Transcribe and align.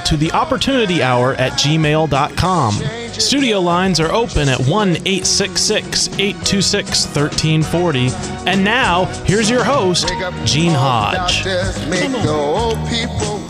to 0.00 0.16
the 0.16 0.30
opportunity 0.32 1.02
hour 1.02 1.34
at 1.34 1.52
gmail.com. 1.52 2.72
Studio 3.12 3.60
lines 3.60 4.00
are 4.00 4.12
open 4.12 4.48
at 4.48 4.60
1 4.60 4.88
866 4.88 6.08
826 6.18 7.06
1340. 7.06 8.08
And 8.48 8.64
now, 8.64 9.04
here's 9.24 9.50
your 9.50 9.64
host, 9.64 10.08
Gene 10.44 10.72
Hodge. 10.72 11.44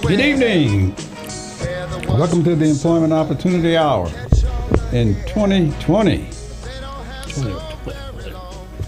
Good 0.03 0.21
evening. 0.21 0.95
Welcome 2.09 2.43
to 2.45 2.57
the 2.57 2.69
Employment 2.69 3.12
Opportunity 3.12 3.77
Hour 3.77 4.07
in 4.93 5.15
2020. 5.27 6.31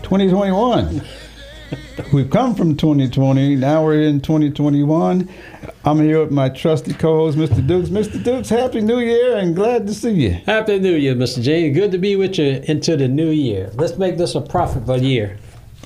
2021. 0.03 1.03
We've 2.13 2.31
come 2.31 2.55
from 2.55 2.77
2020. 2.77 3.57
Now 3.57 3.85
we're 3.85 4.03
in 4.03 4.21
2021. 4.21 5.29
I'm 5.85 6.01
here 6.01 6.21
with 6.21 6.31
my 6.31 6.49
trusty 6.49 6.93
co-host, 6.93 7.39
Mr. 7.39 7.67
Dukes. 7.67 7.89
Mr. 7.89 8.23
Dukes, 8.23 8.49
Happy 8.49 8.81
New 8.81 8.99
Year 8.99 9.37
and 9.37 9.55
glad 9.55 9.87
to 9.87 9.95
see 9.95 10.11
you. 10.11 10.31
Happy 10.47 10.79
New 10.79 10.95
Year, 10.95 11.15
Mr. 11.15 11.43
J. 11.43 11.71
Good 11.71 11.93
to 11.93 11.99
be 11.99 12.17
with 12.17 12.39
you 12.39 12.63
into 12.65 12.97
the 12.97 13.09
new 13.09 13.31
year. 13.31 13.71
Let's 13.75 13.97
make 13.97 14.19
this 14.19 14.35
a 14.35 14.41
profitable 14.41 15.01
year. 15.01 15.39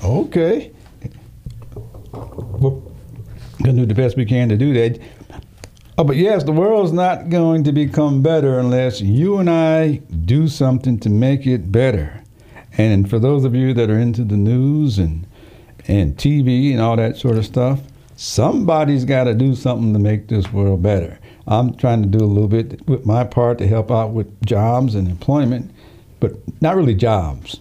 Okay. 0.03 0.71
We're 2.11 2.69
going 2.69 2.83
to 3.63 3.71
do 3.73 3.85
the 3.85 3.95
best 3.95 4.17
we 4.17 4.25
can 4.25 4.49
to 4.49 4.57
do 4.57 4.73
that. 4.73 4.99
Oh, 5.97 6.03
but 6.03 6.17
yes, 6.17 6.43
the 6.43 6.51
world's 6.51 6.91
not 6.91 7.29
going 7.29 7.63
to 7.63 7.71
become 7.71 8.21
better 8.21 8.59
unless 8.59 8.99
you 8.99 9.37
and 9.37 9.49
I 9.49 9.97
do 10.25 10.47
something 10.47 10.99
to 10.99 11.09
make 11.09 11.47
it 11.47 11.71
better. 11.71 12.21
And 12.77 13.09
for 13.09 13.19
those 13.19 13.45
of 13.45 13.55
you 13.55 13.73
that 13.73 13.89
are 13.89 13.97
into 13.97 14.25
the 14.25 14.35
news 14.35 14.97
and 14.97 15.25
and 15.87 16.15
TV 16.17 16.71
and 16.71 16.81
all 16.81 16.95
that 16.95 17.17
sort 17.17 17.37
of 17.37 17.45
stuff, 17.45 17.81
somebody's 18.15 19.05
got 19.05 19.25
to 19.25 19.33
do 19.33 19.55
something 19.55 19.93
to 19.93 19.99
make 19.99 20.27
this 20.27 20.51
world 20.51 20.81
better. 20.81 21.19
I'm 21.47 21.75
trying 21.75 22.01
to 22.01 22.07
do 22.07 22.23
a 22.23 22.27
little 22.27 22.47
bit 22.47 22.87
with 22.87 23.05
my 23.05 23.23
part 23.23 23.57
to 23.59 23.67
help 23.67 23.91
out 23.91 24.11
with 24.11 24.45
jobs 24.45 24.95
and 24.95 25.07
employment, 25.07 25.71
but 26.19 26.33
not 26.61 26.75
really 26.75 26.95
jobs, 26.95 27.59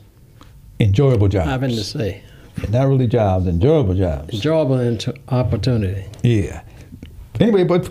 enjoyable 0.81 1.29
jobs. 1.29 1.51
I've 1.51 1.61
been 1.61 1.71
to 1.71 1.85
say. 1.85 2.23
Not 2.71 2.87
really 2.87 3.07
jobs, 3.07 3.47
enjoyable 3.47 3.95
jobs. 3.95 4.33
Enjoyable 4.33 4.79
into 4.79 5.15
opportunity. 5.29 6.07
Yeah. 6.23 6.63
Anyway, 7.41 7.65
but 7.65 7.91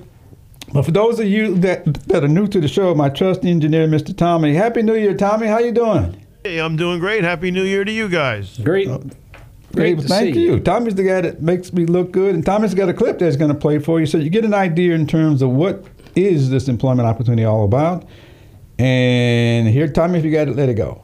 but 0.74 0.86
for 0.86 0.92
those 0.92 1.20
of 1.20 1.28
you 1.28 1.56
that 1.56 1.86
that 2.08 2.24
are 2.24 2.30
new 2.30 2.48
to 2.48 2.60
the 2.60 2.68
show, 2.68 2.96
my 2.96 3.10
trusty 3.10 3.52
engineer, 3.52 3.88
Mr. 3.88 4.16
Tommy, 4.16 4.56
Happy 4.56 4.82
New 4.82 4.96
Year, 4.96 5.14
Tommy. 5.14 5.48
How 5.48 5.60
you 5.60 5.72
doing? 5.72 6.26
Hey, 6.44 6.60
I'm 6.60 6.76
doing 6.76 7.00
great. 7.00 7.24
Happy 7.24 7.52
New 7.52 7.64
Year 7.64 7.84
to 7.84 7.92
you 7.92 8.10
guys. 8.10 8.58
Great. 8.58 8.88
Hey, 8.88 9.00
Great 9.76 10.00
to 10.00 10.08
thank 10.08 10.36
see 10.36 10.44
you. 10.44 10.54
you. 10.54 10.60
Tommy's 10.60 10.96
the 10.96 11.04
guy 11.04 11.22
that 11.22 11.42
makes 11.42 11.74
me 11.74 11.86
look 11.86 12.12
good, 12.12 12.36
and 12.36 12.46
Tommy's 12.46 12.74
got 12.74 12.90
a 12.90 12.94
clip 12.94 13.20
that's 13.20 13.36
going 13.36 13.52
to 13.52 13.58
play 13.58 13.80
for 13.80 14.00
you, 14.00 14.06
so 14.06 14.18
you 14.18 14.30
get 14.30 14.46
an 14.46 14.54
idea 14.54 14.94
in 14.94 15.08
terms 15.08 15.42
of 15.42 15.50
what 15.50 15.84
is 16.16 16.50
this 16.50 16.68
employment 16.68 17.08
opportunity 17.08 17.44
all 17.44 17.66
about. 17.66 18.06
And 18.78 19.68
here, 19.68 19.88
Tommy, 19.88 20.20
if 20.20 20.26
you 20.26 20.32
got 20.32 20.48
it, 20.48 20.56
let 20.56 20.70
it 20.70 20.76
go. 20.76 21.04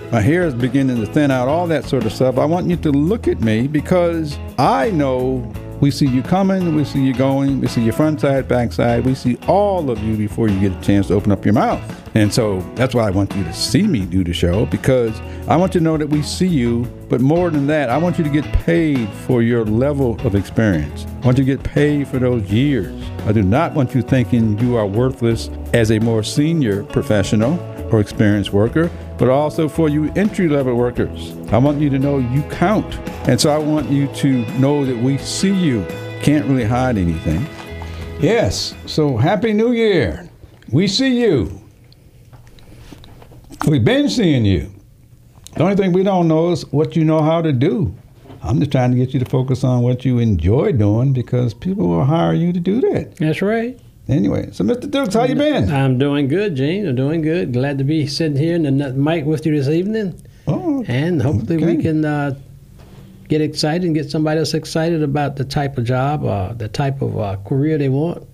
my 0.11 0.19
hair 0.19 0.43
is 0.43 0.53
beginning 0.53 0.97
to 0.97 1.05
thin 1.05 1.31
out, 1.31 1.47
all 1.47 1.67
that 1.67 1.85
sort 1.85 2.05
of 2.05 2.11
stuff. 2.11 2.37
I 2.37 2.43
want 2.43 2.67
you 2.69 2.75
to 2.77 2.91
look 2.91 3.29
at 3.29 3.39
me 3.39 3.67
because 3.67 4.37
I 4.59 4.91
know 4.91 5.49
we 5.79 5.89
see 5.89 6.05
you 6.05 6.21
coming, 6.21 6.75
we 6.75 6.83
see 6.83 7.01
you 7.01 7.13
going, 7.13 7.61
we 7.61 7.67
see 7.67 7.81
your 7.81 7.93
front 7.93 8.21
side, 8.21 8.47
back 8.47 8.73
side, 8.73 9.03
we 9.05 9.15
see 9.15 9.37
all 9.47 9.89
of 9.89 10.03
you 10.03 10.15
before 10.15 10.47
you 10.47 10.59
get 10.59 10.77
a 10.77 10.81
chance 10.85 11.07
to 11.07 11.13
open 11.13 11.31
up 11.31 11.43
your 11.45 11.53
mouth. 11.53 11.81
And 12.13 12.31
so 12.31 12.59
that's 12.75 12.93
why 12.93 13.07
I 13.07 13.09
want 13.09 13.33
you 13.35 13.43
to 13.45 13.53
see 13.53 13.83
me 13.83 14.05
do 14.05 14.23
the 14.23 14.33
show 14.33 14.65
because 14.65 15.19
I 15.47 15.55
want 15.55 15.73
you 15.73 15.79
to 15.79 15.83
know 15.83 15.97
that 15.97 16.07
we 16.07 16.21
see 16.21 16.47
you, 16.47 16.83
but 17.09 17.21
more 17.21 17.49
than 17.49 17.65
that, 17.67 17.89
I 17.89 17.97
want 17.97 18.17
you 18.17 18.23
to 18.25 18.29
get 18.29 18.43
paid 18.51 19.09
for 19.25 19.41
your 19.41 19.63
level 19.65 20.19
of 20.27 20.35
experience. 20.35 21.07
I 21.23 21.25
want 21.25 21.37
you 21.37 21.45
to 21.45 21.55
get 21.55 21.63
paid 21.63 22.07
for 22.07 22.19
those 22.19 22.51
years. 22.51 23.01
I 23.25 23.31
do 23.31 23.41
not 23.41 23.73
want 23.73 23.95
you 23.95 24.01
thinking 24.01 24.59
you 24.59 24.75
are 24.75 24.85
worthless 24.85 25.49
as 25.73 25.89
a 25.89 25.99
more 25.99 26.21
senior 26.21 26.83
professional 26.83 27.57
or 27.91 28.01
experienced 28.01 28.53
worker, 28.53 28.91
but 29.21 29.29
also 29.29 29.69
for 29.69 29.87
you 29.87 30.11
entry 30.15 30.49
level 30.49 30.73
workers. 30.73 31.35
I 31.51 31.59
want 31.59 31.79
you 31.79 31.91
to 31.91 31.99
know 31.99 32.17
you 32.17 32.41
count. 32.49 32.95
And 33.29 33.39
so 33.39 33.51
I 33.51 33.57
want 33.59 33.87
you 33.87 34.07
to 34.15 34.43
know 34.57 34.83
that 34.83 34.97
we 34.97 35.19
see 35.19 35.53
you. 35.53 35.85
Can't 36.23 36.43
really 36.47 36.63
hide 36.63 36.97
anything. 36.97 37.45
Yes, 38.19 38.73
so 38.87 39.17
Happy 39.17 39.53
New 39.53 39.73
Year. 39.73 40.27
We 40.71 40.87
see 40.87 41.21
you. 41.21 41.61
We've 43.67 43.85
been 43.85 44.09
seeing 44.09 44.43
you. 44.43 44.71
The 45.53 45.61
only 45.61 45.75
thing 45.75 45.93
we 45.93 46.01
don't 46.01 46.27
know 46.27 46.51
is 46.51 46.63
what 46.71 46.95
you 46.95 47.05
know 47.05 47.21
how 47.21 47.43
to 47.43 47.53
do. 47.53 47.95
I'm 48.41 48.57
just 48.57 48.71
trying 48.71 48.89
to 48.89 48.97
get 48.97 49.13
you 49.13 49.19
to 49.19 49.29
focus 49.29 49.63
on 49.63 49.83
what 49.83 50.03
you 50.03 50.17
enjoy 50.17 50.71
doing 50.71 51.13
because 51.13 51.53
people 51.53 51.87
will 51.87 52.05
hire 52.05 52.33
you 52.33 52.51
to 52.53 52.59
do 52.59 52.81
that. 52.81 53.17
That's 53.17 53.43
right. 53.43 53.79
Anyway, 54.11 54.49
so 54.51 54.63
Mr. 54.65 54.91
Dukes, 54.91 55.13
how 55.13 55.23
you 55.23 55.35
been? 55.35 55.71
I'm 55.71 55.97
doing 55.97 56.27
good, 56.27 56.55
Gene. 56.55 56.85
I'm 56.85 56.95
doing 56.95 57.21
good. 57.21 57.53
Glad 57.53 57.77
to 57.77 57.85
be 57.85 58.05
sitting 58.07 58.37
here 58.37 58.55
in 58.55 58.63
the 58.63 58.91
mic 58.91 59.23
with 59.25 59.45
you 59.45 59.55
this 59.55 59.69
evening. 59.69 60.21
Oh, 60.47 60.83
And 60.87 61.21
hopefully 61.21 61.55
okay. 61.63 61.77
we 61.77 61.81
can 61.81 62.03
uh, 62.03 62.37
get 63.29 63.39
excited 63.39 63.85
and 63.85 63.95
get 63.95 64.11
somebody 64.11 64.39
else 64.39 64.53
excited 64.53 65.01
about 65.01 65.37
the 65.37 65.45
type 65.45 65.77
of 65.77 65.85
job, 65.85 66.25
uh, 66.25 66.51
the 66.53 66.67
type 66.67 67.01
of 67.01 67.17
uh, 67.17 67.37
career 67.45 67.77
they 67.77 67.87
want. 67.87 68.27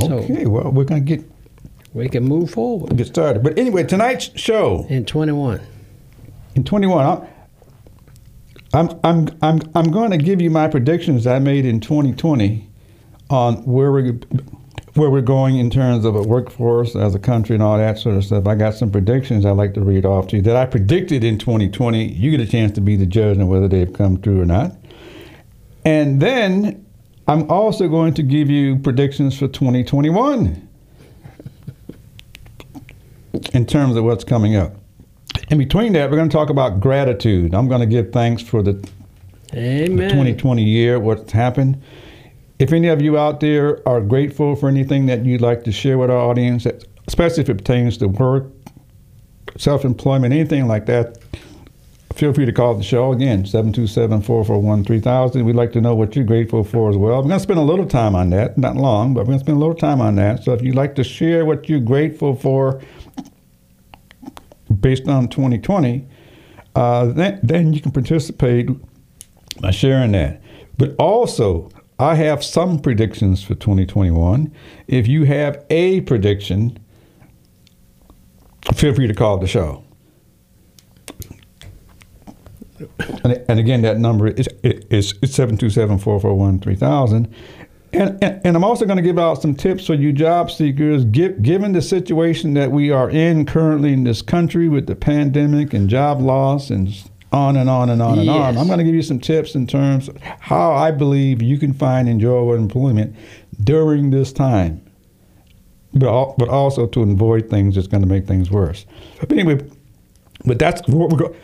So- 0.00 0.18
Okay, 0.18 0.44
well, 0.44 0.70
we're 0.70 0.84
going 0.84 1.02
to 1.04 1.16
get 1.16 1.24
We 1.94 2.08
can 2.10 2.24
move 2.24 2.50
forward. 2.50 2.94
get 2.96 3.06
started. 3.06 3.42
But 3.42 3.58
anyway, 3.58 3.84
tonight's 3.84 4.30
show 4.38 4.84
In 4.90 5.06
21. 5.06 5.60
in 6.56 6.62
21, 6.64 7.06
I'm 7.06 7.28
I'm 8.74 9.00
I'm 9.04 9.28
I'm, 9.40 9.60
I'm 9.76 9.90
going 9.92 10.10
to 10.10 10.18
give 10.18 10.42
you 10.42 10.50
my 10.50 10.68
predictions 10.68 11.26
I 11.26 11.38
made 11.38 11.64
in 11.64 11.80
2020 11.80 12.68
on 13.30 13.54
where 13.64 13.90
we 13.92 14.18
where 14.94 15.10
we're 15.10 15.20
going 15.20 15.58
in 15.58 15.70
terms 15.70 16.04
of 16.04 16.14
a 16.14 16.22
workforce 16.22 16.94
as 16.94 17.14
a 17.14 17.18
country 17.18 17.54
and 17.54 17.62
all 17.62 17.76
that 17.76 17.98
sort 17.98 18.16
of 18.16 18.24
stuff. 18.24 18.46
I 18.46 18.54
got 18.54 18.74
some 18.74 18.90
predictions 18.90 19.44
I'd 19.44 19.52
like 19.52 19.74
to 19.74 19.80
read 19.80 20.06
off 20.06 20.28
to 20.28 20.36
you 20.36 20.42
that 20.42 20.56
I 20.56 20.66
predicted 20.66 21.24
in 21.24 21.36
2020. 21.38 22.12
You 22.12 22.30
get 22.30 22.40
a 22.40 22.46
chance 22.46 22.72
to 22.72 22.80
be 22.80 22.94
the 22.94 23.06
judge 23.06 23.38
on 23.38 23.48
whether 23.48 23.66
they've 23.66 23.92
come 23.92 24.20
true 24.20 24.40
or 24.40 24.44
not. 24.44 24.72
And 25.84 26.22
then 26.22 26.86
I'm 27.26 27.50
also 27.50 27.88
going 27.88 28.14
to 28.14 28.22
give 28.22 28.48
you 28.48 28.76
predictions 28.78 29.36
for 29.36 29.48
2021 29.48 30.68
in 33.52 33.66
terms 33.66 33.96
of 33.96 34.04
what's 34.04 34.24
coming 34.24 34.54
up. 34.54 34.74
In 35.50 35.58
between 35.58 35.92
that, 35.94 36.08
we're 36.08 36.16
going 36.16 36.28
to 36.28 36.36
talk 36.36 36.50
about 36.50 36.80
gratitude. 36.80 37.52
I'm 37.52 37.68
going 37.68 37.80
to 37.80 37.86
give 37.86 38.12
thanks 38.12 38.42
for 38.42 38.62
the, 38.62 38.72
Amen. 39.52 40.10
2020 40.10 40.62
year, 40.62 41.00
what's 41.00 41.32
happened. 41.32 41.82
If 42.58 42.72
any 42.72 42.88
of 42.88 43.02
you 43.02 43.18
out 43.18 43.40
there 43.40 43.86
are 43.88 44.00
grateful 44.00 44.54
for 44.54 44.68
anything 44.68 45.06
that 45.06 45.24
you'd 45.24 45.40
like 45.40 45.64
to 45.64 45.72
share 45.72 45.98
with 45.98 46.10
our 46.10 46.16
audience, 46.16 46.66
especially 47.08 47.42
if 47.42 47.48
it 47.48 47.58
pertains 47.58 47.98
to 47.98 48.06
work, 48.06 48.46
self 49.56 49.84
employment, 49.84 50.32
anything 50.32 50.68
like 50.68 50.86
that, 50.86 51.18
feel 52.14 52.32
free 52.32 52.46
to 52.46 52.52
call 52.52 52.74
the 52.74 52.84
show 52.84 53.12
again, 53.12 53.44
727 53.44 54.22
441 54.22 54.84
3000. 54.84 55.44
We'd 55.44 55.56
like 55.56 55.72
to 55.72 55.80
know 55.80 55.96
what 55.96 56.14
you're 56.14 56.24
grateful 56.24 56.62
for 56.62 56.90
as 56.90 56.96
well. 56.96 57.16
We're 57.16 57.28
going 57.28 57.38
to 57.38 57.40
spend 57.40 57.58
a 57.58 57.62
little 57.62 57.86
time 57.86 58.14
on 58.14 58.30
that, 58.30 58.56
not 58.56 58.76
long, 58.76 59.14
but 59.14 59.22
we're 59.22 59.32
going 59.32 59.38
to 59.38 59.44
spend 59.44 59.56
a 59.56 59.60
little 59.60 59.74
time 59.74 60.00
on 60.00 60.14
that. 60.16 60.44
So 60.44 60.52
if 60.52 60.62
you'd 60.62 60.76
like 60.76 60.94
to 60.94 61.04
share 61.04 61.44
what 61.44 61.68
you're 61.68 61.80
grateful 61.80 62.36
for 62.36 62.80
based 64.80 65.08
on 65.08 65.28
2020, 65.28 66.06
uh, 66.76 67.06
then, 67.06 67.40
then 67.42 67.72
you 67.72 67.80
can 67.80 67.90
participate 67.90 68.68
by 69.60 69.72
sharing 69.72 70.12
that. 70.12 70.40
But 70.78 70.94
also, 70.98 71.70
I 72.04 72.16
have 72.16 72.44
some 72.44 72.78
predictions 72.78 73.42
for 73.42 73.54
2021. 73.54 74.52
If 74.88 75.08
you 75.08 75.24
have 75.24 75.64
a 75.70 76.02
prediction, 76.02 76.78
feel 78.74 78.94
free 78.94 79.06
to 79.06 79.14
call 79.14 79.38
the 79.38 79.46
show. 79.46 79.82
And, 82.98 83.42
and 83.48 83.58
again, 83.58 83.80
that 83.82 83.98
number 83.98 84.28
is 84.28 84.48
is 84.62 85.14
seven 85.24 85.56
two 85.56 85.70
seven 85.70 85.96
four 85.96 86.20
four 86.20 86.34
one 86.34 86.58
three 86.58 86.74
thousand. 86.74 87.34
And, 87.94 88.22
and, 88.22 88.40
and 88.44 88.56
I'm 88.56 88.64
also 88.64 88.84
going 88.84 88.98
to 88.98 89.02
give 89.02 89.18
out 89.18 89.40
some 89.40 89.54
tips 89.54 89.86
for 89.86 89.94
you 89.94 90.12
job 90.12 90.50
seekers. 90.50 91.06
Give, 91.06 91.40
given 91.40 91.72
the 91.72 91.80
situation 91.80 92.52
that 92.54 92.70
we 92.70 92.90
are 92.90 93.08
in 93.08 93.46
currently 93.46 93.94
in 93.94 94.04
this 94.04 94.20
country 94.20 94.68
with 94.68 94.86
the 94.88 94.96
pandemic 94.96 95.72
and 95.72 95.88
job 95.88 96.20
loss 96.20 96.68
and 96.68 96.88
on 97.34 97.56
and 97.56 97.68
on 97.68 97.90
and 97.90 98.00
on 98.00 98.18
and 98.20 98.30
on, 98.30 98.56
I'm 98.56 98.66
going 98.68 98.78
to 98.78 98.84
give 98.84 98.94
you 98.94 99.02
some 99.02 99.18
tips 99.18 99.54
in 99.56 99.66
terms 99.66 100.08
of 100.08 100.16
how 100.22 100.72
I 100.72 100.90
believe 100.92 101.42
you 101.42 101.58
can 101.58 101.72
find 101.74 102.08
enjoyable 102.08 102.54
employment 102.54 103.14
during 103.62 104.10
this 104.10 104.32
time, 104.32 104.80
but 105.92 106.06
al- 106.08 106.34
but 106.38 106.48
also 106.48 106.86
to 106.86 107.02
avoid 107.02 107.50
things 107.50 107.74
that's 107.74 107.88
going 107.88 108.02
to 108.02 108.08
make 108.08 108.26
things 108.26 108.50
worse. 108.50 108.86
But 109.18 109.32
anyway, 109.32 109.58
but 110.44 110.58
that's 110.60 110.86
what 110.88 111.10
we're 111.10 111.18
go- 111.18 111.36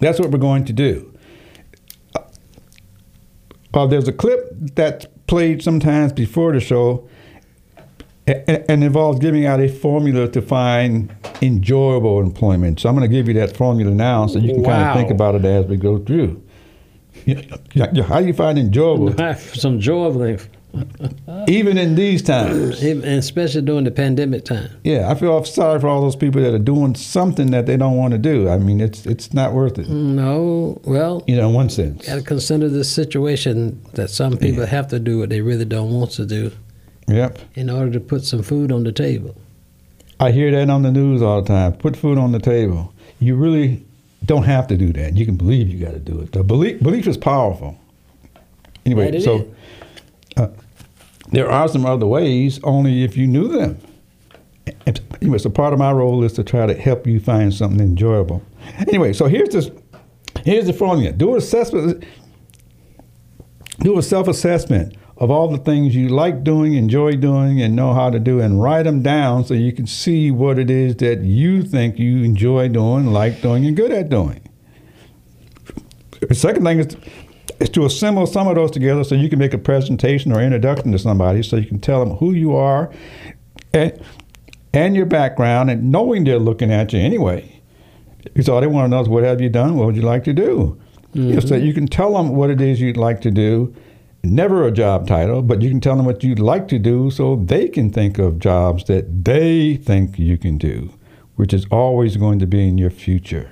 that's 0.00 0.20
what 0.20 0.30
we're 0.30 0.38
going 0.38 0.66
to 0.66 0.72
do. 0.74 1.10
Uh, 3.72 3.86
there's 3.86 4.06
a 4.06 4.12
clip 4.12 4.50
that's 4.76 5.06
played 5.26 5.62
sometimes 5.62 6.12
before 6.12 6.52
the 6.52 6.60
show 6.60 7.08
and, 8.26 8.82
involves 8.82 9.18
giving 9.18 9.46
out 9.46 9.60
a 9.60 9.68
formula 9.68 10.28
to 10.28 10.40
find 10.40 11.14
enjoyable 11.42 12.20
employment. 12.20 12.80
So 12.80 12.88
I'm 12.88 12.96
going 12.96 13.08
to 13.08 13.14
give 13.14 13.28
you 13.28 13.34
that 13.34 13.56
formula 13.56 13.92
now 13.92 14.26
so 14.26 14.38
you 14.38 14.54
can 14.54 14.64
kind 14.64 14.88
of 14.88 14.96
think 14.96 15.10
about 15.10 15.34
it 15.34 15.44
as 15.44 15.66
we 15.66 15.76
go 15.76 15.98
through. 15.98 16.42
Yeah, 17.26 17.40
yeah, 17.74 17.90
yeah, 17.92 18.02
How 18.02 18.20
do 18.20 18.26
you 18.26 18.32
find 18.34 18.58
enjoyable 18.58 19.14
Some 19.38 19.78
joy 19.78 20.06
of 20.06 20.16
life, 20.16 20.48
even 21.48 21.78
in 21.78 21.94
these 21.94 22.22
times? 22.22 22.82
and 22.82 23.04
especially 23.04 23.62
during 23.62 23.84
the 23.84 23.90
pandemic 23.90 24.44
time. 24.44 24.68
Yeah, 24.82 25.10
I 25.10 25.14
feel 25.14 25.42
sorry 25.44 25.80
for 25.80 25.88
all 25.88 26.02
those 26.02 26.16
people 26.16 26.42
that 26.42 26.52
are 26.52 26.58
doing 26.58 26.94
something 26.94 27.50
that 27.52 27.66
they 27.66 27.76
don't 27.76 27.96
want 27.96 28.12
to 28.12 28.18
do. 28.18 28.48
I 28.48 28.58
mean, 28.58 28.80
it's 28.80 29.06
it's 29.06 29.32
not 29.32 29.52
worth 29.52 29.78
it. 29.78 29.88
No, 29.88 30.80
well, 30.84 31.22
You 31.26 31.36
know, 31.36 31.48
in 31.48 31.54
one 31.54 31.70
sense. 31.70 32.06
got 32.06 32.16
to 32.16 32.22
consider 32.22 32.68
the 32.68 32.84
situation 32.84 33.80
that 33.92 34.10
some 34.10 34.36
people 34.36 34.66
have 34.66 34.88
to 34.88 34.98
do 34.98 35.18
what 35.18 35.28
they 35.28 35.40
really 35.40 35.64
don't 35.64 35.92
want 35.92 36.10
to 36.12 36.26
do 36.26 36.50
Yep. 37.06 37.38
in 37.54 37.70
order 37.70 37.90
to 37.92 38.00
put 38.00 38.24
some 38.24 38.42
food 38.42 38.72
on 38.72 38.84
the 38.84 38.92
table. 38.92 39.36
I 40.20 40.30
hear 40.30 40.50
that 40.52 40.70
on 40.70 40.82
the 40.82 40.90
news 40.90 41.22
all 41.22 41.42
the 41.42 41.48
time. 41.48 41.74
Put 41.74 41.96
food 41.96 42.18
on 42.18 42.32
the 42.32 42.38
table. 42.38 42.94
You 43.18 43.34
really 43.36 43.84
don't 44.24 44.44
have 44.44 44.66
to 44.68 44.76
do 44.76 44.92
that. 44.94 45.16
You 45.16 45.26
can 45.26 45.36
believe 45.36 45.68
you 45.68 45.84
got 45.84 45.92
to 45.92 45.98
do 45.98 46.20
it. 46.20 46.32
The 46.32 46.42
belief 46.42 46.82
belief 46.82 47.06
is 47.06 47.16
powerful. 47.16 47.78
Anyway, 48.86 49.20
so 49.20 49.48
uh, 50.36 50.48
there 51.30 51.50
are 51.50 51.68
some 51.68 51.84
other 51.84 52.06
ways. 52.06 52.60
Only 52.62 53.02
if 53.02 53.16
you 53.16 53.26
knew 53.26 53.48
them. 53.48 53.78
And, 54.86 55.00
anyway, 55.20 55.38
so 55.38 55.50
part 55.50 55.72
of 55.72 55.78
my 55.78 55.92
role 55.92 56.22
is 56.24 56.32
to 56.34 56.44
try 56.44 56.66
to 56.66 56.74
help 56.74 57.06
you 57.06 57.20
find 57.20 57.52
something 57.52 57.80
enjoyable. 57.80 58.42
Anyway, 58.78 59.12
so 59.12 59.26
here's 59.26 59.50
this. 59.50 59.70
Here's 60.44 60.66
the 60.66 60.72
formula. 60.72 61.12
Do 61.12 61.32
an 61.32 61.38
assessment. 61.38 62.04
Do 63.80 63.98
a 63.98 64.02
self-assessment 64.02 64.96
of 65.16 65.30
all 65.30 65.48
the 65.48 65.58
things 65.58 65.94
you 65.94 66.08
like 66.08 66.42
doing, 66.42 66.74
enjoy 66.74 67.12
doing, 67.12 67.60
and 67.60 67.76
know 67.76 67.94
how 67.94 68.10
to 68.10 68.18
do, 68.18 68.40
and 68.40 68.60
write 68.60 68.82
them 68.82 69.02
down 69.02 69.44
so 69.44 69.54
you 69.54 69.72
can 69.72 69.86
see 69.86 70.30
what 70.30 70.58
it 70.58 70.70
is 70.70 70.96
that 70.96 71.20
you 71.20 71.62
think 71.62 71.98
you 71.98 72.24
enjoy 72.24 72.68
doing, 72.68 73.06
like 73.06 73.40
doing, 73.40 73.64
and 73.64 73.76
good 73.76 73.92
at 73.92 74.08
doing. 74.08 74.40
The 76.20 76.34
second 76.34 76.64
thing 76.64 76.80
is, 76.80 76.96
is 77.60 77.68
to 77.70 77.84
assemble 77.84 78.26
some 78.26 78.48
of 78.48 78.56
those 78.56 78.70
together 78.70 79.04
so 79.04 79.14
you 79.14 79.28
can 79.28 79.38
make 79.38 79.54
a 79.54 79.58
presentation 79.58 80.32
or 80.32 80.40
introduction 80.42 80.90
to 80.92 80.98
somebody 80.98 81.42
so 81.42 81.56
you 81.56 81.66
can 81.66 81.80
tell 81.80 82.04
them 82.04 82.16
who 82.16 82.32
you 82.32 82.56
are 82.56 82.90
and, 83.72 84.02
and 84.72 84.96
your 84.96 85.06
background 85.06 85.70
and 85.70 85.92
knowing 85.92 86.24
they're 86.24 86.38
looking 86.38 86.72
at 86.72 86.92
you 86.92 86.98
anyway. 86.98 87.60
Because 88.24 88.48
all 88.48 88.60
they 88.60 88.66
want 88.66 88.86
to 88.86 88.88
know 88.88 89.00
is 89.00 89.08
what 89.08 89.22
have 89.22 89.40
you 89.40 89.48
done? 89.48 89.76
What 89.76 89.86
would 89.86 89.96
you 89.96 90.02
like 90.02 90.24
to 90.24 90.32
do? 90.32 90.80
Mm-hmm. 91.14 91.46
So 91.46 91.54
you 91.54 91.72
can 91.72 91.86
tell 91.86 92.14
them 92.14 92.34
what 92.34 92.50
it 92.50 92.60
is 92.60 92.80
you'd 92.80 92.96
like 92.96 93.20
to 93.20 93.30
do 93.30 93.74
never 94.24 94.66
a 94.66 94.72
job 94.72 95.06
title, 95.06 95.42
but 95.42 95.62
you 95.62 95.70
can 95.70 95.80
tell 95.80 95.96
them 95.96 96.06
what 96.06 96.22
you'd 96.24 96.38
like 96.38 96.68
to 96.68 96.78
do 96.78 97.10
so 97.10 97.36
they 97.36 97.68
can 97.68 97.90
think 97.90 98.18
of 98.18 98.38
jobs 98.38 98.84
that 98.84 99.24
they 99.24 99.76
think 99.76 100.18
you 100.18 100.38
can 100.38 100.58
do, 100.58 100.92
which 101.36 101.52
is 101.52 101.66
always 101.70 102.16
going 102.16 102.38
to 102.38 102.46
be 102.46 102.66
in 102.66 102.78
your 102.78 102.90
future. 102.90 103.50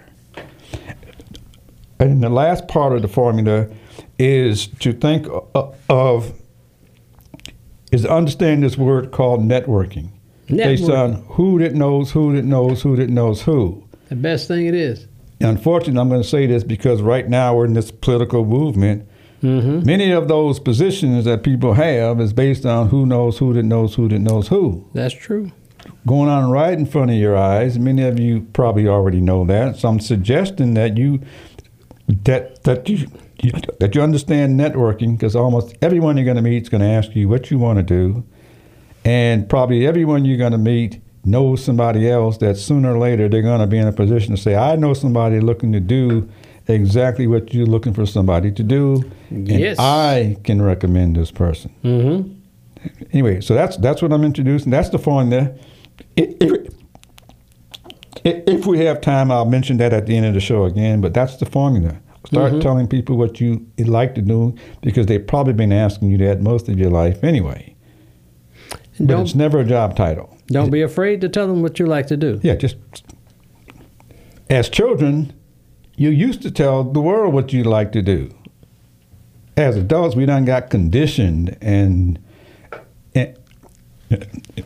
And 1.99 2.23
the 2.23 2.29
last 2.29 2.67
part 2.67 2.93
of 2.95 3.03
the 3.03 3.09
formula 3.09 3.69
is 4.19 4.67
to 4.67 4.93
think 4.93 5.27
of, 5.55 6.33
is 7.93 8.03
to 8.03 8.13
understand 8.13 8.63
this 8.63 8.77
word 8.77 9.13
called 9.13 9.41
networking, 9.41 10.11
networking. 10.49 10.57
based 10.57 10.91
on 10.91 11.23
who 11.29 11.59
that 11.61 11.75
knows 11.75 12.11
who 12.11 12.35
that 12.35 12.45
knows 12.45 12.83
who 12.83 12.97
that 12.97 13.09
knows 13.09 13.43
who. 13.43 13.85
The 14.09 14.17
best 14.17 14.49
thing 14.49 14.67
it 14.67 14.75
is. 14.75 15.07
Unfortunately, 15.41 16.01
I'm 16.01 16.09
going 16.09 16.23
to 16.23 16.29
say 16.29 16.47
this 16.47 16.65
because 16.65 17.03
right 17.03 17.29
now 17.29 17.55
we're 17.55 17.65
in 17.65 17.75
this 17.75 17.91
political 17.91 18.45
movement 18.45 19.09
Mm-hmm. 19.43 19.85
Many 19.85 20.13
of 20.13 20.29
those 20.29 20.61
positions 20.61 21.25
that 21.25 21.43
people 21.43 21.75
have 21.75 22.21
is 22.21 22.33
based 22.33 22.65
on 22.65 22.89
who 22.89 23.07
knows 23.07 23.39
who 23.39 23.53
that 23.55 23.65
knows 23.65 23.95
who 23.95 24.09
that 24.09 24.21
knows 24.21 24.49
who. 24.49 24.89
That's 24.95 25.15
true. 25.15 25.51
Going 26.07 26.29
on 26.29 26.51
right 26.51 26.73
in 26.73 26.87
front 26.87 27.11
of 27.11 27.17
your 27.17 27.37
eyes. 27.37 27.79
Many 27.79 28.03
of 28.05 28.21
you 28.21 28.43
probably 28.53 28.87
already 28.87 29.21
know 29.21 29.45
that. 29.47 29.77
So 29.77 29.89
I'm 29.89 30.01
suggesting 30.01 30.75
that 30.75 30.97
you 30.97 31.21
that 32.25 32.63
that 32.65 32.89
you, 32.89 33.09
you 33.43 33.53
that 33.81 33.95
you 33.95 34.03
understand 34.03 34.59
networking 34.59 35.17
because 35.19 35.35
almost 35.35 35.75
everyone 35.83 36.17
you're 36.17 36.25
going 36.25 36.37
to 36.37 36.43
meet 36.43 36.63
is 36.63 36.69
going 36.69 36.83
to 36.83 36.87
ask 36.87 37.17
you 37.17 37.29
what 37.29 37.51
you 37.51 37.59
want 37.59 37.79
to 37.79 37.83
do, 37.83 38.25
and 39.05 39.49
probably 39.49 39.87
everyone 39.87 40.25
you're 40.25 40.39
going 40.39 40.53
to 40.53 40.59
meet 40.59 41.01
knows 41.25 41.65
somebody 41.65 42.09
else 42.09 42.39
that 42.39 42.57
sooner 42.57 42.95
or 42.95 42.99
later 42.99 43.29
they're 43.29 43.43
going 43.43 43.61
to 43.61 43.67
be 43.67 43.79
in 43.79 43.87
a 43.87 43.93
position 43.93 44.35
to 44.35 44.41
say, 44.41 44.57
I 44.57 44.77
know 44.77 44.93
somebody 44.93 45.41
looking 45.41 45.73
to 45.73 45.81
do 45.81 46.29
exactly 46.69 47.27
what 47.27 47.53
you're 47.53 47.67
looking 47.67 47.95
for 47.95 48.07
somebody 48.07 48.53
to 48.53 48.63
do. 48.63 49.11
Yes. 49.31 49.79
I 49.79 50.37
can 50.45 50.63
recommend 50.63 51.17
this 51.17 51.31
person. 51.31 51.75
Mm-hmm. 51.85 52.33
Anyway, 53.13 53.41
so 53.41 53.55
that's 53.55 53.77
that's 53.77 54.03
what 54.03 54.13
I'm 54.13 54.25
introducing. 54.25 54.71
That's 54.71 54.89
the 54.89 54.99
formula. 54.99 55.55
If, 56.17 56.63
if 58.25 58.67
we 58.67 58.79
have 58.85 59.01
time, 59.01 59.31
I'll 59.31 59.45
mention 59.45 59.77
that 59.79 59.93
at 59.93 60.07
the 60.07 60.17
end 60.17 60.27
of 60.27 60.35
the 60.35 60.41
show 60.41 60.65
again. 60.65 61.01
But 61.01 61.15
that's 61.15 61.37
the 61.37 61.47
formula. 61.47 61.99
Start 62.27 62.53
mm-hmm. 62.53 62.61
telling 62.61 62.87
people 62.87 63.17
what 63.17 63.41
you 63.41 63.67
like 63.79 64.15
to 64.15 64.23
do 64.23 64.55
because 64.81 65.07
they've 65.07 65.27
probably 65.27 65.53
been 65.53 65.73
asking 65.73 66.11
you 66.11 66.19
that 66.19 66.41
most 66.41 66.69
of 66.69 66.79
your 66.79 66.91
life 66.91 67.25
anyway. 67.25 67.75
But 69.01 69.21
it's 69.21 69.35
never 69.35 69.59
a 69.61 69.65
job 69.65 69.97
title. 69.97 70.37
Don't 70.47 70.71
be 70.71 70.83
afraid 70.83 71.21
to 71.23 71.29
tell 71.29 71.49
them 71.49 71.63
what 71.63 71.79
you 71.79 71.87
like 71.87 72.07
to 72.09 72.17
do. 72.17 72.39
Yeah, 72.43 72.55
just 72.55 72.77
as 74.51 74.69
children, 74.69 75.33
you 76.03 76.11
used 76.11 76.43
to 76.43 76.51
tell 76.51 76.83
the 76.83 77.01
world 77.01 77.33
what 77.33 77.53
you 77.53 77.63
like 77.63 77.93
to 77.93 78.03
do. 78.03 78.35
As 79.57 79.77
adults, 79.77 80.17
we 80.17 80.27
done 80.27 80.45
got 80.45 80.69
conditioned 80.69 81.57
and, 81.61 82.19
and 83.15 83.39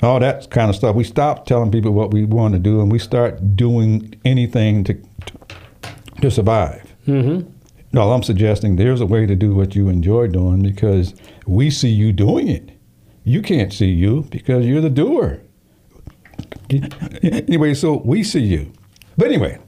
all 0.02 0.18
that 0.20 0.48
kind 0.50 0.70
of 0.70 0.76
stuff. 0.76 0.96
We 0.96 1.04
stopped 1.04 1.46
telling 1.46 1.70
people 1.70 1.92
what 1.92 2.10
we 2.10 2.24
want 2.24 2.54
to 2.54 2.58
do, 2.58 2.80
and 2.80 2.90
we 2.90 2.98
start 2.98 3.54
doing 3.54 4.14
anything 4.24 4.82
to 4.84 4.96
to 6.22 6.30
survive. 6.30 6.94
Mm-hmm. 7.06 7.98
All 7.98 8.12
I'm 8.14 8.22
suggesting 8.22 8.76
there's 8.76 9.02
a 9.02 9.06
way 9.06 9.26
to 9.26 9.36
do 9.36 9.54
what 9.54 9.74
you 9.74 9.90
enjoy 9.90 10.28
doing 10.28 10.62
because 10.62 11.14
we 11.46 11.70
see 11.70 11.90
you 11.90 12.12
doing 12.12 12.48
it. 12.48 12.70
You 13.24 13.42
can't 13.42 13.72
see 13.72 13.90
you 13.90 14.22
because 14.30 14.64
you're 14.64 14.80
the 14.80 14.90
doer. 14.90 15.42
Anyway, 17.22 17.74
so 17.74 18.02
we 18.04 18.22
see 18.22 18.40
you. 18.40 18.72
But 19.16 19.28
anyway, 19.28 19.58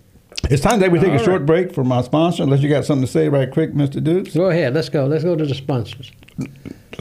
it's 0.45 0.63
time 0.63 0.81
that 0.81 0.91
we 0.91 0.99
take 0.99 1.11
All 1.11 1.17
a 1.17 1.25
short 1.25 1.41
right. 1.41 1.47
break 1.47 1.75
for 1.75 1.85
my 1.85 2.03
sponsor. 2.03 2.43
Unless 2.43 2.61
you 2.61 2.69
got 2.69 2.85
something 2.85 3.07
to 3.07 3.11
say 3.13 3.29
right 3.29 3.51
quick, 3.51 3.73
Mr. 3.75 4.03
Dukes. 4.03 4.35
Go 4.35 4.51
ahead. 4.51 4.75
Let's 4.75 4.89
go. 4.89 5.07
Let's 5.07 5.25
go 5.25 5.37
to 5.37 5.45
the 5.45 5.55
sponsors. 5.55 6.13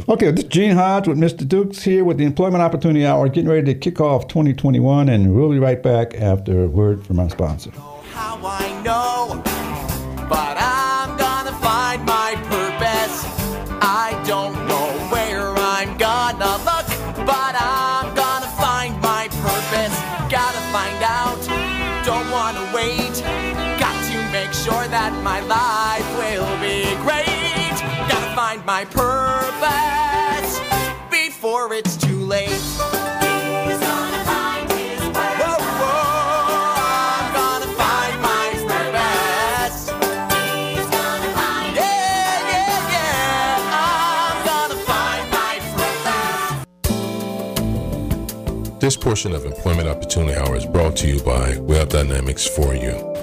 Okay, 0.09 0.31
this 0.31 0.43
is 0.43 0.49
Gene 0.49 0.71
Hodge 0.75 1.07
with 1.07 1.17
Mr. 1.17 1.47
Dukes 1.47 1.81
here 1.83 2.03
with 2.03 2.17
the 2.17 2.25
Employment 2.25 2.61
Opportunity 2.61 3.05
Hour, 3.05 3.29
getting 3.29 3.49
ready 3.49 3.73
to 3.73 3.79
kick 3.79 3.99
off 3.99 4.27
2021, 4.27 5.09
and 5.09 5.35
we'll 5.35 5.49
be 5.49 5.59
right 5.59 5.81
back 5.81 6.13
after 6.15 6.63
a 6.63 6.67
word 6.67 7.05
from 7.05 7.19
our 7.19 7.29
sponsor. 7.29 7.71
My 28.67 28.83
purpose 28.83 30.59
before 31.09 31.73
it's 31.73 31.95
too 31.95 32.19
late. 32.19 32.49
This 48.81 48.95
portion 48.97 49.33
of 49.33 49.45
Employment 49.45 49.87
Opportunity 49.87 50.37
Hour 50.37 50.57
is 50.57 50.65
brought 50.65 50.97
to 50.97 51.07
you 51.07 51.21
by 51.21 51.57
Web 51.59 51.87
Dynamics 51.89 52.45
for 52.45 52.73
You. 52.75 53.16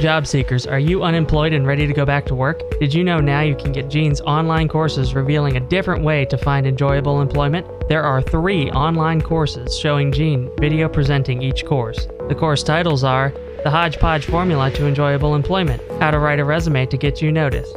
Job 0.00 0.28
seekers, 0.28 0.64
are 0.64 0.78
you 0.78 1.02
unemployed 1.02 1.52
and 1.52 1.66
ready 1.66 1.84
to 1.84 1.92
go 1.92 2.06
back 2.06 2.24
to 2.26 2.34
work? 2.34 2.62
Did 2.78 2.94
you 2.94 3.02
know 3.02 3.18
now 3.18 3.40
you 3.40 3.56
can 3.56 3.72
get 3.72 3.90
Gene's 3.90 4.20
online 4.20 4.68
courses 4.68 5.12
revealing 5.12 5.56
a 5.56 5.60
different 5.60 6.04
way 6.04 6.24
to 6.26 6.38
find 6.38 6.68
enjoyable 6.68 7.20
employment? 7.20 7.66
There 7.88 8.04
are 8.04 8.22
three 8.22 8.70
online 8.70 9.20
courses 9.20 9.76
showing 9.76 10.12
Gene 10.12 10.50
video 10.60 10.88
presenting 10.88 11.42
each 11.42 11.66
course. 11.66 12.06
The 12.28 12.34
course 12.36 12.62
titles 12.62 13.02
are 13.02 13.32
The 13.64 13.70
Hodgepodge 13.70 14.26
Formula 14.26 14.70
to 14.70 14.86
Enjoyable 14.86 15.34
Employment, 15.34 15.82
How 16.00 16.12
to 16.12 16.20
Write 16.20 16.38
a 16.38 16.44
Resume 16.44 16.86
to 16.86 16.96
Get 16.96 17.20
You 17.20 17.32
Noticed, 17.32 17.76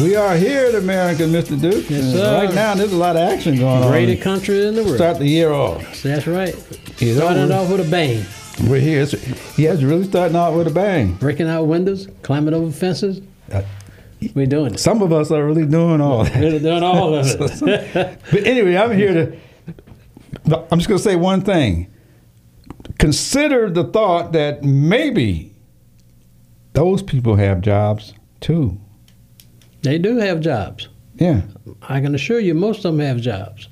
We 0.00 0.14
are 0.14 0.36
here 0.36 0.66
in 0.66 0.76
America, 0.76 1.24
Mr. 1.24 1.60
Duke. 1.60 1.90
Yes, 1.90 2.12
sir. 2.12 2.44
Right 2.46 2.54
now, 2.54 2.76
there's 2.76 2.92
a 2.92 2.96
lot 2.96 3.16
of 3.16 3.22
action 3.22 3.56
going 3.56 3.82
on. 3.82 3.90
Greatest 3.90 4.22
country 4.22 4.64
in 4.64 4.76
the 4.76 4.84
world. 4.84 4.94
Start 4.94 5.18
the 5.18 5.26
year 5.26 5.50
off. 5.50 6.02
That's 6.04 6.24
right. 6.28 6.54
You 7.00 7.16
Starting 7.16 7.50
off 7.50 7.68
with 7.68 7.84
a 7.84 7.90
bang. 7.90 8.24
We're 8.70 8.78
here. 8.80 9.02
It's, 9.02 9.14
yeah, 9.58 9.72
it's 9.72 9.82
really 9.82 10.04
starting 10.04 10.36
out 10.36 10.54
with 10.54 10.68
a 10.68 10.70
bang. 10.70 11.14
Breaking 11.14 11.48
out 11.48 11.64
windows, 11.64 12.06
climbing 12.22 12.54
over 12.54 12.70
fences. 12.70 13.20
Uh, 13.50 13.62
We're 14.34 14.46
doing 14.46 14.74
it. 14.74 14.78
Some 14.78 15.02
of 15.02 15.12
us 15.12 15.32
are 15.32 15.44
really 15.44 15.66
doing 15.66 16.00
all 16.00 16.22
that. 16.22 16.36
We're 16.40 16.60
doing 16.60 16.84
all 16.84 17.14
of 17.14 17.26
it. 17.26 18.20
But 18.30 18.46
anyway, 18.46 18.76
I'm 18.76 18.96
here 18.96 19.12
to. 19.14 19.38
I'm 20.70 20.78
just 20.78 20.88
going 20.88 20.98
to 20.98 21.04
say 21.04 21.16
one 21.16 21.40
thing. 21.40 21.92
Consider 23.00 23.68
the 23.68 23.84
thought 23.84 24.30
that 24.32 24.62
maybe 24.62 25.56
those 26.74 27.02
people 27.02 27.34
have 27.34 27.62
jobs 27.62 28.14
too. 28.40 28.80
They 29.88 29.98
do 29.98 30.18
have 30.18 30.40
jobs. 30.40 30.88
Yeah. 31.16 31.42
I 31.82 32.00
can 32.00 32.14
assure 32.14 32.38
you, 32.40 32.54
most 32.54 32.84
of 32.84 32.96
them 32.96 33.00
have 33.00 33.20
jobs. 33.20 33.68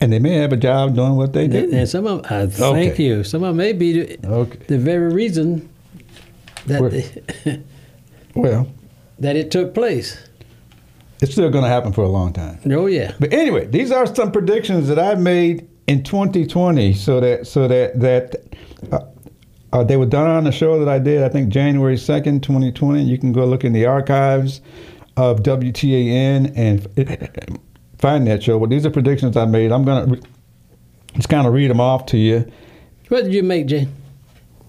And 0.00 0.10
they 0.12 0.18
may 0.18 0.34
have 0.34 0.52
a 0.52 0.56
job 0.56 0.94
doing 0.94 1.16
what 1.16 1.32
they 1.34 1.48
do. 1.48 1.68
and 1.72 1.88
some 1.88 2.06
of 2.06 2.22
them, 2.22 2.42
uh, 2.42 2.46
thank 2.46 2.92
Okay. 2.94 3.02
you. 3.04 3.24
Some 3.24 3.42
of 3.42 3.48
them 3.48 3.56
may 3.58 3.72
be 3.72 3.92
the, 4.16 4.26
Okay. 4.26 4.58
the 4.68 4.78
very 4.78 5.12
reason 5.12 5.68
that 6.66 6.80
Where- 6.80 6.90
they- 6.90 7.62
Well, 8.34 8.66
that 9.18 9.36
it 9.36 9.50
took 9.50 9.72
place. 9.74 10.18
it's 11.22 11.32
still 11.32 11.48
going 11.50 11.64
to 11.64 11.70
happen 11.70 11.92
for 11.92 12.02
a 12.04 12.08
long 12.08 12.32
time. 12.34 12.58
Oh 12.70 12.86
yeah. 12.86 13.12
But 13.18 13.32
anyway, 13.32 13.66
these 13.66 13.90
are 13.90 14.06
some 14.14 14.30
predictions 14.32 14.88
that 14.88 14.98
I 14.98 15.14
made 15.14 15.66
in 15.86 16.02
2020, 16.02 16.92
so 16.92 17.20
that 17.20 17.46
so 17.46 17.66
that 17.68 17.98
that 18.00 18.34
uh, 18.92 19.00
uh, 19.72 19.84
they 19.84 19.96
were 19.96 20.04
done 20.06 20.28
on 20.28 20.44
the 20.44 20.52
show 20.52 20.78
that 20.78 20.88
I 20.88 20.98
did. 20.98 21.22
I 21.22 21.28
think 21.30 21.48
January 21.48 21.96
2nd, 21.96 22.42
2020. 22.42 23.02
You 23.02 23.16
can 23.18 23.32
go 23.32 23.46
look 23.46 23.64
in 23.64 23.72
the 23.72 23.86
archives 23.86 24.60
of 25.16 25.42
WTAN 25.42 26.52
and 26.56 27.58
find 27.98 28.26
that 28.26 28.42
show. 28.42 28.58
But 28.58 28.70
these 28.70 28.84
are 28.86 28.90
predictions 28.90 29.36
I 29.36 29.44
made. 29.46 29.72
I'm 29.72 29.84
gonna 29.84 30.06
re- 30.14 30.20
just 31.14 31.28
kind 31.28 31.46
of 31.46 31.52
read 31.52 31.70
them 31.70 31.80
off 31.80 32.06
to 32.06 32.18
you. 32.18 32.50
What 33.08 33.24
did 33.24 33.32
you 33.34 33.42
make, 33.42 33.66
Jay? 33.66 33.88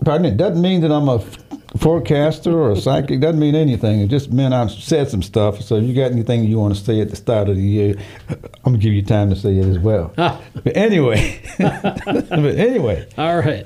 Pardon 0.05 0.23
me. 0.23 0.29
It 0.29 0.37
doesn't 0.37 0.61
mean 0.61 0.81
that 0.81 0.91
I'm 0.91 1.09
a 1.09 1.15
f- 1.17 1.37
forecaster 1.77 2.51
or 2.51 2.71
a 2.71 2.75
psychic. 2.79 3.19
Doesn't 3.19 3.39
mean 3.39 3.55
anything. 3.55 3.99
It 3.99 4.07
just 4.09 4.31
meant 4.31 4.53
I 4.53 4.67
said 4.67 5.09
some 5.09 5.23
stuff. 5.23 5.59
So 5.61 5.75
if 5.75 5.83
you 5.85 5.93
got 5.95 6.11
anything 6.11 6.43
you 6.45 6.59
want 6.59 6.75
to 6.75 6.81
say 6.81 7.01
at 7.01 7.09
the 7.09 7.15
start 7.15 7.49
of 7.49 7.55
the 7.55 7.61
year, 7.63 7.95
I'm 8.29 8.37
gonna 8.63 8.77
give 8.77 8.93
you 8.93 9.01
time 9.01 9.29
to 9.31 9.35
say 9.35 9.57
it 9.57 9.65
as 9.65 9.79
well. 9.79 10.13
Ah. 10.17 10.39
But 10.63 10.77
anyway, 10.77 11.41
but 11.57 12.29
anyway, 12.31 13.07
All 13.17 13.39
right. 13.39 13.65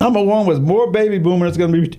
number 0.00 0.22
one 0.22 0.46
was 0.46 0.58
more 0.60 0.90
baby 0.90 1.18
boomers 1.18 1.56
going 1.56 1.72
to 1.72 1.80
be 1.82 1.98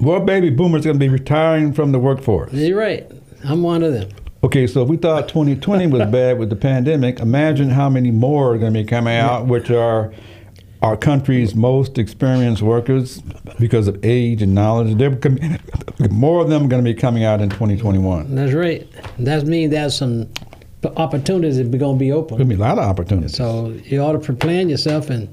more 0.00 0.20
baby 0.20 0.50
boomers 0.50 0.84
going 0.84 0.96
to 0.96 1.00
be 1.00 1.08
retiring 1.08 1.72
from 1.72 1.92
the 1.92 1.98
workforce. 1.98 2.52
You're 2.52 2.78
right. 2.78 3.10
I'm 3.44 3.62
one 3.62 3.82
of 3.82 3.92
them. 3.92 4.08
Okay, 4.42 4.66
so 4.66 4.82
if 4.82 4.88
we 4.88 4.96
thought 4.96 5.28
2020 5.28 5.86
was 5.88 6.08
bad 6.10 6.38
with 6.38 6.48
the 6.50 6.56
pandemic, 6.56 7.20
imagine 7.20 7.70
how 7.70 7.88
many 7.90 8.10
more 8.10 8.54
are 8.54 8.58
going 8.58 8.72
to 8.72 8.80
be 8.82 8.86
coming 8.86 9.16
out, 9.16 9.46
which 9.46 9.70
are 9.70 10.12
our 10.82 10.96
country's 10.96 11.54
most 11.54 11.98
experienced 11.98 12.62
workers 12.62 13.20
because 13.58 13.86
of 13.86 14.02
age 14.02 14.40
and 14.40 14.54
knowledge. 14.54 14.96
They're, 14.96 15.10
more 16.10 16.40
of 16.40 16.48
them 16.48 16.64
are 16.64 16.68
going 16.68 16.82
to 16.82 16.90
be 16.90 16.94
coming 16.94 17.22
out 17.24 17.42
in 17.42 17.50
2021. 17.50 18.34
That's 18.34 18.54
right. 18.54 18.88
That 19.18 19.44
means 19.44 19.72
there's 19.72 19.96
some 19.96 20.30
opportunities 20.96 21.58
that 21.58 21.66
are 21.74 21.78
going 21.78 21.96
to 21.96 22.00
be 22.00 22.08
There'll 22.08 22.22
open. 22.24 22.48
be 22.48 22.54
a 22.54 22.58
lot 22.58 22.78
of 22.78 22.84
opportunities. 22.84 23.36
So 23.36 23.68
you 23.84 24.00
ought 24.00 24.22
to 24.22 24.32
plan 24.32 24.70
yourself 24.70 25.10
and 25.10 25.28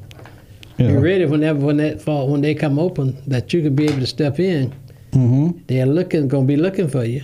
you 0.77 0.87
be 0.87 0.93
ready 0.95 1.25
whenever 1.25 1.59
when 1.59 1.77
that 1.77 2.01
fall 2.01 2.27
when 2.29 2.41
they 2.41 2.53
come 2.55 2.77
open 2.79 3.17
that 3.27 3.53
you 3.53 3.61
can 3.61 3.75
be 3.75 3.85
able 3.85 3.99
to 3.99 4.07
step 4.07 4.39
in. 4.39 4.73
Mhm. 5.11 5.65
They're 5.67 5.85
looking, 5.85 6.27
going 6.27 6.43
to 6.45 6.47
be 6.47 6.57
looking 6.57 6.87
for 6.87 7.03
you. 7.03 7.23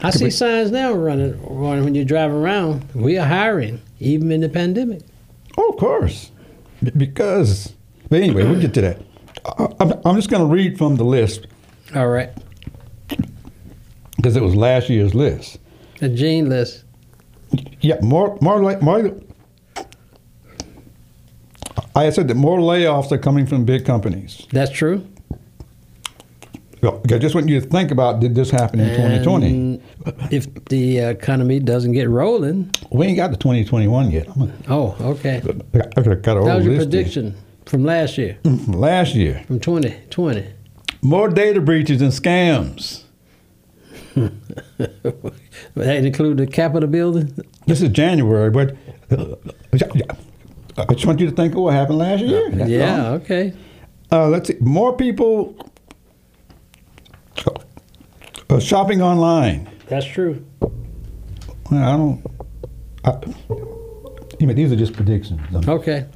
I 0.00 0.10
see 0.10 0.30
signs 0.30 0.70
now 0.70 0.92
running, 0.92 1.38
running 1.42 1.84
when 1.84 1.94
you 1.94 2.04
drive 2.04 2.32
around. 2.32 2.84
We 2.94 3.18
are 3.18 3.26
hiring, 3.26 3.80
even 3.98 4.30
in 4.32 4.40
the 4.40 4.48
pandemic. 4.48 5.02
Oh, 5.58 5.70
of 5.70 5.76
course. 5.78 6.30
B- 6.82 6.90
Because, 6.96 7.74
but 8.08 8.20
anyway, 8.22 8.44
we'll 8.44 8.60
get 8.60 8.72
to 8.74 8.80
that. 8.82 9.00
I- 9.44 9.68
I'm, 9.80 9.92
I'm 10.04 10.16
just 10.16 10.30
going 10.30 10.42
to 10.46 10.52
read 10.52 10.78
from 10.78 10.96
the 10.96 11.04
list 11.04 11.46
All 11.94 12.08
right, 12.08 12.30
because 14.16 14.36
it 14.36 14.42
was 14.42 14.54
last 14.54 14.88
year's 14.88 15.14
list. 15.14 15.58
the 15.98 16.08
gene 16.08 16.48
list. 16.48 16.84
Yeah, 17.80 17.96
more, 18.02 18.38
more 18.40 18.62
like 18.62 18.80
more. 18.82 19.12
I 22.06 22.10
said 22.10 22.28
that 22.28 22.34
more 22.36 22.58
layoffs 22.58 23.10
are 23.12 23.18
coming 23.18 23.46
from 23.46 23.64
big 23.64 23.84
companies. 23.84 24.46
That's 24.52 24.70
true. 24.70 25.06
Well, 26.82 27.02
I 27.12 27.18
just 27.18 27.34
want 27.34 27.48
you 27.48 27.60
to 27.60 27.66
think 27.66 27.90
about 27.90 28.20
did 28.20 28.34
this 28.34 28.50
happen 28.50 28.80
in 28.80 28.88
2020? 28.96 29.82
If 30.34 30.46
the 30.66 30.98
economy 30.98 31.60
doesn't 31.60 31.92
get 31.92 32.08
rolling, 32.08 32.70
We 32.90 33.06
ain't 33.06 33.16
got 33.16 33.32
to 33.32 33.36
2021 33.36 34.10
yet. 34.10 34.28
Oh, 34.68 34.96
okay. 35.00 35.42
I 35.74 36.00
got 36.00 36.08
a 36.08 36.14
That 36.14 36.36
was 36.56 36.64
your 36.64 36.74
list 36.76 36.92
here. 36.92 37.02
prediction 37.02 37.34
from 37.66 37.84
last 37.84 38.16
year, 38.16 38.38
From 38.42 38.72
last 38.72 39.14
year. 39.14 39.44
from 39.46 39.60
2020. 39.60 40.46
More 41.02 41.28
data 41.28 41.60
breaches 41.60 42.00
and 42.00 42.12
scams. 42.12 43.02
That 45.74 46.04
include 46.04 46.38
the 46.38 46.46
Capitol 46.46 46.88
building. 46.88 47.32
This 47.66 47.80
is 47.82 47.90
January, 47.90 48.50
but 48.50 48.74
uh, 49.10 49.36
I 50.76 50.94
just 50.94 51.06
want 51.06 51.20
you 51.20 51.28
to 51.28 51.34
think 51.34 51.54
of 51.54 51.60
what 51.60 51.74
happened 51.74 51.98
last 51.98 52.22
year. 52.22 52.50
That's 52.50 52.70
yeah, 52.70 53.08
all. 53.08 53.14
okay. 53.14 53.52
Uh, 54.12 54.28
let's 54.28 54.48
see. 54.48 54.56
More 54.60 54.96
people 54.96 55.54
uh, 58.48 58.58
shopping 58.60 59.02
online. 59.02 59.68
That's 59.88 60.06
true. 60.06 60.44
Well, 61.70 61.82
I 61.82 61.96
don't. 61.96 62.26
I, 63.04 63.18
you 64.38 64.46
know, 64.46 64.54
these 64.54 64.72
are 64.72 64.76
just 64.76 64.92
predictions. 64.92 65.40
Okay. 65.68 66.06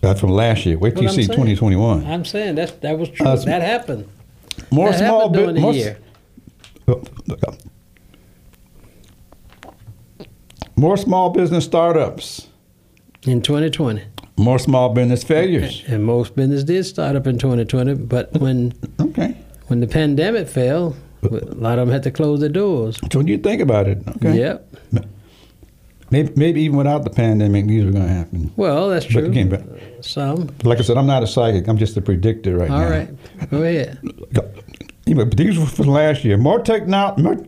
That's 0.00 0.20
from 0.20 0.30
last 0.30 0.64
year. 0.66 0.78
Wait 0.78 0.94
till 0.94 1.02
you 1.02 1.08
What 1.08 1.14
see 1.14 1.22
I'm 1.22 1.28
saying. 1.28 1.46
2021. 1.56 2.06
I'm 2.06 2.24
saying 2.24 2.54
that's 2.54 2.72
that 2.72 2.98
was 2.98 3.08
true. 3.10 3.26
Uh, 3.26 3.36
that 3.36 3.62
happened. 3.62 4.08
More 4.70 4.90
that 4.90 4.98
small 4.98 5.20
happened 5.20 5.34
during 5.34 5.54
the 5.54 5.96
more, 6.86 7.02
more 10.76 10.96
small 10.96 11.30
business 11.30 11.64
startups. 11.64 12.48
In 13.26 13.42
2020. 13.42 14.02
More 14.38 14.58
small 14.58 14.90
business 14.90 15.24
failures. 15.24 15.82
And 15.88 16.04
most 16.04 16.36
business 16.36 16.62
did 16.62 16.84
start 16.84 17.16
up 17.16 17.26
in 17.26 17.38
2020, 17.38 17.94
but 17.94 18.32
when 18.34 18.72
Okay. 19.00 19.34
when 19.66 19.80
the 19.80 19.86
pandemic 19.88 20.46
fell, 20.48 20.94
a 21.22 21.28
lot 21.54 21.78
of 21.78 21.86
them 21.86 21.92
had 21.92 22.02
to 22.04 22.10
close 22.10 22.40
their 22.40 22.48
doors. 22.50 22.98
So 23.10 23.18
when 23.18 23.26
you 23.26 23.38
think 23.38 23.60
about 23.60 23.88
it, 23.88 23.98
okay. 24.16 24.38
Yep. 24.38 24.76
Maybe, 26.12 26.32
maybe 26.36 26.60
even 26.60 26.76
without 26.76 27.02
the 27.02 27.10
pandemic, 27.10 27.66
these 27.66 27.84
were 27.84 27.90
going 27.90 28.04
to 28.06 28.12
happen. 28.12 28.52
Well, 28.54 28.88
that's 28.90 29.06
But 29.06 29.12
true. 29.12 29.24
again, 29.24 29.48
but 29.48 29.64
Some. 30.02 30.50
like 30.62 30.78
I 30.78 30.82
said, 30.82 30.96
I'm 30.96 31.06
not 31.08 31.24
a 31.24 31.26
psychic. 31.26 31.66
I'm 31.66 31.78
just 31.78 31.96
a 31.96 32.00
predictor 32.00 32.56
right 32.56 32.70
All 32.70 32.78
now. 32.78 32.90
right. 32.90 33.50
Go 33.50 33.62
ahead. 33.64 33.98
Anyway, 35.04 35.24
but 35.24 35.36
these 35.36 35.58
were 35.58 35.66
from 35.66 35.88
last 35.88 36.24
year. 36.24 36.36
More 36.36 36.60
techno- 36.60 37.14
more, 37.18 37.44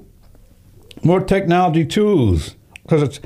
more 1.04 1.20
technology 1.20 1.84
tools 1.84 2.56
because 2.82 3.00
it's 3.02 3.20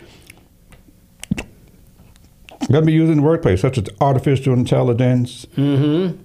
going 2.71 2.83
to 2.83 2.87
be 2.87 2.93
used 2.93 3.11
in 3.11 3.19
the 3.19 3.23
workplace, 3.23 3.61
such 3.61 3.79
as 3.79 3.85
artificial 4.01 4.53
intelligence, 4.55 5.47
Mm-hmm. 5.57 6.17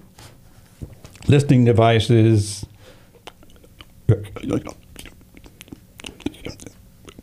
listening 1.30 1.64
devices, 1.64 2.64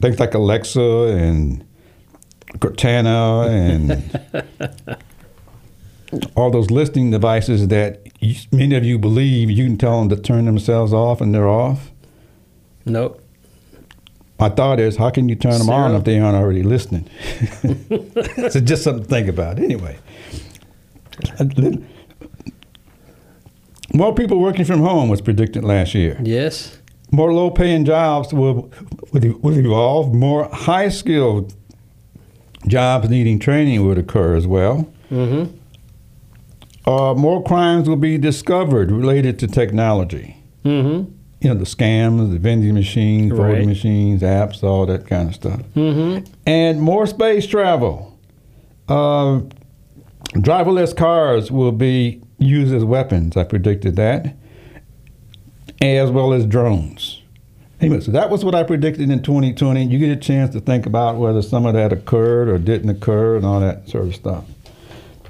things 0.01 0.19
like 0.19 0.33
Alexa 0.33 0.81
and 0.81 1.65
Cortana 2.59 3.47
and 3.49 4.97
all 6.35 6.51
those 6.51 6.69
listening 6.71 7.11
devices 7.11 7.67
that 7.69 8.01
many 8.51 8.75
of 8.75 8.85
you 8.85 8.97
believe 8.97 9.49
you 9.49 9.65
can 9.65 9.77
tell 9.77 9.99
them 9.99 10.09
to 10.09 10.15
turn 10.15 10.45
themselves 10.45 10.93
off 10.93 11.19
and 11.21 11.33
they're 11.33 11.47
off. 11.49 11.91
Nope. 12.85 13.21
My 14.37 14.49
thought 14.49 14.79
is, 14.79 14.97
how 14.97 15.09
can 15.11 15.29
you 15.29 15.35
turn 15.35 15.59
them 15.59 15.69
on 15.69 15.95
if 15.95 16.03
they 16.03 16.19
aren't 16.19 16.35
already 16.35 16.63
listening? 16.63 17.09
so 18.49 18.59
just 18.59 18.83
something 18.83 19.03
to 19.03 19.09
think 19.09 19.29
about. 19.29 19.59
Anyway, 19.59 19.97
more 23.93 24.13
people 24.13 24.39
working 24.39 24.65
from 24.65 24.81
home 24.81 25.07
was 25.07 25.21
predicted 25.21 25.63
last 25.63 25.95
year. 25.95 26.19
Yes. 26.21 26.77
More 27.11 27.33
low-paying 27.33 27.85
jobs 27.85 28.33
will, 28.33 28.69
will, 29.13 29.39
will 29.39 29.57
evolve. 29.57 30.13
More 30.13 30.49
high-skilled 30.51 31.55
jobs 32.67 33.09
needing 33.09 33.39
training 33.39 33.85
would 33.85 33.97
occur 33.97 34.35
as 34.35 34.45
well. 34.45 34.91
Mm-hmm. 35.09 35.55
Uh, 36.89 37.13
more 37.13 37.41
crimes 37.41 37.87
will 37.87 37.95
be 37.95 38.17
discovered 38.17 38.91
related 38.91 39.39
to 39.39 39.47
technology. 39.47 40.37
Mm-hmm. 40.65 41.14
You 41.45 41.53
know, 41.53 41.59
the 41.59 41.65
scams, 41.65 42.31
the 42.31 42.39
vending 42.39 42.73
machines, 42.73 43.31
Right. 43.31 43.51
voting 43.51 43.67
machines, 43.69 44.23
apps, 44.23 44.63
all 44.63 44.87
that 44.87 45.05
kind 45.05 45.29
of 45.29 45.35
stuff. 45.35 45.59
Mm-hmm. 45.75 46.25
And 46.47 46.81
more 46.81 47.05
space 47.05 47.45
travel. 47.45 48.17
Uh, 48.89 49.41
Driverless 50.33 50.97
cars 50.97 51.51
will 51.51 51.71
be 51.71 52.19
used 52.39 52.73
as 52.73 52.83
weapons. 52.83 53.37
I 53.37 53.43
predicted 53.43 53.95
that, 53.97 54.35
as 55.83 56.09
well 56.09 56.33
as 56.33 56.47
drones. 56.47 57.21
Anyway, 57.79 57.99
so 57.99 58.09
that 58.09 58.31
was 58.31 58.43
what 58.43 58.55
I 58.55 58.63
predicted 58.63 59.11
in 59.11 59.21
2020. 59.21 59.85
You 59.85 59.99
get 59.99 60.09
a 60.09 60.15
chance 60.19 60.51
to 60.55 60.59
think 60.59 60.87
about 60.87 61.17
whether 61.17 61.43
some 61.43 61.67
of 61.67 61.75
that 61.75 61.93
occurred 61.93 62.49
or 62.49 62.57
didn't 62.57 62.89
occur 62.89 63.35
and 63.35 63.45
all 63.45 63.59
that 63.59 63.87
sort 63.87 64.07
of 64.07 64.15
stuff. 64.15 64.45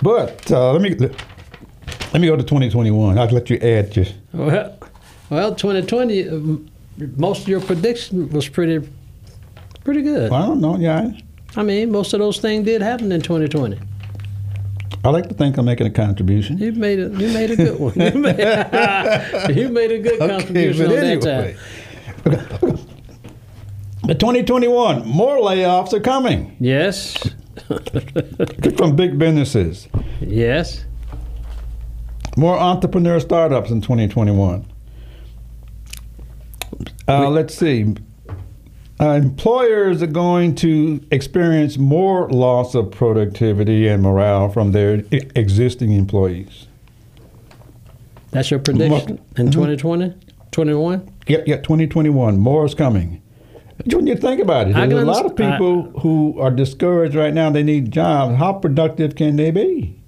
But 0.02 0.50
uh, 0.50 0.72
let 0.72 0.82
me 0.82 0.96
let 0.96 2.22
me 2.22 2.28
go 2.28 2.38
to 2.38 2.44
2021. 2.44 3.20
I'll 3.20 3.28
let 3.28 3.50
you 3.50 3.58
add 3.58 3.94
your. 3.98 4.06
Well, 4.32 4.78
well, 5.30 5.56
2020, 5.56 6.30
um, 6.30 6.70
most 7.18 7.42
of 7.44 7.48
your 7.48 7.62
prediction 7.62 8.30
was 8.30 8.48
pretty, 8.48 8.88
pretty 9.84 10.02
good. 10.02 10.32
I 10.32 10.46
don't 10.46 10.62
know. 10.62 10.78
Yeah, 10.78 11.12
I 11.56 11.64
mean, 11.64 11.92
most 11.92 12.14
of 12.14 12.20
those 12.20 12.40
things 12.40 12.66
did 12.66 12.82
happen 12.82 13.12
in 13.12 13.22
2020. 13.22 13.80
I 15.04 15.10
like 15.10 15.28
to 15.30 15.36
think 15.36 15.58
I'm 15.58 15.66
making 15.66 15.86
a 15.88 15.92
contribution. 15.92 16.58
You 16.58 16.72
made 16.72 17.00
a, 17.00 17.10
you 17.10 17.30
made 17.32 17.52
a 17.52 17.56
good 17.56 17.80
one. 17.80 17.94
You 17.94 18.12
made, 18.20 18.40
you 19.56 19.70
made 19.70 19.92
a 19.92 20.00
good 20.00 20.20
contribution 20.20 20.88
but 20.88 20.98
on 20.98 21.04
anyway. 21.04 21.56
But 24.04 24.20
2021, 24.20 25.08
more 25.08 25.38
layoffs 25.38 25.94
are 25.94 26.00
coming 26.00 26.56
Yes, 26.60 27.16
from 28.78 28.96
big 28.96 29.18
businesses. 29.18 29.88
yes. 30.22 30.86
More 32.38 32.58
entrepreneur 32.58 33.20
startups 33.20 33.72
in 33.72 33.82
2021. 33.82 34.66
Uh, 37.08 37.30
let's 37.30 37.56
see. 37.56 37.96
Uh, 39.00 39.10
employers 39.10 40.02
are 40.02 40.08
going 40.08 40.56
to 40.56 41.06
experience 41.12 41.78
more 41.78 42.30
loss 42.30 42.76
of 42.76 42.92
productivity 42.92 43.88
and 43.88 44.02
morale 44.02 44.50
from 44.50 44.72
their 44.72 45.04
existing 45.12 45.92
employees. 45.92 46.68
That's 48.32 48.50
your 48.52 48.60
prediction 48.60 49.20
in 49.38 49.52
2020, 49.52 50.14
21. 50.52 51.10
Yeah, 51.28 51.40
yeah, 51.46 51.58
2021. 51.58 52.38
More 52.38 52.66
is 52.66 52.74
coming. 52.74 53.22
When 53.92 54.08
you 54.08 54.16
think 54.16 54.42
about 54.42 54.70
it, 54.70 54.74
there's 54.76 54.94
a 54.94 55.06
lot 55.06 55.26
of 55.26 55.36
underst- 55.36 55.52
I- 55.52 55.58
people 55.58 56.00
who 56.00 56.40
are 56.40 56.52
discouraged 56.52 57.16
right 57.16 57.34
now. 57.34 57.50
They 57.50 57.64
need 57.64 57.92
jobs. 57.92 58.38
How 58.38 58.54
productive 58.54 59.16
can 59.16 59.36
they 59.36 59.52
be? 59.52 60.00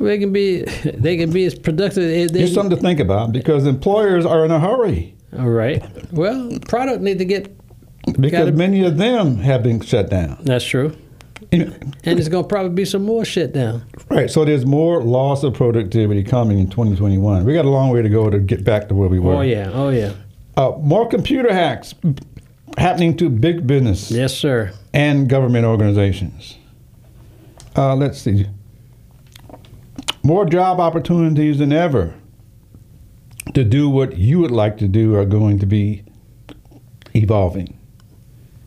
They 0.00 0.18
can 0.18 0.32
be, 0.32 0.62
they 0.84 1.16
can 1.16 1.30
be 1.30 1.44
as 1.44 1.54
productive. 1.54 2.04
as 2.04 2.32
They, 2.32 2.42
It's 2.42 2.54
something 2.54 2.76
to 2.76 2.82
think 2.82 2.98
about 3.00 3.32
because 3.32 3.66
employers 3.66 4.26
are 4.26 4.44
in 4.44 4.50
a 4.50 4.58
hurry 4.58 5.14
all 5.38 5.48
right. 5.48 5.82
Well, 6.12 6.58
product 6.66 7.02
need 7.02 7.18
to 7.18 7.24
get. 7.24 7.56
because 8.20 8.30
Gotta- 8.32 8.52
many 8.52 8.84
of 8.84 8.96
them 8.96 9.36
have 9.38 9.62
been 9.62 9.80
shut 9.80 10.10
down. 10.10 10.38
That's 10.42 10.64
true. 10.64 10.96
Know, 11.52 11.72
And 11.72 11.94
there's 12.02 12.28
gonna 12.28 12.46
probably 12.46 12.72
be 12.72 12.84
some 12.84 13.02
more 13.04 13.24
shit 13.24 13.52
down. 13.52 13.84
Right, 14.08 14.30
so 14.30 14.44
there's 14.44 14.66
more 14.66 15.02
loss 15.02 15.42
of 15.42 15.54
productivity 15.54 16.22
coming 16.22 16.58
in 16.58 16.68
2021. 16.68 17.44
We 17.44 17.54
got 17.54 17.64
a 17.64 17.68
long 17.70 17.90
way 17.90 18.02
to 18.02 18.08
go 18.08 18.28
to 18.30 18.38
get 18.38 18.62
back 18.64 18.88
to 18.88 18.94
where 18.94 19.08
we 19.08 19.18
were. 19.18 19.34
Oh 19.34 19.40
yeah, 19.40 19.70
oh 19.72 19.88
yeah. 19.88 20.12
Uh, 20.56 20.72
more 20.80 21.08
computer 21.08 21.52
hacks 21.52 21.94
happening 22.76 23.16
to 23.16 23.28
big 23.28 23.66
business 23.66 24.10
Yes, 24.10 24.36
sir. 24.36 24.72
and 24.92 25.28
government 25.28 25.64
organizations. 25.64 26.56
Uh, 27.76 27.94
let's 27.96 28.20
see. 28.20 28.46
More 30.22 30.44
job 30.44 30.80
opportunities 30.80 31.58
than 31.58 31.72
ever 31.72 32.14
to 33.54 33.64
do 33.64 33.88
what 33.88 34.16
you 34.18 34.38
would 34.40 34.50
like 34.50 34.76
to 34.78 34.88
do 34.88 35.14
are 35.16 35.24
going 35.24 35.58
to 35.58 35.66
be 35.66 36.04
evolving. 37.14 37.76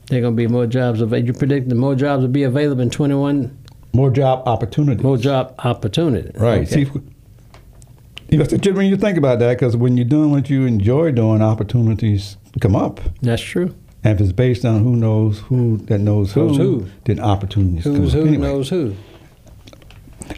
There 0.07 0.19
are 0.19 0.21
gonna 0.21 0.35
be 0.35 0.47
more 0.47 0.67
jobs. 0.67 1.01
Available. 1.01 1.27
You 1.27 1.33
predict 1.33 1.69
that 1.69 1.75
more 1.75 1.95
jobs 1.95 2.21
will 2.21 2.29
be 2.29 2.43
available 2.43 2.81
in 2.81 2.89
21. 2.89 3.57
More 3.93 4.09
job 4.09 4.47
opportunities. 4.47 5.03
More 5.03 5.17
job 5.17 5.53
opportunity. 5.59 6.31
Right. 6.37 6.61
Okay. 6.61 6.85
See, 6.85 6.91
you 8.29 8.39
know, 8.39 8.45
when 8.73 8.87
you 8.87 8.97
think 8.97 9.17
about 9.17 9.39
that, 9.39 9.53
because 9.53 9.77
when 9.77 9.95
you're 9.95 10.05
doing 10.05 10.31
what 10.31 10.49
you 10.49 10.65
enjoy 10.65 11.11
doing, 11.11 11.41
opportunities 11.41 12.37
come 12.59 12.75
up. 12.75 12.99
That's 13.21 13.41
true. 13.41 13.75
And 14.03 14.19
if 14.19 14.21
it's 14.21 14.33
based 14.33 14.65
on 14.65 14.83
who 14.83 14.95
knows 14.95 15.39
who 15.39 15.77
that 15.85 15.99
knows 15.99 16.33
who, 16.33 16.49
who. 16.55 16.87
then 17.05 17.19
opportunities 17.19 17.83
come 17.83 17.95
Who's 17.95 18.13
up. 18.15 18.21
who 18.21 18.27
anyway, 18.27 18.47
knows 18.47 18.69
who. 18.69 18.95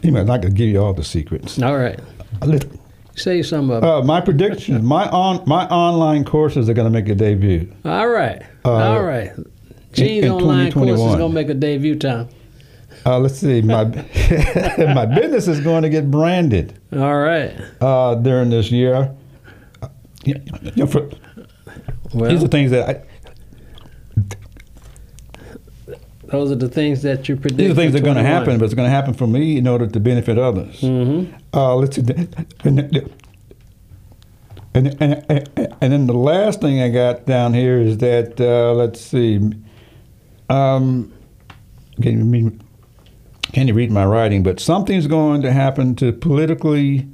Anyway, 0.02 0.20
I'm 0.20 0.26
not 0.26 0.42
going 0.42 0.52
to 0.54 0.56
give 0.58 0.68
you 0.68 0.82
all 0.82 0.92
the 0.92 1.04
secrets. 1.04 1.60
All 1.60 1.76
right. 1.76 1.98
A 2.42 2.46
little. 2.46 2.70
Say 3.14 3.42
some 3.42 3.70
of. 3.70 3.82
Uh, 3.82 4.02
my 4.02 4.20
predictions, 4.20 4.82
my 4.82 5.08
on 5.08 5.42
my 5.46 5.66
online 5.68 6.24
courses 6.24 6.68
are 6.68 6.74
going 6.74 6.90
to 6.90 6.90
make 6.90 7.08
a 7.08 7.14
debut. 7.14 7.72
All 7.84 8.08
right. 8.08 8.42
uh, 8.64 8.72
All 8.72 9.02
right. 9.02 9.32
Gene's 9.92 10.26
in 10.26 10.32
online 10.32 10.70
course 10.72 10.90
is 10.90 11.16
gonna 11.16 11.30
make 11.30 11.48
a 11.48 11.54
debut 11.54 11.96
time. 11.96 12.28
Uh, 13.06 13.18
let's 13.18 13.38
see, 13.38 13.62
my 13.62 13.84
my 14.94 15.06
business 15.06 15.48
is 15.48 15.60
going 15.60 15.82
to 15.82 15.88
get 15.88 16.10
branded 16.10 16.78
All 16.92 17.16
right. 17.16 17.54
uh, 17.80 18.14
during 18.16 18.50
this 18.50 18.70
year. 18.70 19.14
Uh, 19.80 19.88
you 20.24 20.34
know, 20.76 20.86
for, 20.86 21.08
Well, 22.12 22.30
these 22.30 22.42
are 22.44 22.48
things 22.48 22.70
that 22.72 22.88
I, 22.88 23.02
those 26.28 26.50
are 26.50 26.56
the 26.56 26.68
things 26.68 27.02
that 27.02 27.28
you 27.28 27.36
predict. 27.36 27.58
These 27.58 27.70
are 27.70 27.74
things 27.74 27.92
that 27.92 28.00
are 28.02 28.04
going 28.04 28.16
to 28.16 28.22
happen, 28.22 28.58
but 28.58 28.64
it's 28.64 28.74
going 28.74 28.86
to 28.86 28.94
happen 28.94 29.14
for 29.14 29.26
me 29.26 29.56
in 29.56 29.66
order 29.66 29.86
to 29.86 30.00
benefit 30.00 30.38
others. 30.38 30.80
hmm 30.80 31.24
Uh, 31.54 31.76
let's 31.76 31.96
see. 31.96 32.02
And, 34.74 34.94
and, 35.00 35.24
and, 35.30 35.74
and 35.80 35.92
then 35.92 36.06
the 36.06 36.12
last 36.12 36.60
thing 36.60 36.82
I 36.82 36.90
got 36.90 37.24
down 37.24 37.54
here 37.54 37.78
is 37.80 37.96
that, 37.98 38.38
uh, 38.40 38.74
let's 38.74 39.00
see. 39.00 39.40
Um, 40.50 41.12
can 42.02 42.18
you, 42.18 42.24
read, 42.24 42.60
can 43.52 43.68
you 43.68 43.74
read 43.74 43.90
my 43.90 44.04
writing? 44.04 44.42
But 44.42 44.60
something's 44.60 45.06
going 45.06 45.40
to 45.42 45.52
happen 45.52 45.94
to 45.96 46.12
politically. 46.12 47.08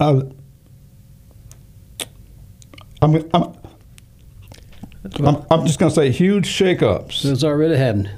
Uh, 0.00 0.22
I'm, 3.00 3.14
I'm, 3.32 3.54
I'm, 5.16 5.44
I'm 5.50 5.66
just 5.66 5.78
going 5.78 5.90
to 5.90 5.94
say 5.94 6.10
huge 6.10 6.46
shakeups. 6.48 7.24
it's 7.24 7.44
already 7.44 7.76
happening. 7.76 8.10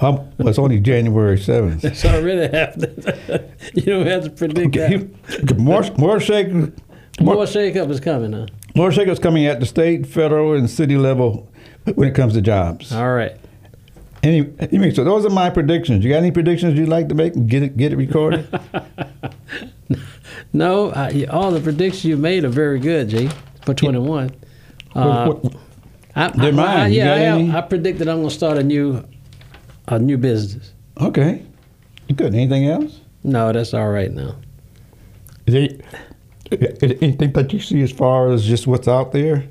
Um, 0.00 0.16
well, 0.38 0.48
it's 0.48 0.58
only 0.58 0.80
January 0.80 1.36
7th. 1.38 1.84
It's 1.84 2.04
already 2.04 2.54
happening. 2.56 3.50
you 3.74 3.82
don't 3.82 4.06
have 4.06 4.24
to 4.24 4.30
predict 4.30 4.76
Okay, 4.76 4.96
that. 4.96 5.56
more 5.58 5.82
more 5.96 6.20
shake 6.20 6.48
More 6.52 6.72
more, 7.20 7.44
shakeup 7.44 7.90
is 7.90 8.00
coming 8.00 8.32
now. 8.32 8.46
more 8.74 8.90
shakeups 8.90 9.22
coming 9.22 9.46
at 9.46 9.60
the 9.60 9.66
state, 9.66 10.06
federal, 10.06 10.54
and 10.54 10.68
city 10.68 10.96
level 10.96 11.48
when 11.94 12.08
it 12.08 12.14
comes 12.14 12.34
to 12.34 12.40
jobs. 12.42 12.92
All 12.92 13.14
right. 13.14 13.36
Any, 14.22 14.50
anyway, 14.58 14.90
so 14.92 15.04
those 15.04 15.24
are 15.26 15.30
my 15.30 15.50
predictions. 15.50 16.02
You 16.04 16.10
got 16.10 16.18
any 16.18 16.30
predictions 16.32 16.78
you'd 16.78 16.88
like 16.88 17.08
to 17.08 17.14
make? 17.14 17.34
Get 17.46 17.62
it 17.62 17.76
get 17.76 17.92
it 17.92 17.96
recorded. 17.96 18.46
No, 20.52 20.90
I, 20.92 21.24
all 21.30 21.50
the 21.50 21.60
predictions 21.60 22.04
you 22.04 22.16
made 22.16 22.44
are 22.44 22.48
very 22.48 22.78
good, 22.78 23.08
G. 23.08 23.28
For 23.62 23.74
21. 23.74 24.30
Uh, 24.94 25.26
What- 25.26 25.44
what- 25.44 25.54
I, 26.16 26.28
They're 26.28 26.52
mine. 26.52 26.78
I, 26.78 26.86
yeah, 26.88 27.12
I, 27.14 27.18
any? 27.18 27.50
I 27.50 27.60
predicted 27.60 28.08
I'm 28.08 28.18
going 28.18 28.28
to 28.28 28.34
start 28.34 28.56
a 28.58 28.62
new, 28.62 29.04
a 29.88 29.98
new 29.98 30.16
business. 30.16 30.72
okay, 31.00 31.44
good. 32.14 32.34
Anything 32.34 32.68
else? 32.68 33.00
No, 33.24 33.52
that's 33.52 33.74
all 33.74 33.88
right 33.88 34.12
now. 34.12 34.36
Is 35.46 35.54
there 35.54 35.68
is 36.50 36.78
there 36.78 36.94
anything 37.00 37.32
that 37.32 37.52
you 37.52 37.58
see 37.60 37.80
as 37.82 37.90
far 37.90 38.30
as 38.30 38.44
just 38.46 38.66
what's 38.66 38.86
out 38.86 39.12
there 39.12 39.44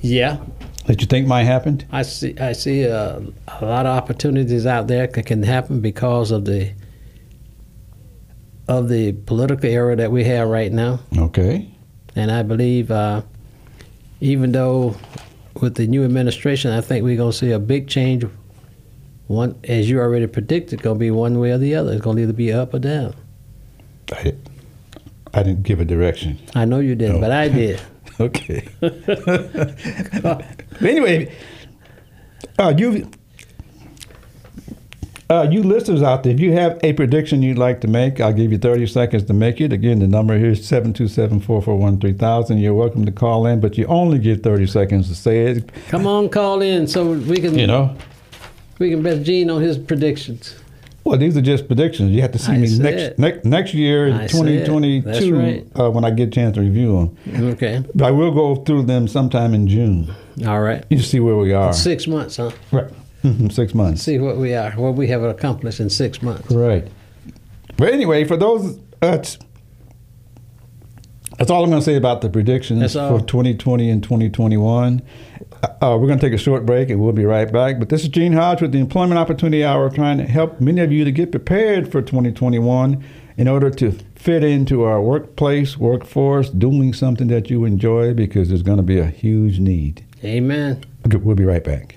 Yeah, 0.00 0.38
that 0.86 1.00
you 1.00 1.06
think 1.06 1.26
might 1.26 1.44
happen? 1.44 1.82
I 1.90 2.02
see. 2.02 2.38
I 2.38 2.52
see 2.52 2.86
uh, 2.86 3.20
a 3.48 3.64
lot 3.64 3.86
of 3.86 3.96
opportunities 3.96 4.66
out 4.66 4.86
there 4.86 5.06
that 5.06 5.26
can 5.26 5.42
happen 5.42 5.80
because 5.80 6.30
of 6.30 6.44
the 6.44 6.72
of 8.68 8.88
the 8.88 9.12
political 9.12 9.68
era 9.68 9.96
that 9.96 10.12
we 10.12 10.24
have 10.24 10.48
right 10.48 10.70
now. 10.72 11.00
Okay. 11.18 11.68
And 12.14 12.30
I 12.30 12.42
believe, 12.42 12.90
uh, 12.90 13.22
even 14.20 14.52
though 14.52 14.96
with 15.60 15.74
the 15.76 15.86
new 15.86 16.04
administration, 16.04 16.70
I 16.72 16.80
think 16.80 17.04
we're 17.04 17.16
going 17.16 17.32
to 17.32 17.36
see 17.36 17.50
a 17.52 17.58
big 17.58 17.88
change. 17.88 18.24
One, 19.28 19.54
as 19.64 19.88
you 19.88 19.98
already 20.00 20.26
predicted, 20.26 20.82
going 20.82 20.96
to 20.96 21.00
be 21.00 21.10
one 21.10 21.38
way 21.38 21.52
or 21.52 21.58
the 21.58 21.74
other. 21.74 21.92
It's 21.92 22.02
going 22.02 22.16
to 22.16 22.22
either 22.24 22.32
be 22.32 22.52
up 22.52 22.74
or 22.74 22.78
down. 22.78 23.14
I, 24.12 24.34
I 25.32 25.42
didn't 25.42 25.62
give 25.62 25.80
a 25.80 25.84
direction. 25.84 26.38
I 26.54 26.64
know 26.64 26.80
you 26.80 26.94
didn't, 26.94 27.16
Oh. 27.16 27.20
but 27.20 27.30
I 27.30 27.48
did. 27.48 27.80
Okay. 28.20 28.68
Anyway, 30.80 31.34
uh, 32.58 32.74
you 32.76 33.08
uh, 35.32 35.48
you 35.50 35.62
listeners 35.62 36.02
out 36.02 36.22
there, 36.22 36.32
if 36.32 36.40
you 36.40 36.52
have 36.52 36.78
a 36.82 36.92
prediction 36.92 37.42
you'd 37.42 37.56
like 37.56 37.80
to 37.80 37.88
make, 37.88 38.20
I'll 38.20 38.32
give 38.34 38.52
you 38.52 38.58
30 38.58 38.86
seconds 38.86 39.24
to 39.24 39.32
make 39.32 39.60
it. 39.60 39.72
Again, 39.72 40.00
the 40.00 40.06
number 40.06 40.36
here 40.38 40.50
is 40.50 40.60
727-441-3000. 40.70 42.60
You're 42.60 42.74
welcome 42.74 43.06
to 43.06 43.12
call 43.12 43.46
in, 43.46 43.60
but 43.60 43.78
you 43.78 43.86
only 43.86 44.18
get 44.18 44.42
30 44.42 44.66
seconds 44.66 45.08
to 45.08 45.14
say 45.14 45.46
it. 45.46 45.70
Come 45.88 46.06
on, 46.06 46.28
call 46.28 46.60
in 46.60 46.86
so 46.86 47.12
we 47.12 47.36
can 47.36 47.58
You 47.58 47.66
know, 47.66 47.96
we 48.78 48.90
can 48.90 49.02
bet 49.02 49.22
Gene 49.22 49.48
on 49.48 49.62
his 49.62 49.78
predictions. 49.78 50.56
well, 51.04 51.16
these 51.18 51.36
are 51.36 51.42
just 51.42 51.66
predictions. 51.66 52.10
You 52.10 52.20
have 52.20 52.32
to 52.32 52.38
see 52.38 52.52
I 52.52 52.58
me 52.58 52.78
next, 52.78 53.18
next 53.18 53.44
next 53.46 53.74
year, 53.74 54.08
in 54.08 54.14
I 54.14 54.26
said, 54.26 54.46
that's 54.46 54.68
2022, 54.68 55.34
right. 55.34 55.66
uh, 55.80 55.90
when 55.90 56.04
I 56.04 56.10
get 56.10 56.28
a 56.28 56.30
chance 56.30 56.56
to 56.56 56.60
review 56.60 57.10
them. 57.26 57.50
Okay. 57.52 57.82
But 57.94 58.04
I 58.04 58.10
will 58.10 58.32
go 58.32 58.56
through 58.56 58.82
them 58.82 59.08
sometime 59.08 59.54
in 59.54 59.66
June. 59.66 60.14
All 60.46 60.60
right. 60.60 60.84
You 60.90 60.98
see 60.98 61.20
where 61.20 61.36
we 61.36 61.52
are. 61.52 61.72
Six 61.72 62.06
months, 62.06 62.36
huh? 62.36 62.50
Right. 62.70 62.90
Six 63.50 63.74
months. 63.74 64.02
See 64.02 64.18
what 64.18 64.36
we 64.36 64.54
are, 64.54 64.72
what 64.72 64.94
we 64.94 65.08
have 65.08 65.22
accomplished 65.22 65.80
in 65.80 65.90
six 65.90 66.22
months. 66.22 66.50
Right. 66.50 66.88
But 67.76 67.92
anyway, 67.92 68.24
for 68.24 68.36
those, 68.36 68.78
that's 69.00 69.38
that's 71.38 71.50
all 71.50 71.64
I'm 71.64 71.70
going 71.70 71.80
to 71.80 71.84
say 71.84 71.96
about 71.96 72.20
the 72.20 72.28
predictions 72.28 72.92
for 72.92 73.20
2020 73.20 73.90
and 73.90 74.02
2021. 74.02 75.02
Uh, 75.62 75.96
we're 76.00 76.06
going 76.06 76.18
to 76.18 76.24
take 76.24 76.32
a 76.32 76.38
short 76.38 76.66
break 76.66 76.90
and 76.90 77.00
we'll 77.00 77.12
be 77.12 77.24
right 77.24 77.50
back. 77.50 77.78
But 77.78 77.88
this 77.88 78.02
is 78.02 78.08
Gene 78.08 78.32
Hodge 78.32 78.60
with 78.60 78.72
the 78.72 78.78
Employment 78.78 79.18
Opportunity 79.18 79.64
Hour, 79.64 79.90
trying 79.90 80.18
to 80.18 80.24
help 80.24 80.60
many 80.60 80.80
of 80.80 80.92
you 80.92 81.04
to 81.04 81.12
get 81.12 81.30
prepared 81.30 81.90
for 81.90 82.02
2021 82.02 83.02
in 83.36 83.48
order 83.48 83.70
to 83.70 83.92
fit 84.14 84.44
into 84.44 84.82
our 84.82 85.00
workplace, 85.00 85.78
workforce, 85.78 86.50
doing 86.50 86.92
something 86.92 87.28
that 87.28 87.50
you 87.50 87.64
enjoy 87.64 88.12
because 88.12 88.48
there's 88.48 88.62
going 88.62 88.76
to 88.76 88.82
be 88.82 88.98
a 88.98 89.06
huge 89.06 89.58
need. 89.58 90.04
Amen. 90.22 90.84
We'll 91.04 91.34
be 91.34 91.44
right 91.44 91.64
back. 91.64 91.96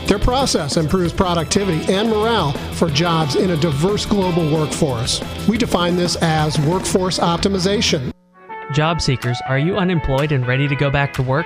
Their 0.11 0.19
process 0.19 0.75
improves 0.75 1.13
productivity 1.13 1.89
and 1.93 2.09
morale 2.09 2.51
for 2.73 2.89
jobs 2.89 3.37
in 3.37 3.51
a 3.51 3.55
diverse 3.55 4.05
global 4.05 4.53
workforce. 4.53 5.21
We 5.47 5.57
define 5.57 5.95
this 5.95 6.17
as 6.17 6.59
workforce 6.59 7.17
optimization. 7.17 8.11
Job 8.73 8.99
seekers, 8.99 9.39
are 9.47 9.57
you 9.57 9.77
unemployed 9.77 10.33
and 10.33 10.45
ready 10.45 10.67
to 10.67 10.75
go 10.75 10.91
back 10.91 11.13
to 11.13 11.23
work? 11.23 11.45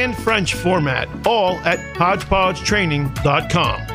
French 0.09 0.55
format, 0.55 1.07
all 1.27 1.57
at 1.59 1.77
HodgepodgeTraining.com. 1.95 3.87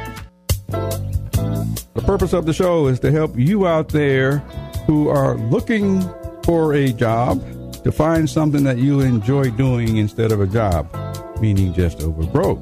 The 1.95 2.03
purpose 2.03 2.33
of 2.33 2.47
the 2.47 2.53
show 2.53 2.87
is 2.87 3.01
to 3.01 3.11
help 3.11 3.37
you 3.37 3.67
out 3.67 3.89
there 3.89 4.39
who 4.87 5.09
are 5.09 5.37
looking 5.37 6.03
for 6.45 6.75
a 6.75 6.93
job 6.93 7.43
to 7.83 7.91
find 7.91 8.31
something 8.31 8.63
that 8.63 8.79
you 8.79 9.01
enjoy 9.01 9.51
doing 9.51 9.97
instead 9.97 10.31
of 10.31 10.41
a 10.41 10.47
job, 10.47 10.89
meaning 11.41 11.75
just 11.75 12.01
over 12.03 12.25
broke. 12.25 12.61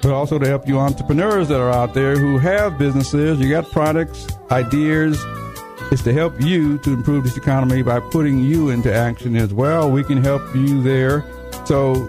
But 0.00 0.12
also 0.12 0.38
to 0.38 0.46
help 0.46 0.66
you 0.66 0.78
entrepreneurs 0.78 1.48
that 1.48 1.60
are 1.60 1.70
out 1.70 1.92
there 1.92 2.16
who 2.16 2.38
have 2.38 2.78
businesses, 2.78 3.38
you 3.38 3.50
got 3.50 3.70
products, 3.70 4.26
ideas. 4.50 5.22
It's 5.92 6.02
to 6.02 6.14
help 6.14 6.40
you 6.40 6.78
to 6.78 6.94
improve 6.94 7.24
this 7.24 7.36
economy 7.36 7.82
by 7.82 8.00
putting 8.00 8.42
you 8.42 8.70
into 8.70 8.90
action 8.94 9.36
as 9.36 9.52
well. 9.52 9.90
We 9.90 10.02
can 10.02 10.24
help 10.24 10.42
you 10.54 10.82
there. 10.82 11.26
So 11.66 12.08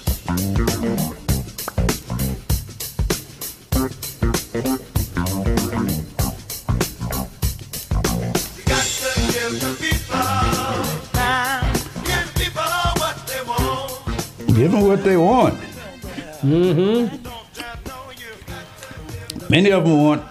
Give 9.51 9.59
them 14.71 14.87
what 14.87 15.03
they 15.03 15.17
want. 15.17 15.59
Mm-hmm. 16.39 17.17
Many 19.49 19.71
of 19.71 19.83
them 19.83 20.01
want 20.01 20.23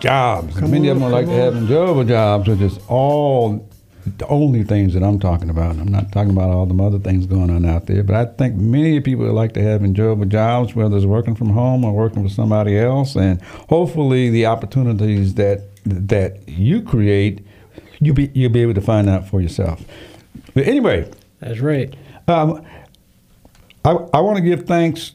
jobs. 0.00 0.58
Many 0.62 0.88
of 0.88 0.96
them 0.96 1.04
would 1.04 1.12
like 1.12 1.26
to 1.26 1.32
have 1.32 1.56
enjoyable 1.56 2.04
jobs, 2.04 2.48
which 2.48 2.60
is 2.60 2.78
all 2.88 3.68
the 4.06 4.26
only 4.28 4.64
things 4.64 4.94
that 4.94 5.02
I'm 5.02 5.18
talking 5.18 5.50
about. 5.50 5.76
I'm 5.76 5.88
not 5.88 6.10
talking 6.12 6.30
about 6.30 6.48
all 6.48 6.64
the 6.64 6.82
other 6.82 6.98
things 6.98 7.26
going 7.26 7.50
on 7.50 7.66
out 7.66 7.84
there, 7.84 8.02
but 8.02 8.16
I 8.16 8.24
think 8.24 8.54
many 8.54 8.98
people 9.00 9.26
would 9.26 9.34
like 9.34 9.52
to 9.54 9.62
have 9.62 9.84
enjoyable 9.84 10.24
jobs, 10.24 10.74
whether 10.74 10.96
it's 10.96 11.04
working 11.04 11.34
from 11.34 11.50
home 11.50 11.84
or 11.84 11.92
working 11.92 12.22
for 12.22 12.30
somebody 12.32 12.78
else, 12.78 13.14
and 13.14 13.42
hopefully 13.68 14.30
the 14.30 14.46
opportunities 14.46 15.34
that 15.34 15.60
that 15.84 16.48
you 16.48 16.80
create, 16.80 17.44
you 18.04 18.12
be 18.12 18.30
you'll 18.34 18.52
be 18.52 18.62
able 18.62 18.74
to 18.74 18.80
find 18.80 19.08
out 19.08 19.28
for 19.28 19.40
yourself. 19.40 19.82
But 20.54 20.66
anyway, 20.66 21.10
That's 21.40 21.60
right. 21.60 21.94
um, 22.28 22.64
I, 23.84 23.90
I 24.12 24.20
want 24.20 24.36
to 24.36 24.42
give 24.42 24.66
thanks 24.66 25.12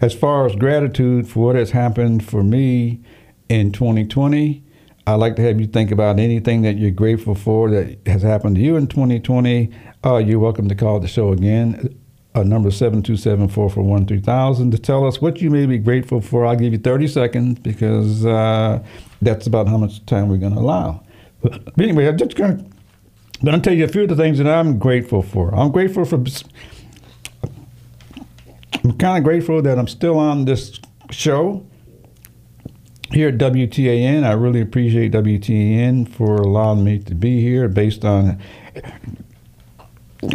as 0.00 0.14
far 0.14 0.46
as 0.46 0.54
gratitude 0.54 1.28
for 1.28 1.46
what 1.46 1.56
has 1.56 1.70
happened 1.70 2.24
for 2.24 2.42
me 2.42 3.00
in 3.48 3.72
2020. 3.72 4.62
I'd 5.06 5.14
like 5.14 5.36
to 5.36 5.42
have 5.42 5.58
you 5.58 5.66
think 5.66 5.90
about 5.90 6.18
anything 6.18 6.62
that 6.62 6.76
you're 6.76 6.90
grateful 6.90 7.34
for 7.34 7.70
that 7.70 7.98
has 8.06 8.22
happened 8.22 8.56
to 8.56 8.62
you 8.62 8.76
in 8.76 8.86
2020. 8.88 9.70
Uh, 10.04 10.16
you're 10.18 10.38
welcome 10.38 10.68
to 10.68 10.74
call 10.74 11.00
the 11.00 11.08
show 11.08 11.32
again. 11.32 11.98
Uh, 12.34 12.42
number 12.42 12.68
727-441-3000 12.68 14.70
to 14.70 14.78
tell 14.78 15.06
us 15.06 15.20
what 15.22 15.40
you 15.40 15.50
may 15.50 15.64
be 15.64 15.78
grateful 15.78 16.20
for. 16.20 16.44
I'll 16.44 16.56
give 16.56 16.72
you 16.72 16.78
30 16.78 17.08
seconds 17.08 17.58
because 17.60 18.26
uh, 18.26 18.84
that's 19.22 19.46
about 19.46 19.66
how 19.66 19.78
much 19.78 20.04
time 20.04 20.28
we're 20.28 20.36
going 20.36 20.52
to 20.54 20.60
allow. 20.60 21.02
But 21.42 21.62
anyway, 21.80 22.08
I'm 22.08 22.18
just 22.18 22.36
going 22.36 22.58
to 22.58 22.64
going 23.44 23.60
to 23.60 23.68
tell 23.68 23.76
you 23.76 23.84
a 23.84 23.88
few 23.88 24.02
of 24.02 24.08
the 24.08 24.16
things 24.16 24.38
that 24.38 24.48
I'm 24.48 24.78
grateful 24.78 25.22
for. 25.22 25.54
I'm 25.54 25.70
grateful 25.70 26.04
for 26.04 26.16
I'm 28.84 28.96
kind 28.98 29.18
of 29.18 29.24
grateful 29.24 29.62
that 29.62 29.78
I'm 29.78 29.88
still 29.88 30.18
on 30.18 30.44
this 30.44 30.80
show. 31.10 31.66
here 33.12 33.28
at 33.28 33.38
WTAN. 33.38 34.24
I 34.24 34.32
really 34.32 34.60
appreciate 34.60 35.12
WTAN 35.12 36.08
for 36.08 36.36
allowing 36.36 36.84
me 36.84 36.98
to 37.00 37.14
be 37.14 37.40
here 37.40 37.68
based 37.68 38.04
on 38.04 38.40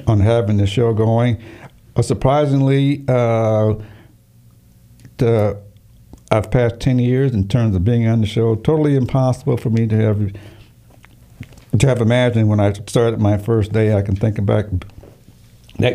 on 0.07 0.21
having 0.21 0.57
the 0.57 0.67
show 0.67 0.93
going. 0.93 1.41
Uh, 1.95 2.01
surprisingly, 2.01 3.03
uh, 3.07 3.75
the, 5.17 5.61
I've 6.31 6.49
passed 6.51 6.79
10 6.79 6.99
years 6.99 7.33
in 7.33 7.47
terms 7.47 7.75
of 7.75 7.83
being 7.83 8.07
on 8.07 8.21
the 8.21 8.27
show. 8.27 8.55
Totally 8.55 8.95
impossible 8.95 9.57
for 9.57 9.69
me 9.69 9.87
to 9.87 9.95
have 9.97 10.31
to 11.79 11.87
have 11.87 12.01
imagined 12.01 12.49
when 12.49 12.59
I 12.59 12.73
started 12.73 13.19
my 13.19 13.37
first 13.37 13.71
day. 13.71 13.93
I 13.95 14.01
can 14.01 14.15
think 14.15 14.43
back 14.45 14.65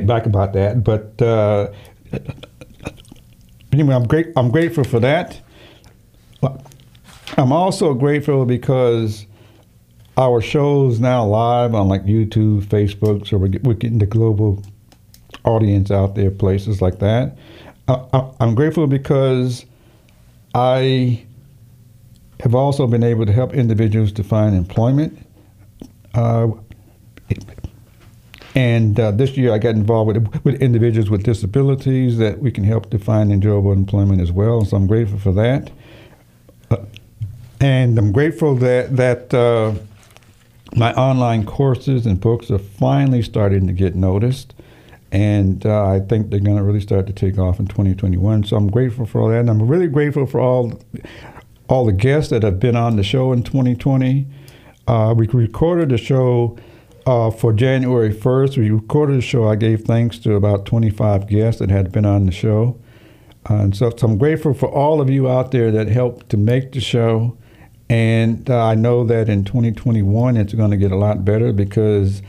back 0.07 0.27
about 0.27 0.53
that, 0.55 0.83
but 0.83 1.21
uh, 1.23 1.71
anyway, 3.73 3.95
I'm 3.95 4.07
great. 4.07 4.29
I'm 4.37 4.51
grateful 4.51 4.85
for 4.85 5.01
that. 5.01 5.41
I'm 7.37 7.53
also 7.53 7.95
grateful 7.95 8.45
because 8.45 9.27
our 10.17 10.41
show's 10.41 10.99
now 10.99 11.25
live 11.25 11.75
on 11.75 11.89
like 11.89 12.03
YouTube, 12.05 12.65
Facebook, 12.65 13.27
so 13.27 13.39
we're, 13.39 13.53
we're 13.63 13.75
getting 13.75 13.99
the 13.99 14.07
global 14.07 14.63
audience 15.45 15.91
out 15.91 16.17
there, 16.17 16.31
places 16.31 16.83
like 16.83 16.99
that. 16.99 17.37
I'm 17.89 18.55
grateful 18.55 18.87
because 18.87 19.65
I 20.55 21.25
have 22.41 22.55
also 22.55 22.87
been 22.87 23.05
able 23.05 23.27
to 23.27 23.33
help 23.33 23.55
individuals 23.55 24.13
to 24.13 24.25
find 24.25 24.57
employment. 24.57 25.25
Uh, 26.19 26.49
and 28.55 28.99
uh, 28.99 29.13
this 29.13 29.37
year 29.37 29.53
I 29.53 29.59
got 29.59 29.77
involved 29.77 30.17
with, 30.17 30.45
with 30.45 30.61
individuals 30.61 31.11
with 31.11 31.23
disabilities 31.23 32.19
that 32.19 32.41
we 32.41 32.51
can 32.51 32.65
help 32.65 32.91
define 32.91 33.31
enjoyable 33.31 33.73
employment 33.73 34.21
as 34.21 34.33
well. 34.33 34.65
So 34.65 34.77
I'm 34.77 34.87
grateful 34.89 35.19
for 35.19 35.33
that. 35.33 35.71
Uh, 36.71 36.79
and 37.61 37.97
I'm 37.99 38.11
grateful 38.11 38.57
that, 38.57 38.97
that 38.97 39.33
uh, 39.33 39.75
my 40.75 40.93
online 40.95 41.47
courses 41.47 42.05
and 42.05 42.21
books 42.21 42.51
are 42.51 42.59
finally 42.59 43.23
starting 43.23 43.67
to 43.69 43.73
get 43.73 43.95
noticed 43.95 44.55
and 45.11 45.65
uh, 45.65 45.87
I 45.87 46.01
think 46.01 46.31
they're 46.31 46.41
going 46.41 46.59
to 46.59 46.63
really 46.63 46.81
start 46.81 47.07
to 47.07 47.13
take 47.13 47.39
off 47.39 47.59
in 47.59 47.67
2021. 47.67 48.45
So 48.45 48.57
I'm 48.57 48.69
grateful 48.71 49.07
for 49.07 49.23
all 49.23 49.29
that, 49.31 49.41
and 49.41 49.49
I'm 49.49 49.67
really 49.67 49.89
grateful 49.89 50.27
for 50.27 50.39
all 50.39 50.79
all 51.69 51.87
the 51.87 51.93
guests 51.93 52.29
that 52.31 52.43
have 52.43 52.61
been 52.61 52.77
on 52.77 52.97
the 52.97 53.03
show 53.03 53.33
in 53.33 53.43
2020. 53.43 54.27
Uh, 54.89 55.13
we 55.15 55.27
recorded 55.27 55.91
the 55.91 55.99
show 55.99 56.57
uh, 57.05 57.31
for 57.31 57.53
January 57.53 58.11
1st. 58.11 58.57
We 58.57 58.71
recorded 58.71 59.19
the 59.19 59.23
show. 59.23 59.47
I 59.47 59.55
gave 59.55 59.83
thanks 59.83 60.19
to 60.21 60.35
about 60.35 60.65
25 60.65 61.27
guests 61.27 61.59
that 61.61 61.69
had 61.69 61.93
been 61.93 62.07
on 62.07 62.25
the 62.25 62.33
show, 62.33 62.81
and 63.51 63.77
so, 63.77 63.91
so 63.95 64.07
I'm 64.07 64.17
grateful 64.17 64.55
for 64.55 64.67
all 64.67 65.03
of 65.03 65.11
you 65.11 65.29
out 65.29 65.51
there 65.51 65.71
that 65.73 65.89
helped 65.89 66.31
to 66.31 66.39
make 66.39 66.73
the 66.73 66.81
show. 66.81 67.37
And 67.91 68.49
uh, 68.49 68.65
I 68.65 68.75
know 68.77 69.05
that 69.05 69.29
in 69.29 69.45
2021 69.45 70.39
it's 70.39 70.55
going 70.55 70.71
to 70.71 70.77
get 70.79 70.91
a 70.91 70.97
lot 70.97 71.23
better 71.23 71.53
because 71.53 72.23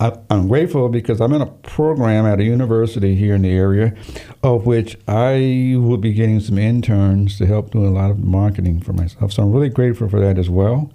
I, 0.00 0.18
am 0.30 0.48
grateful 0.48 0.88
because 0.88 1.20
I'm 1.20 1.32
in 1.32 1.42
a 1.42 1.46
program 1.46 2.26
at 2.26 2.40
a 2.40 2.44
university 2.44 3.14
here 3.14 3.36
in 3.36 3.42
the 3.42 3.52
area, 3.52 3.94
of 4.42 4.66
which 4.66 4.96
I 5.06 5.76
will 5.78 5.96
be 5.96 6.12
getting 6.12 6.40
some 6.40 6.58
interns 6.58 7.38
to 7.38 7.46
help 7.46 7.70
do 7.70 7.86
a 7.86 7.90
lot 7.90 8.10
of 8.10 8.18
marketing 8.18 8.80
for 8.80 8.92
myself. 8.92 9.32
So 9.32 9.44
I'm 9.44 9.52
really 9.52 9.68
grateful 9.68 10.08
for 10.08 10.18
that 10.18 10.38
as 10.38 10.50
well. 10.50 10.92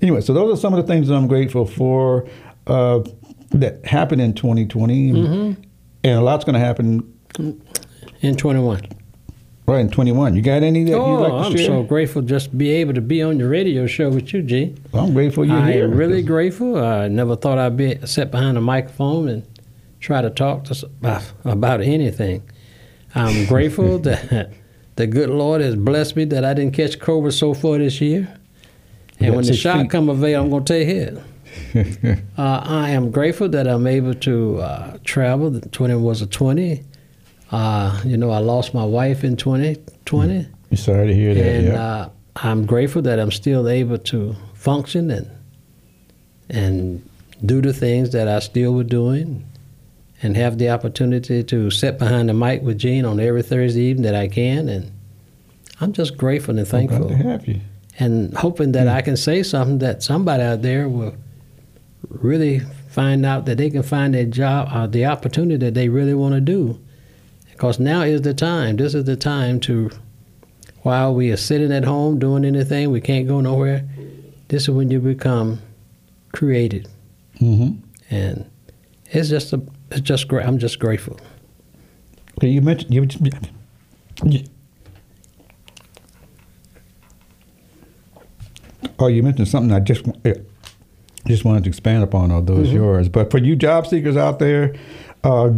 Anyway, 0.00 0.20
so 0.20 0.32
those 0.32 0.58
are 0.58 0.60
some 0.60 0.74
of 0.74 0.84
the 0.84 0.92
things 0.92 1.08
that 1.08 1.14
I'm 1.14 1.28
grateful 1.28 1.66
for 1.66 2.28
uh, 2.66 3.00
that 3.50 3.84
happened 3.84 4.20
in 4.20 4.34
2020, 4.34 5.12
mm-hmm. 5.12 5.62
and 6.04 6.18
a 6.18 6.20
lot's 6.20 6.44
going 6.44 6.54
to 6.54 6.60
happen 6.60 7.12
in 8.20 8.36
21. 8.36 8.82
Right, 9.64 9.80
in 9.80 9.90
21. 9.90 10.34
You 10.34 10.42
got 10.42 10.64
any 10.64 10.82
that 10.84 10.94
oh, 10.94 11.06
you'd 11.06 11.20
like 11.20 11.30
to 11.30 11.36
I'm 11.36 11.56
share? 11.56 11.66
so 11.66 11.82
grateful 11.84 12.22
just 12.22 12.50
to 12.50 12.56
be 12.56 12.70
able 12.72 12.94
to 12.94 13.00
be 13.00 13.22
on 13.22 13.38
your 13.38 13.48
radio 13.48 13.86
show 13.86 14.10
with 14.10 14.32
you, 14.32 14.42
G. 14.42 14.74
Well, 14.90 15.04
I'm 15.04 15.14
grateful 15.14 15.44
you're 15.44 15.56
I 15.56 15.72
here. 15.72 15.84
am 15.84 15.94
really 15.94 16.22
grateful. 16.22 16.82
I 16.82 17.06
never 17.06 17.36
thought 17.36 17.58
I'd 17.58 17.76
be 17.76 17.96
sit 18.04 18.32
behind 18.32 18.58
a 18.58 18.60
microphone 18.60 19.28
and 19.28 19.46
try 20.00 20.20
to 20.20 20.30
talk 20.30 20.64
to 20.64 20.86
about, 20.86 21.32
about 21.44 21.80
anything. 21.80 22.42
I'm 23.14 23.46
grateful 23.46 23.98
that 24.00 24.52
the 24.96 25.06
good 25.06 25.30
Lord 25.30 25.60
has 25.60 25.76
blessed 25.76 26.16
me 26.16 26.24
that 26.26 26.44
I 26.44 26.54
didn't 26.54 26.74
catch 26.74 26.98
COVID 26.98 27.32
so 27.32 27.54
far 27.54 27.78
this 27.78 28.00
year. 28.00 28.36
And 29.24 29.34
when 29.34 29.44
the 29.44 29.54
shot 29.54 29.88
come 29.90 30.08
available, 30.08 30.44
I'm 30.44 30.50
going 30.50 30.64
to 30.64 30.72
take 30.72 30.88
it. 30.88 31.18
uh, 32.38 32.62
I 32.64 32.90
am 32.90 33.10
grateful 33.10 33.48
that 33.50 33.66
I'm 33.66 33.86
able 33.86 34.14
to 34.14 34.58
uh, 34.60 34.98
travel. 35.04 35.50
The 35.50 35.60
20 35.68 35.94
was 35.96 36.22
a 36.22 36.26
20. 36.26 36.82
Uh, 37.50 38.00
you 38.04 38.16
know, 38.16 38.30
I 38.30 38.38
lost 38.38 38.72
my 38.72 38.84
wife 38.84 39.24
in 39.24 39.36
2020. 39.36 40.34
Mm. 40.34 40.48
You 40.70 40.76
sorry 40.76 41.08
to 41.08 41.14
hear 41.14 41.34
that. 41.34 41.44
And 41.44 41.66
yeah. 41.68 41.82
uh, 41.82 42.08
I'm 42.36 42.64
grateful 42.64 43.02
that 43.02 43.20
I'm 43.20 43.30
still 43.30 43.68
able 43.68 43.98
to 43.98 44.34
function 44.54 45.10
and 45.10 45.30
and 46.48 47.08
do 47.44 47.60
the 47.60 47.72
things 47.72 48.10
that 48.12 48.28
I 48.28 48.38
still 48.40 48.72
was 48.74 48.86
doing, 48.86 49.44
and 50.22 50.36
have 50.36 50.58
the 50.58 50.70
opportunity 50.70 51.42
to 51.42 51.70
sit 51.70 51.98
behind 51.98 52.28
the 52.28 52.34
mic 52.34 52.62
with 52.62 52.78
Gene 52.78 53.04
on 53.04 53.18
every 53.18 53.42
Thursday 53.42 53.82
evening 53.82 54.04
that 54.04 54.14
I 54.14 54.28
can. 54.28 54.68
And 54.68 54.92
I'm 55.80 55.92
just 55.92 56.16
grateful 56.16 56.58
and 56.58 56.68
thankful. 56.68 57.08
to 57.08 57.16
have 57.16 57.48
you. 57.48 57.60
And 57.98 58.34
hoping 58.34 58.72
that 58.72 58.86
mm. 58.86 58.94
I 58.94 59.02
can 59.02 59.16
say 59.16 59.42
something 59.42 59.78
that 59.78 60.02
somebody 60.02 60.42
out 60.42 60.62
there 60.62 60.88
will 60.88 61.14
really 62.08 62.60
find 62.88 63.24
out 63.24 63.46
that 63.46 63.58
they 63.58 63.70
can 63.70 63.82
find 63.82 64.14
a 64.14 64.24
job 64.24 64.68
or 64.68 64.78
uh, 64.78 64.86
the 64.86 65.06
opportunity 65.06 65.56
that 65.56 65.74
they 65.74 65.88
really 65.88 66.14
want 66.14 66.34
to 66.34 66.40
do 66.40 66.78
because 67.62 67.78
now 67.78 68.02
is 68.02 68.22
the 68.22 68.34
time. 68.34 68.76
This 68.76 68.94
is 68.94 69.04
the 69.04 69.16
time 69.16 69.60
to, 69.60 69.90
while 70.82 71.14
we 71.14 71.30
are 71.30 71.36
sitting 71.36 71.72
at 71.72 71.84
home 71.84 72.18
doing 72.18 72.44
anything, 72.44 72.90
we 72.90 73.00
can't 73.00 73.28
go 73.28 73.40
nowhere. 73.40 73.88
This 74.48 74.64
is 74.64 74.70
when 74.70 74.90
you 74.90 74.98
become 74.98 75.60
created. 76.32 76.88
Mm-hmm. 77.40 77.78
And 78.10 78.50
it's 79.06 79.28
just 79.28 79.52
a, 79.52 79.62
it's 79.90 80.00
just 80.00 80.28
great. 80.28 80.44
I'm 80.44 80.58
just 80.58 80.78
grateful. 80.78 81.20
Okay, 82.38 82.48
you 82.48 82.60
mentioned 82.60 82.92
you, 82.92 83.06
you 84.24 84.44
Oh, 88.98 89.06
you 89.06 89.22
mentioned 89.22 89.48
something 89.48 89.72
I 89.72 89.80
just 89.80 90.04
just 91.26 91.44
wanted 91.44 91.64
to 91.64 91.68
expand 91.68 92.02
upon, 92.02 92.32
although 92.32 92.58
it's 92.58 92.68
mm-hmm. 92.68 92.78
yours. 92.78 93.08
But 93.08 93.30
for 93.30 93.38
you 93.38 93.56
job 93.56 93.86
seekers 93.86 94.16
out 94.16 94.38
there, 94.38 94.74
uh, 95.22 95.50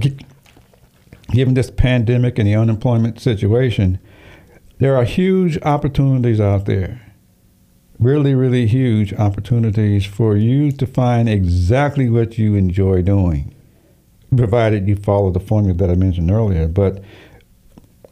given 1.31 1.55
this 1.55 1.71
pandemic 1.71 2.39
and 2.39 2.47
the 2.47 2.55
unemployment 2.55 3.21
situation, 3.21 3.99
there 4.79 4.97
are 4.97 5.05
huge 5.05 5.59
opportunities 5.63 6.41
out 6.41 6.67
there. 6.67 7.01
Really, 7.99 8.35
really 8.35 8.67
huge 8.67 9.15
opportunities 9.15 10.05
for 10.05 10.37
you 10.37 10.73
to 10.73 10.87
find 10.87 11.29
exactly 11.29 12.11
what 12.11 12.39
you 12.39 12.57
enjoy 12.57 13.03
doing, 13.03 13.55
provided 14.37 14.89
you 14.89 14.97
follow 14.97 15.31
the 15.31 15.41
formula 15.41 15.77
that 15.79 15.91
I 15.91 15.95
mentioned 15.95 16.31
earlier. 16.31 16.67
But 16.67 17.03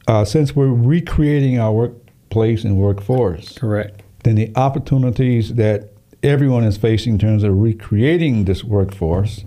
uh, 0.07 0.25
since 0.25 0.55
we're 0.55 0.69
recreating 0.69 1.59
our 1.59 1.73
workplace 1.73 2.65
and 2.65 2.77
workforce, 2.77 3.59
correct, 3.59 4.02
then 4.23 4.37
the 4.37 4.53
opportunities 4.57 5.55
that 5.55 5.91
everyone 6.23 6.65
is 6.65 6.77
facing 6.77 7.15
in 7.15 7.19
terms 7.19 7.43
of 7.43 7.59
recreating 7.59 8.45
this 8.45 8.63
workforce 8.63 9.45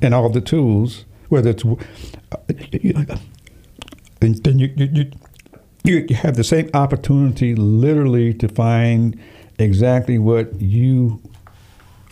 and 0.00 0.14
all 0.14 0.28
the 0.28 0.40
tools 0.40 1.04
whether 1.28 1.50
it's 1.50 1.64
then 4.20 4.58
you, 4.58 4.72
you, 4.76 5.10
you, 5.84 6.06
you 6.08 6.16
have 6.16 6.36
the 6.36 6.44
same 6.44 6.70
opportunity 6.72 7.54
literally 7.54 8.32
to 8.34 8.48
find 8.48 9.18
exactly 9.58 10.18
what 10.18 10.60
you 10.60 11.20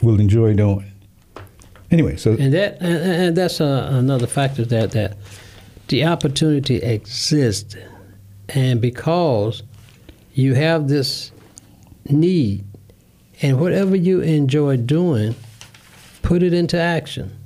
will 0.03 0.21
enjoy 0.21 0.55
doing. 0.55 0.93
Anyway, 1.91 2.17
so 2.17 2.33
and 2.39 2.53
that 2.53 2.81
and, 2.81 3.37
that's 3.37 3.61
uh, 3.61 3.89
another 3.93 4.27
factor 4.27 4.65
that 4.65 4.93
that 4.93 5.17
the 5.89 6.05
opportunity 6.05 6.77
exists, 6.77 7.77
and 8.49 8.81
because 8.81 9.63
you 10.33 10.55
have 10.55 10.89
this 10.89 11.33
need, 12.09 12.65
and 13.41 13.61
whatever 13.61 13.97
you 13.97 14.21
enjoy 14.21 14.77
doing, 14.77 15.35
put 16.23 16.43
it 16.43 16.53
into 16.53 16.79
action 16.79 17.39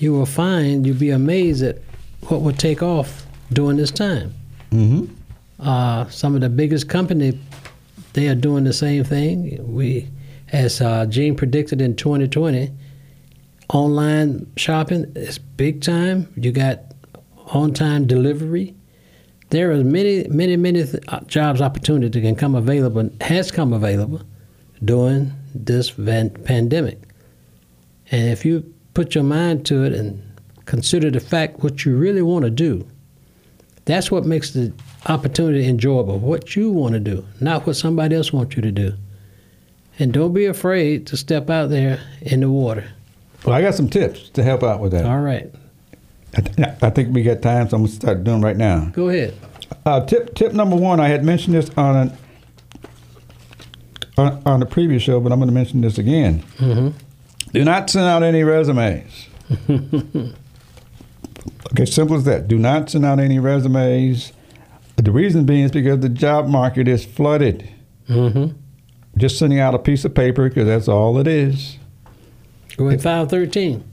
you 0.00 0.12
will 0.14 0.26
find 0.26 0.86
you'll 0.86 0.96
be 0.96 1.10
amazed 1.10 1.62
at 1.62 1.78
what 2.28 2.40
will 2.40 2.54
take 2.54 2.82
off 2.82 3.26
during 3.52 3.76
this 3.76 3.90
time. 3.90 4.34
Mm-hmm. 4.70 5.14
Uh, 5.60 6.08
some 6.08 6.34
of 6.34 6.40
the 6.40 6.48
biggest 6.48 6.88
companies, 6.88 7.34
they 8.14 8.28
are 8.28 8.34
doing 8.34 8.64
the 8.64 8.72
same 8.72 9.04
thing. 9.04 9.58
We, 9.72 10.08
as 10.52 10.80
uh, 10.80 11.06
Gene 11.06 11.36
predicted 11.36 11.80
in 11.80 11.96
2020, 11.96 12.72
online 13.68 14.50
shopping 14.56 15.12
is 15.14 15.38
big 15.38 15.82
time. 15.82 16.32
You 16.34 16.50
got 16.50 16.80
on-time 17.48 18.06
delivery. 18.06 18.74
There 19.50 19.70
are 19.72 19.84
many, 19.84 20.26
many, 20.28 20.56
many 20.56 20.84
th- 20.84 21.02
uh, 21.08 21.20
jobs 21.26 21.60
opportunity 21.60 22.08
that 22.20 22.26
can 22.26 22.36
come 22.36 22.54
available, 22.54 23.10
has 23.20 23.50
come 23.50 23.72
available 23.72 24.22
during 24.84 25.32
this 25.54 25.90
van- 25.90 26.30
pandemic. 26.30 26.98
And 28.10 28.30
if 28.30 28.44
you 28.44 28.72
put 28.94 29.14
your 29.14 29.24
mind 29.24 29.66
to 29.66 29.84
it 29.84 29.92
and 29.92 30.22
consider 30.66 31.10
the 31.10 31.20
fact 31.20 31.62
what 31.62 31.84
you 31.84 31.96
really 31.96 32.22
want 32.22 32.44
to 32.44 32.50
do, 32.50 32.86
That's 33.86 34.10
what 34.10 34.24
makes 34.24 34.52
the 34.52 34.72
opportunity 35.06 35.66
enjoyable. 35.66 36.18
What 36.18 36.54
you 36.54 36.70
want 36.70 36.92
to 36.94 37.00
do, 37.00 37.24
not 37.40 37.66
what 37.66 37.74
somebody 37.76 38.14
else 38.14 38.32
wants 38.32 38.54
you 38.54 38.62
to 38.62 38.70
do. 38.70 38.92
And 39.98 40.12
don't 40.12 40.32
be 40.32 40.46
afraid 40.46 41.06
to 41.08 41.16
step 41.16 41.50
out 41.50 41.70
there 41.70 41.98
in 42.20 42.40
the 42.40 42.50
water. 42.50 42.84
Well, 43.44 43.56
I 43.56 43.62
got 43.62 43.74
some 43.74 43.88
tips 43.88 44.28
to 44.30 44.42
help 44.42 44.62
out 44.62 44.80
with 44.80 44.92
that. 44.92 45.06
All 45.06 45.20
right, 45.20 45.52
I, 46.36 46.40
th- 46.40 46.68
I 46.82 46.90
think 46.90 47.14
we 47.14 47.22
got 47.22 47.42
time, 47.42 47.68
so 47.68 47.76
I'm 47.76 47.82
gonna 47.82 47.92
start 47.92 48.24
doing 48.24 48.40
right 48.40 48.56
now. 48.56 48.86
go 48.92 49.08
ahead. 49.08 49.34
Uh, 49.84 50.04
tip 50.04 50.34
tip 50.34 50.52
number 50.52 50.76
one. 50.76 51.00
I 51.00 51.08
had 51.08 51.24
mentioned 51.24 51.54
this 51.54 51.70
on 51.76 51.96
an, 51.96 52.12
on, 54.16 54.42
on 54.44 54.60
the 54.60 54.66
previous 54.66 55.02
show, 55.02 55.20
but 55.20 55.32
I'm 55.32 55.38
going 55.38 55.48
to 55.48 55.54
mention 55.54 55.80
this 55.80 55.98
again. 55.98 56.44
Do 57.52 57.64
not 57.64 57.90
send 57.90 58.04
out 58.06 58.22
any 58.22 58.44
resumes. 58.44 59.28
okay, 61.72 61.84
simple 61.86 62.16
as 62.16 62.24
that. 62.24 62.46
Do 62.46 62.58
not 62.58 62.90
send 62.90 63.04
out 63.04 63.18
any 63.18 63.38
resumes. 63.38 64.32
The 64.96 65.10
reason 65.10 65.46
being 65.46 65.64
is 65.64 65.72
because 65.72 66.00
the 66.00 66.08
job 66.08 66.48
market 66.48 66.86
is 66.86 67.04
flooded. 67.04 67.68
Mm-hmm. 68.08 68.56
Just 69.16 69.38
sending 69.38 69.58
out 69.58 69.74
a 69.74 69.78
piece 69.78 70.04
of 70.04 70.14
paper 70.14 70.48
because 70.48 70.66
that's 70.66 70.88
all 70.88 71.18
it 71.18 71.26
is. 71.26 71.78
Go 72.76 72.88
ahead, 72.88 73.02
five 73.02 73.28
thirteen. 73.28 73.84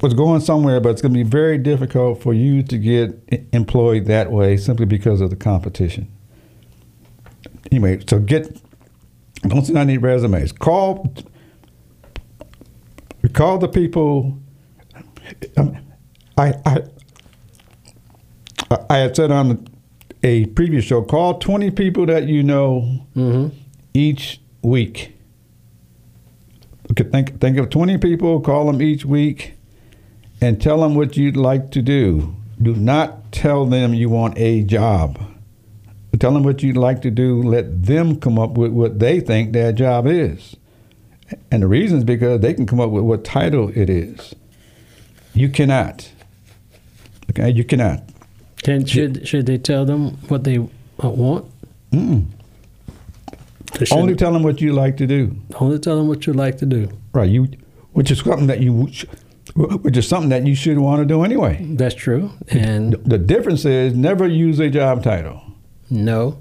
Was 0.00 0.14
going 0.14 0.40
somewhere, 0.40 0.80
but 0.80 0.90
it's 0.90 1.02
going 1.02 1.12
to 1.14 1.18
be 1.24 1.28
very 1.28 1.58
difficult 1.58 2.22
for 2.22 2.32
you 2.34 2.62
to 2.64 2.78
get 2.78 3.48
employed 3.52 4.06
that 4.06 4.30
way 4.32 4.56
simply 4.56 4.86
because 4.86 5.20
of 5.20 5.30
the 5.30 5.36
competition. 5.36 6.10
Anyway, 7.70 8.02
so 8.08 8.18
get 8.18 8.60
don't 9.42 9.64
send 9.64 9.78
out 9.78 9.82
any 9.82 9.98
resumes. 9.98 10.52
Call 10.52 11.14
call 13.32 13.58
the 13.58 13.68
people. 13.68 14.38
Um, 15.56 15.76
I 16.36 16.54
I 16.66 16.78
I 18.88 18.96
had 18.98 19.16
said 19.16 19.30
on 19.30 19.66
a 20.22 20.46
previous 20.46 20.84
show, 20.84 21.02
call 21.02 21.38
twenty 21.38 21.70
people 21.70 22.06
that 22.06 22.24
you 22.28 22.42
know 22.42 23.06
Mm-hmm. 23.16 23.56
each 23.94 24.40
week. 24.62 25.16
Okay, 26.90 27.04
think 27.04 27.40
think 27.40 27.56
of 27.58 27.70
twenty 27.70 27.98
people, 27.98 28.40
call 28.40 28.66
them 28.66 28.82
each 28.82 29.04
week, 29.04 29.54
and 30.40 30.60
tell 30.60 30.80
them 30.80 30.94
what 30.94 31.16
you'd 31.16 31.36
like 31.36 31.70
to 31.70 31.82
do. 31.82 32.34
Do 32.60 32.74
not 32.74 33.32
tell 33.32 33.64
them 33.64 33.94
you 33.94 34.08
want 34.08 34.36
a 34.38 34.62
job. 34.64 35.20
Tell 36.18 36.32
them 36.32 36.42
what 36.42 36.62
you'd 36.62 36.76
like 36.76 37.00
to 37.02 37.10
do. 37.10 37.42
Let 37.42 37.84
them 37.84 38.20
come 38.20 38.38
up 38.38 38.50
with 38.50 38.72
what 38.72 38.98
they 38.98 39.20
think 39.20 39.52
their 39.52 39.72
job 39.72 40.06
is, 40.06 40.56
and 41.50 41.62
the 41.62 41.68
reason 41.68 41.98
is 41.98 42.04
because 42.04 42.40
they 42.40 42.52
can 42.52 42.66
come 42.66 42.80
up 42.80 42.90
with 42.90 43.04
what 43.04 43.24
title 43.24 43.70
it 43.74 43.88
is. 43.88 44.34
You 45.32 45.48
cannot. 45.48 46.10
Okay, 47.30 47.50
you 47.50 47.62
cannot. 47.64 48.02
Can, 48.62 48.84
should 48.84 49.26
should 49.26 49.46
they 49.46 49.56
tell 49.56 49.84
them 49.84 50.16
what 50.28 50.44
they 50.44 50.58
uh, 50.58 51.08
want? 51.08 51.46
Mm-mm. 51.92 52.26
Only 53.90 54.14
tell 54.14 54.32
them 54.32 54.42
what 54.42 54.60
you 54.60 54.72
like 54.72 54.96
to 54.98 55.06
do. 55.06 55.36
only 55.58 55.78
tell 55.78 55.96
them 55.96 56.08
what 56.08 56.26
you 56.26 56.32
like 56.32 56.58
to 56.58 56.66
do. 56.66 56.88
Right. 57.12 57.30
You, 57.30 57.48
which 57.92 58.10
is 58.10 58.18
something 58.20 58.46
that 58.48 58.60
you, 58.60 58.72
which 59.54 59.96
is 59.96 60.06
something 60.08 60.28
that 60.30 60.46
you 60.46 60.54
should 60.54 60.78
want 60.78 61.00
to 61.00 61.06
do 61.06 61.22
anyway. 61.24 61.64
That's 61.70 61.94
true. 61.94 62.30
And 62.48 62.94
The 63.04 63.18
difference 63.18 63.64
is 63.64 63.94
never 63.94 64.26
use 64.26 64.58
a 64.60 64.68
job 64.70 65.02
title. 65.02 65.40
no, 65.88 66.38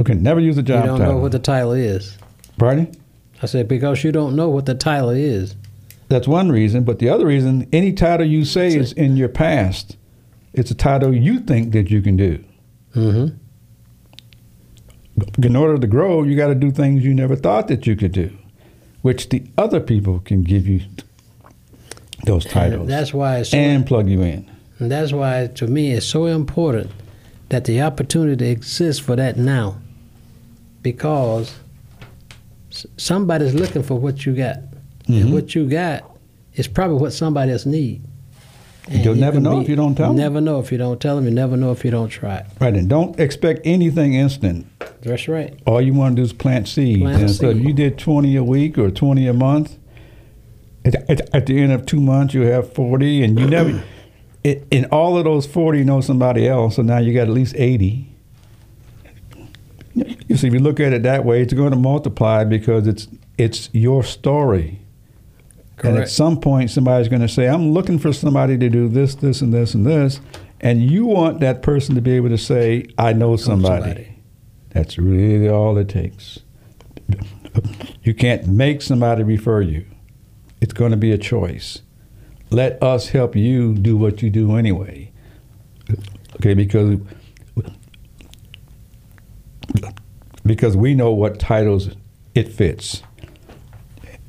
Okay, 0.00 0.14
never 0.14 0.38
use 0.38 0.56
a 0.56 0.62
job. 0.62 0.82
Title. 0.82 0.84
You 0.84 0.90
don't 0.90 0.98
title. 1.00 1.14
know 1.16 1.20
what 1.22 1.32
the 1.32 1.38
title 1.40 1.72
is. 1.72 2.16
Pardon? 2.56 2.92
I 3.42 3.46
said 3.46 3.66
because 3.66 4.04
you 4.04 4.12
don't 4.12 4.36
know 4.36 4.48
what 4.48 4.66
the 4.66 4.74
title 4.76 5.10
is. 5.10 5.56
That's 6.08 6.28
one 6.28 6.50
reason, 6.52 6.84
but 6.84 7.00
the 7.00 7.08
other 7.08 7.26
reason, 7.26 7.68
any 7.72 7.92
title 7.92 8.24
you 8.26 8.44
say 8.44 8.68
is 8.76 8.92
in 8.92 9.16
your 9.16 9.28
past, 9.28 9.96
it's 10.54 10.70
a 10.70 10.74
title 10.74 11.12
you 11.14 11.40
think 11.40 11.72
that 11.72 11.90
you 11.90 12.00
can 12.00 12.16
do. 12.16 12.44
Mm-hmm. 12.94 13.36
In 15.42 15.56
order 15.56 15.78
to 15.78 15.86
grow, 15.86 16.22
you 16.22 16.36
got 16.36 16.48
to 16.48 16.54
do 16.54 16.70
things 16.70 17.04
you 17.04 17.14
never 17.14 17.36
thought 17.36 17.68
that 17.68 17.86
you 17.86 17.96
could 17.96 18.12
do, 18.12 18.30
which 19.02 19.28
the 19.30 19.42
other 19.56 19.80
people 19.80 20.20
can 20.20 20.42
give 20.42 20.66
you 20.66 20.80
those 22.24 22.44
titles 22.44 22.82
And 22.82 22.90
that's 22.90 23.14
why 23.14 23.42
so, 23.42 23.56
and 23.56 23.86
plug 23.86 24.08
you 24.08 24.22
in. 24.22 24.50
and 24.78 24.90
that's 24.90 25.12
why 25.12 25.46
to 25.54 25.66
me 25.66 25.92
it's 25.92 26.06
so 26.06 26.26
important 26.26 26.90
that 27.48 27.64
the 27.64 27.80
opportunity 27.80 28.50
exists 28.50 29.00
for 29.00 29.16
that 29.16 29.36
now, 29.36 29.76
because 30.82 31.54
somebody's 32.96 33.54
looking 33.54 33.82
for 33.82 33.94
what 33.98 34.26
you 34.26 34.34
got, 34.34 34.58
Mhm. 35.08 35.20
and 35.22 35.32
what 35.32 35.54
you 35.54 35.68
got 35.68 36.04
is 36.54 36.66
probably 36.68 36.98
what 36.98 37.12
somebody 37.12 37.52
else 37.52 37.64
need. 37.66 38.02
And 38.90 39.04
You'll 39.04 39.14
never 39.16 39.38
know 39.38 39.60
if 39.60 39.68
you 39.68 39.76
don't 39.76 39.94
tell 39.94 40.10
'em. 40.10 40.16
Never 40.16 40.40
know 40.40 40.58
if 40.60 40.72
you 40.72 40.78
don't 40.78 40.98
tell 41.00 41.16
them. 41.16 41.26
You 41.26 41.30
never 41.30 41.56
know 41.56 41.72
if 41.72 41.84
you 41.84 41.90
don't 41.90 42.08
try. 42.08 42.38
it. 42.38 42.46
Right, 42.60 42.74
and 42.74 42.88
don't 42.88 43.18
expect 43.20 43.60
anything 43.64 44.14
instant. 44.14 44.66
That's 45.02 45.28
right. 45.28 45.54
All 45.66 45.80
you 45.80 45.92
want 45.94 46.16
to 46.16 46.22
do 46.22 46.24
is 46.24 46.32
plant 46.32 46.68
seeds. 46.68 47.02
Plant 47.02 47.20
and 47.22 47.30
so 47.30 47.50
if 47.50 47.58
you 47.58 47.72
did 47.72 47.98
20 47.98 48.34
a 48.36 48.42
week 48.44 48.78
or 48.78 48.90
20 48.90 49.26
a 49.26 49.32
month, 49.34 49.76
at, 50.84 50.94
at, 51.10 51.34
at 51.34 51.46
the 51.46 51.60
end 51.60 51.72
of 51.72 51.84
two 51.86 52.00
months, 52.00 52.32
you 52.34 52.42
have 52.42 52.72
40, 52.72 53.22
and 53.22 53.38
you 53.38 53.46
never, 53.46 53.82
it, 54.44 54.66
in 54.70 54.86
all 54.86 55.18
of 55.18 55.24
those 55.24 55.46
40, 55.46 55.78
you 55.80 55.84
know 55.84 56.00
somebody 56.00 56.48
else, 56.48 56.76
so 56.76 56.82
now 56.82 56.98
you 56.98 57.12
got 57.12 57.22
at 57.22 57.28
least 57.34 57.54
80. 57.58 58.06
You 60.28 60.36
see, 60.36 60.46
if 60.46 60.52
you 60.54 60.60
look 60.60 60.78
at 60.80 60.92
it 60.92 61.02
that 61.02 61.24
way, 61.24 61.42
it's 61.42 61.52
going 61.52 61.70
to 61.72 61.76
multiply 61.78 62.44
because 62.44 62.86
it's 62.86 63.08
it's 63.36 63.68
your 63.72 64.02
story. 64.04 64.80
And 65.82 65.98
at 65.98 66.10
some 66.10 66.40
point, 66.40 66.70
somebody's 66.70 67.08
going 67.08 67.22
to 67.22 67.28
say, 67.28 67.46
I'm 67.46 67.72
looking 67.72 67.98
for 67.98 68.12
somebody 68.12 68.58
to 68.58 68.68
do 68.68 68.88
this, 68.88 69.14
this, 69.14 69.40
and 69.40 69.52
this, 69.52 69.74
and 69.74 69.86
this. 69.86 70.20
And 70.60 70.82
you 70.82 71.06
want 71.06 71.40
that 71.40 71.62
person 71.62 71.94
to 71.94 72.00
be 72.00 72.12
able 72.12 72.30
to 72.30 72.38
say, 72.38 72.86
I 72.98 73.12
know 73.12 73.36
somebody. 73.36 73.82
somebody. 73.82 74.18
That's 74.70 74.98
really 74.98 75.48
all 75.48 75.78
it 75.78 75.88
takes. 75.88 76.40
You 78.02 78.14
can't 78.14 78.46
make 78.46 78.82
somebody 78.82 79.22
refer 79.22 79.62
you, 79.62 79.86
it's 80.60 80.72
going 80.72 80.90
to 80.90 80.96
be 80.96 81.12
a 81.12 81.18
choice. 81.18 81.82
Let 82.50 82.82
us 82.82 83.08
help 83.08 83.36
you 83.36 83.74
do 83.74 83.96
what 83.96 84.22
you 84.22 84.30
do 84.30 84.56
anyway. 84.56 85.12
Okay, 86.36 86.54
because 86.54 86.98
because 90.44 90.76
we 90.76 90.94
know 90.94 91.10
what 91.10 91.38
titles 91.38 91.90
it 92.34 92.48
fits. 92.48 93.02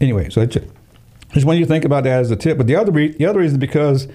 Anyway, 0.02 0.30
so 0.30 0.46
that's 0.46 0.66
just 1.34 1.46
want 1.46 1.60
you 1.60 1.66
think 1.66 1.86
about 1.86 2.04
that 2.06 2.20
as 2.20 2.32
a 2.32 2.36
tip. 2.36 2.58
But 2.58 2.68
the 2.68 2.76
other 2.76 2.92
re- 2.92 3.12
the 3.16 3.26
other 3.26 3.40
reason 3.40 3.56
is 3.56 3.60
because 3.60 4.08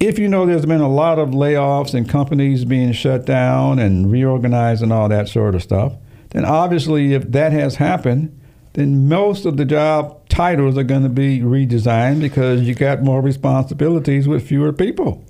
if 0.00 0.18
you 0.18 0.28
know 0.28 0.46
there's 0.46 0.66
been 0.66 0.80
a 0.80 0.88
lot 0.88 1.18
of 1.18 1.30
layoffs 1.30 1.94
and 1.94 2.08
companies 2.08 2.64
being 2.64 2.92
shut 2.92 3.24
down 3.26 3.78
and 3.78 4.10
reorganized 4.10 4.82
and 4.82 4.92
all 4.92 5.08
that 5.08 5.28
sort 5.28 5.54
of 5.54 5.62
stuff, 5.62 5.94
then 6.30 6.44
obviously 6.44 7.14
if 7.14 7.30
that 7.32 7.52
has 7.52 7.76
happened, 7.76 8.38
then 8.74 9.08
most 9.08 9.44
of 9.46 9.56
the 9.56 9.64
job 9.64 10.28
titles 10.28 10.76
are 10.76 10.82
going 10.82 11.04
to 11.04 11.08
be 11.08 11.38
redesigned 11.40 12.20
because 12.20 12.62
you 12.62 12.74
got 12.74 13.02
more 13.02 13.20
responsibilities 13.20 14.26
with 14.26 14.46
fewer 14.46 14.72
people. 14.72 15.24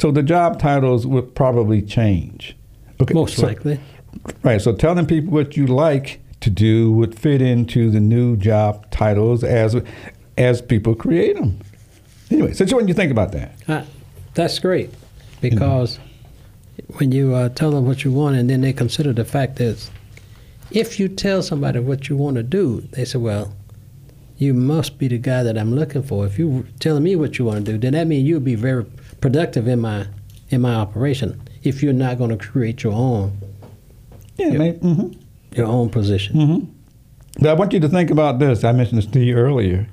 So 0.00 0.10
the 0.10 0.22
job 0.22 0.58
titles 0.60 1.06
would 1.06 1.34
probably 1.34 1.82
change. 1.82 2.56
Okay, 3.00 3.14
Most 3.14 3.36
so- 3.36 3.46
likely. 3.46 3.80
Right. 4.42 4.60
So 4.62 4.74
telling 4.74 5.06
people 5.06 5.32
what 5.32 5.56
you 5.56 5.66
like 5.66 6.20
to 6.46 6.50
do 6.50 6.92
would 6.92 7.18
fit 7.18 7.42
into 7.42 7.90
the 7.90 7.98
new 7.98 8.36
job 8.36 8.88
titles 8.92 9.42
as 9.42 9.76
as 10.38 10.62
people 10.62 10.94
create 10.94 11.34
them. 11.34 11.58
Anyway, 12.30 12.52
so 12.52 12.64
what 12.66 12.82
do 12.82 12.88
you 12.88 12.94
think 12.94 13.10
about 13.10 13.32
that? 13.32 13.52
Uh, 13.66 13.84
that's 14.34 14.58
great 14.60 14.90
because 15.40 15.98
when 16.98 17.10
you 17.10 17.34
uh, 17.34 17.48
tell 17.48 17.72
them 17.72 17.84
what 17.84 18.04
you 18.04 18.12
want 18.12 18.36
and 18.36 18.48
then 18.48 18.60
they 18.60 18.72
consider 18.72 19.12
the 19.12 19.24
fact 19.24 19.56
that 19.56 19.90
if 20.70 21.00
you 21.00 21.08
tell 21.08 21.42
somebody 21.42 21.80
what 21.80 22.08
you 22.08 22.16
want 22.16 22.36
to 22.36 22.42
do, 22.44 22.82
they 22.92 23.04
say, 23.04 23.18
well, 23.18 23.52
you 24.36 24.54
must 24.54 24.98
be 24.98 25.08
the 25.08 25.18
guy 25.18 25.42
that 25.42 25.58
I'm 25.58 25.74
looking 25.74 26.02
for. 26.02 26.26
If 26.26 26.38
you 26.38 26.66
telling 26.78 27.02
me 27.02 27.16
what 27.16 27.38
you 27.38 27.44
want 27.44 27.66
to 27.66 27.72
do, 27.72 27.78
then 27.78 27.94
that 27.94 28.06
means 28.06 28.28
you'll 28.28 28.40
be 28.40 28.54
very 28.54 28.84
productive 29.20 29.66
in 29.66 29.80
my 29.80 30.06
in 30.50 30.60
my 30.60 30.76
operation. 30.76 31.42
If 31.64 31.82
you're 31.82 31.92
not 31.92 32.18
going 32.18 32.30
to 32.30 32.36
create 32.36 32.84
your 32.84 32.92
own 32.92 33.36
Yeah. 34.36 34.48
Yeah. 34.48 34.58
Maybe, 34.58 34.78
hmm 34.78 35.25
your 35.56 35.66
own 35.66 35.88
position, 35.90 36.34
hmm 36.40 36.64
But 37.40 37.50
I 37.50 37.54
want 37.54 37.72
you 37.72 37.80
to 37.80 37.88
think 37.88 38.10
about 38.10 38.38
this. 38.38 38.64
I 38.64 38.72
mentioned 38.72 38.98
this 38.98 39.06
to 39.12 39.20
you 39.20 39.34
earlier. 39.36 39.88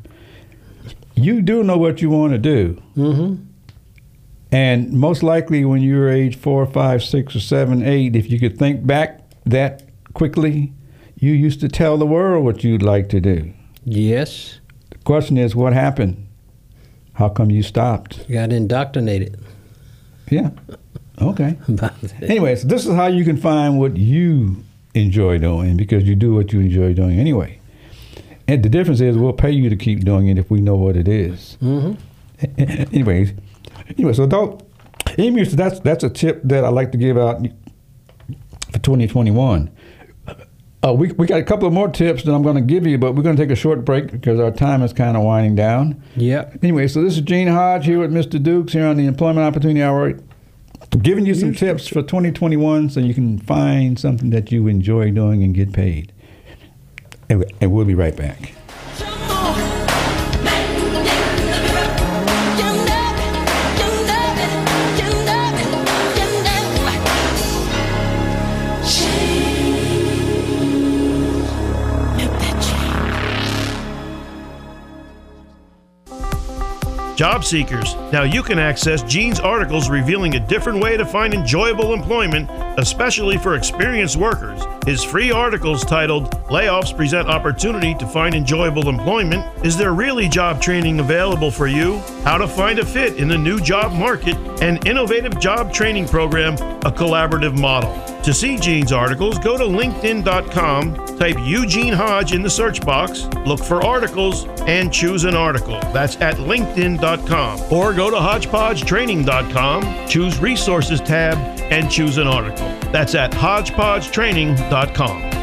You 1.15 1.41
do 1.41 1.63
know 1.63 1.77
what 1.77 2.01
you 2.01 2.09
want 2.09 2.33
to 2.33 2.39
do. 2.39 2.81
mm-hmm. 2.97 3.35
And 4.51 4.91
most 4.93 5.23
likely, 5.23 5.65
when 5.65 5.81
you 5.81 5.95
were 5.97 6.09
age 6.09 6.35
four, 6.37 6.65
five, 6.67 7.03
six, 7.03 7.35
or 7.35 7.39
seven, 7.39 7.81
eight, 7.83 8.15
if 8.15 8.29
you 8.29 8.39
could 8.39 8.57
think 8.59 8.85
back 8.85 9.21
that 9.45 9.83
quickly, 10.13 10.71
you 11.17 11.31
used 11.33 11.59
to 11.61 11.67
tell 11.67 11.97
the 11.97 12.05
world 12.05 12.43
what 12.45 12.63
you'd 12.63 12.83
like 12.83 13.09
to 13.09 13.19
do. 13.19 13.51
yes, 13.83 14.59
The 14.91 14.97
question 14.99 15.37
is, 15.37 15.55
what 15.55 15.73
happened? 15.73 16.27
How 17.13 17.29
come 17.29 17.49
you 17.51 17.63
stopped? 17.63 18.25
you 18.27 18.35
got 18.35 18.51
indoctrinated. 18.53 19.39
Yeah. 20.29 20.51
Okay. 21.21 21.57
about 21.67 21.99
that. 22.01 22.23
Anyway, 22.23 22.55
so 22.55 22.67
this 22.67 22.85
is 22.85 22.93
how 22.95 23.07
you 23.07 23.23
can 23.25 23.37
find 23.37 23.79
what 23.79 23.97
you 23.97 24.63
enjoy 24.95 25.37
doing 25.39 25.77
because 25.77 26.03
you 26.03 26.15
do 26.15 26.33
what 26.35 26.53
you 26.53 26.59
enjoy 26.59 26.93
doing 26.93 27.19
anyway. 27.19 27.59
And 28.47 28.61
the 28.63 28.69
difference 28.69 28.99
is 29.01 29.17
we'll 29.17 29.33
pay 29.33 29.51
you 29.51 29.69
to 29.69 29.75
keep 29.75 30.01
doing 30.03 30.27
it 30.27 30.37
if 30.37 30.51
we 30.51 30.59
know 30.61 30.75
what 30.75 30.95
it 30.97 31.07
is. 31.07 31.57
Mhm. 31.61 31.97
Anyways, 32.93 33.33
anyway, 33.97 34.13
so 34.13 34.27
don't 34.27 34.61
Emu, 35.17 35.45
so 35.45 35.55
that's 35.55 35.79
that's 35.81 36.03
a 36.03 36.09
tip 36.09 36.41
that 36.43 36.65
I 36.65 36.69
like 36.69 36.91
to 36.91 36.97
give 36.97 37.17
out 37.17 37.37
for 38.71 38.79
2021. 38.79 39.69
Uh, 40.85 40.91
we, 40.91 41.13
we 41.13 41.25
got 41.25 41.39
a 41.39 41.43
couple 41.43 41.65
of 41.65 41.73
more 41.73 41.87
tips 41.87 42.23
that 42.23 42.33
I'm 42.33 42.43
going 42.43 42.55
to 42.57 42.61
give 42.61 42.85
you, 42.85 42.97
but 42.97 43.15
we're 43.15 43.23
going 43.23 43.37
to 43.37 43.41
take 43.41 43.51
a 43.51 43.55
short 43.55 43.85
break 43.85 44.11
because 44.11 44.37
our 44.37 44.51
time 44.51 44.81
is 44.81 44.91
kind 44.91 45.15
of 45.15 45.23
winding 45.23 45.55
down. 45.55 46.03
Yeah. 46.17 46.49
Anyway, 46.61 46.89
so 46.89 47.01
this 47.01 47.15
is 47.15 47.21
Gene 47.21 47.47
Hodge 47.47 47.85
here 47.85 47.99
with 47.99 48.11
Mr. 48.11 48.41
Dukes 48.41 48.73
here 48.73 48.85
on 48.87 48.97
the 48.97 49.05
Employment 49.05 49.47
Opportunity 49.47 49.81
Hour, 49.81 50.19
giving 51.01 51.25
you 51.25 51.33
some 51.33 51.53
tips 51.53 51.87
for 51.87 52.01
2021 52.01 52.89
so 52.89 52.99
you 52.99 53.13
can 53.13 53.39
find 53.39 53.99
something 53.99 54.29
that 54.29 54.51
you 54.51 54.67
enjoy 54.67 55.11
doing 55.11 55.43
and 55.43 55.55
get 55.55 55.73
paid. 55.73 56.11
And, 57.29 57.45
we'll 57.71 57.85
be 57.85 57.95
right 57.95 58.15
back. 58.15 58.53
Job 77.15 77.43
seekers, 77.43 77.93
now 78.11 78.23
you 78.23 78.41
can 78.41 78.57
access 78.57 79.03
Gene's 79.03 79.39
articles 79.39 79.87
revealing 79.87 80.35
a 80.35 80.39
different 80.39 80.79
way 80.79 80.97
to 80.97 81.05
find 81.05 81.35
enjoyable 81.35 81.93
employment, 81.93 82.49
especially 82.79 83.37
for 83.37 83.55
experienced 83.55 84.15
workers. 84.15 84.59
His 84.85 85.01
free 85.01 85.31
articles 85.31 85.85
titled 85.85 86.31
Layoffs 86.47 86.95
Present 86.95 87.29
Opportunity 87.29 87.95
to 87.95 88.05
Find 88.05 88.35
Enjoyable 88.35 88.89
Employment 88.89 89.45
Is 89.65 89.77
There 89.77 89.93
Really 89.93 90.27
Job 90.27 90.61
Training 90.61 90.99
Available 90.99 91.51
for 91.51 91.67
You? 91.67 91.99
How 92.25 92.37
to 92.37 92.47
Find 92.47 92.79
a 92.79 92.85
Fit 92.85 93.15
in 93.15 93.29
the 93.29 93.37
New 93.37 93.61
Job 93.61 93.93
Market, 93.93 94.35
an 94.61 94.85
innovative 94.85 95.39
job 95.39 95.73
training 95.73 96.09
program, 96.09 96.55
a 96.85 96.91
collaborative 96.91 97.57
model. 97.57 97.97
To 98.23 98.33
see 98.33 98.57
Gene's 98.57 98.91
articles, 98.91 99.39
go 99.39 99.57
to 99.57 99.63
LinkedIn.com, 99.63 101.17
type 101.17 101.37
Eugene 101.39 101.93
Hodge 101.93 102.33
in 102.33 102.41
the 102.41 102.49
search 102.49 102.85
box, 102.85 103.25
look 103.45 103.61
for 103.61 103.85
articles, 103.85 104.45
and 104.67 104.91
choose 104.91 105.23
an 105.23 105.35
article. 105.35 105.79
That's 105.93 106.17
at 106.17 106.35
LinkedIn.com. 106.35 107.71
Or 107.71 107.93
go 107.93 108.09
to 108.09 108.17
HodgepodgeTraining.com, 108.17 110.07
choose 110.09 110.39
Resources 110.39 110.99
tab, 110.99 111.37
and 111.71 111.89
choose 111.89 112.17
an 112.17 112.27
article. 112.27 112.82
That's 112.93 113.15
at 113.15 113.31
HodgepodgeTraining.com. 113.31 115.42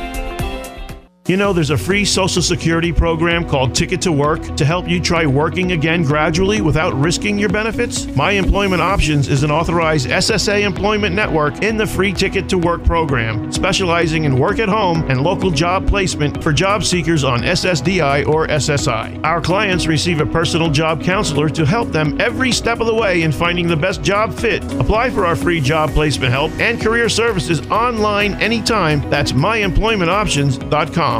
You 1.31 1.37
know, 1.37 1.53
there's 1.53 1.71
a 1.71 1.79
free 1.79 2.05
Social 2.05 2.43
Security 2.43 2.93
program 2.93 3.49
called 3.49 3.73
Ticket 3.73 4.01
to 4.01 4.11
Work 4.11 4.57
to 4.57 4.65
help 4.65 4.89
you 4.89 5.01
try 5.01 5.27
working 5.27 5.71
again 5.71 6.03
gradually 6.03 6.61
without 6.61 6.93
risking 6.95 7.39
your 7.39 7.49
benefits. 7.49 8.09
My 8.17 8.33
Employment 8.33 8.83
Options 8.83 9.29
is 9.29 9.45
an 9.45 9.51
authorized 9.53 10.09
SSA 10.09 10.63
employment 10.63 11.15
network 11.15 11.63
in 11.63 11.77
the 11.77 11.87
free 11.87 12.13
Ticket 12.13 12.49
to 12.49 12.59
Work 12.59 12.83
program, 12.83 13.53
specializing 13.53 14.25
in 14.25 14.41
work 14.41 14.59
at 14.59 14.69
home 14.69 15.09
and 15.09 15.23
local 15.23 15.53
job 15.53 15.87
placement 15.87 16.43
for 16.43 16.53
job 16.53 16.83
seekers 16.83 17.23
on 17.23 17.43
SSDI 17.43 18.27
or 18.27 18.49
SSI. 18.49 19.25
Our 19.25 19.41
clients 19.41 19.87
receive 19.87 20.21
a 20.21 20.27
personal 20.27 20.69
job 20.69 21.01
counselor 21.01 21.49
to 21.51 21.65
help 21.65 21.93
them 21.93 22.21
every 22.21 22.51
step 22.51 22.81
of 22.81 22.89
the 22.89 22.95
way 22.95 23.23
in 23.23 23.31
finding 23.31 23.69
the 23.69 23.77
best 23.77 24.03
job 24.03 24.35
fit. 24.35 24.65
Apply 24.81 25.11
for 25.11 25.27
our 25.27 25.37
free 25.37 25.61
job 25.61 25.91
placement 25.91 26.33
help 26.33 26.51
and 26.59 26.81
career 26.81 27.09
services 27.09 27.61
online 27.71 28.35
anytime. 28.43 29.09
That's 29.11 29.31
myemploymentoptions.com. 29.31 31.20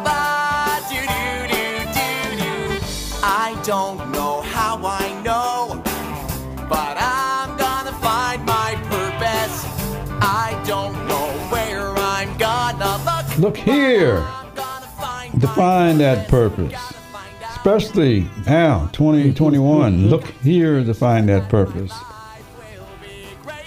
don't 3.71 4.11
know 4.11 4.41
how 4.41 4.77
I 4.83 5.21
know, 5.23 5.81
but 6.67 6.97
I'm 6.99 7.55
gonna 7.55 7.93
find 7.99 8.45
my 8.45 8.75
purpose. 8.89 9.63
I 10.21 10.61
don't 10.67 10.91
know 11.07 11.29
where 11.49 11.87
I'm 11.95 12.37
gonna 12.37 12.97
look. 13.05 13.37
Look 13.37 13.55
here 13.55 14.17
I'm 14.17 14.53
gonna 14.55 14.87
find 14.87 15.39
to 15.39 15.47
my 15.47 15.55
find 15.55 15.99
that 16.01 16.27
purpose. 16.27 16.73
Especially 17.49 18.27
now, 18.45 18.89
2021. 18.91 20.09
Look 20.09 20.25
here 20.43 20.83
to 20.83 20.93
find 20.93 21.29
that 21.29 21.47
purpose. 21.47 21.93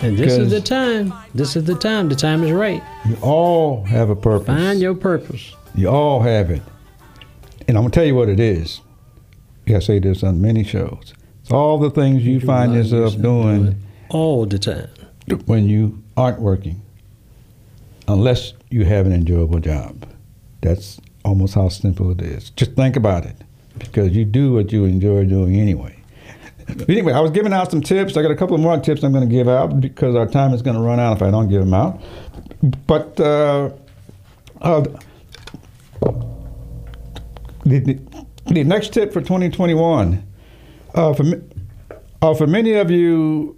And 0.01 0.19
this 0.19 0.35
is 0.35 0.51
the 0.51 0.61
time. 0.61 1.15
This 1.35 1.57
is 1.57 1.65
the 1.65 1.77
time. 1.77 2.11
The 2.11 2.15
time 2.15 2.45
is 2.45 2.53
right. 2.53 2.83
You 3.09 3.17
all 3.23 3.85
have 3.85 4.11
a 4.11 4.17
purpose. 4.17 4.49
Find 4.49 4.79
your 4.79 4.95
purpose. 4.95 5.55
You 5.75 5.89
all 5.89 6.21
have 6.21 6.51
it. 6.51 6.61
And 7.67 7.79
I'm 7.79 7.85
going 7.85 7.91
to 7.91 7.95
tell 7.95 8.05
you 8.05 8.15
what 8.15 8.29
it 8.29 8.39
is. 8.39 8.83
I 9.69 9.79
say 9.79 9.99
this 9.99 10.23
on 10.23 10.41
many 10.41 10.65
shows. 10.65 11.15
It's 11.43 11.51
all 11.51 11.79
the 11.79 11.91
things 11.91 12.25
you 12.25 12.41
find 12.41 12.73
find 12.73 12.75
yourself 12.75 13.21
doing 13.21 13.65
doing. 13.65 13.83
All 14.11 14.47
the 14.47 14.59
time. 14.59 14.89
when 15.47 15.69
you 15.69 16.03
aren't 16.17 16.41
working, 16.41 16.83
unless 18.09 18.53
you 18.71 18.85
have 18.85 19.07
an 19.07 19.13
enjoyable 19.13 19.61
job. 19.61 20.07
That's 20.61 21.01
almost 21.25 21.55
how 21.55 21.69
simple 21.69 22.11
it 22.11 22.23
is. 22.23 22.51
Just 22.51 22.73
think 22.73 22.97
about 22.97 23.25
it, 23.25 23.37
because 23.79 24.15
you 24.15 24.25
do 24.25 24.53
what 24.53 24.73
you 24.73 24.85
enjoy 24.85 25.25
doing 25.25 25.57
anyway. 25.57 25.97
Anyway, 26.89 27.13
I 27.13 27.21
was 27.21 27.31
giving 27.31 27.53
out 27.53 27.71
some 27.71 27.83
tips. 27.83 28.17
I 28.17 28.23
got 28.23 28.31
a 28.31 28.37
couple 28.37 28.57
more 28.59 28.79
tips 28.79 29.03
I'm 29.03 29.13
going 29.13 29.29
to 29.29 29.35
give 29.35 29.49
out 29.49 29.81
because 29.81 30.15
our 30.15 30.27
time 30.27 30.55
is 30.55 30.63
going 30.63 30.77
to 30.77 30.83
run 30.83 30.99
out 30.99 31.17
if 31.17 31.23
I 31.23 31.31
don't 31.31 31.49
give 31.49 31.61
them 31.61 31.75
out. 31.75 32.01
But 32.87 33.21
uh, 33.21 33.71
uh, 34.63 34.81
the, 37.65 37.79
the, 37.81 37.99
the 38.47 38.65
next 38.65 38.93
tip 38.93 39.13
for 39.13 39.21
2021, 39.21 40.23
uh, 40.95 41.13
for, 41.15 41.25
uh, 42.23 42.35
for 42.35 42.47
many 42.47 42.75
of 42.75 42.91
you, 42.91 43.57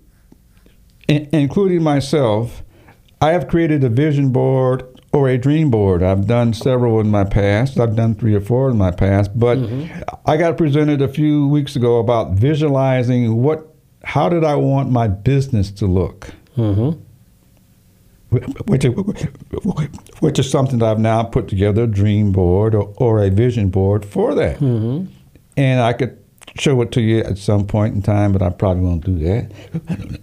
in- 1.08 1.28
including 1.32 1.82
myself, 1.82 2.62
I 3.20 3.32
have 3.32 3.48
created 3.48 3.82
a 3.84 3.88
vision 3.88 4.30
board 4.30 4.84
or 5.12 5.28
a 5.28 5.38
dream 5.38 5.70
board. 5.70 6.02
I've 6.02 6.26
done 6.26 6.52
several 6.52 7.00
in 7.00 7.10
my 7.10 7.24
past. 7.24 7.80
I've 7.80 7.96
done 7.96 8.14
three 8.14 8.34
or 8.34 8.40
four 8.40 8.68
in 8.70 8.76
my 8.76 8.90
past, 8.90 9.30
but 9.38 9.58
I 10.26 10.36
got 10.36 10.58
presented 10.58 11.00
a 11.00 11.08
few 11.08 11.48
weeks 11.48 11.74
ago 11.76 11.98
about 11.98 12.32
visualizing 12.32 13.42
what, 13.42 13.66
how 14.04 14.28
did 14.28 14.44
I 14.44 14.56
want 14.56 14.90
my 14.90 15.08
business 15.08 15.70
to 15.72 15.86
look, 15.86 16.32
Mm-hmm. 16.56 17.00
Which 18.66 18.84
is, 18.84 18.94
which 20.20 20.38
is 20.38 20.50
something 20.50 20.78
that 20.80 20.86
I've 20.90 20.98
now 21.00 21.22
put 21.24 21.48
together 21.48 21.84
a 21.84 21.86
dream 21.86 22.32
board 22.32 22.74
or, 22.74 22.92
or 22.96 23.22
a 23.22 23.30
vision 23.30 23.68
board 23.70 24.04
for 24.04 24.34
that, 24.34 24.56
Mm-hmm. 24.58 25.06
and 25.56 25.80
I 25.80 25.92
could 25.92 26.18
show 26.58 26.80
it 26.82 26.90
to 26.92 27.00
you 27.02 27.18
at 27.20 27.36
some 27.38 27.66
point 27.66 27.94
in 27.94 28.02
time, 28.02 28.32
but 28.32 28.40
I 28.42 28.50
probably 28.50 28.82
won't 28.84 29.04
do 29.04 29.18
that. 29.18 30.20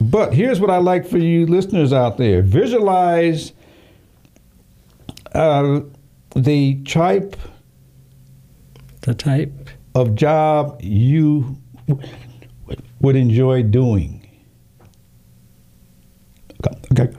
But 0.00 0.32
here's 0.34 0.60
what 0.60 0.70
I 0.70 0.78
like 0.78 1.06
for 1.06 1.18
you 1.18 1.46
listeners 1.46 1.92
out 1.92 2.16
there: 2.18 2.42
visualize 2.42 3.52
uh, 5.34 5.80
the 6.34 6.82
type 6.84 7.36
The 9.02 9.14
type. 9.14 9.52
of 9.94 10.14
job 10.14 10.80
you 10.82 11.56
would 13.00 13.16
enjoy 13.16 13.62
doing. 13.62 14.22
Okay. 16.92 17.12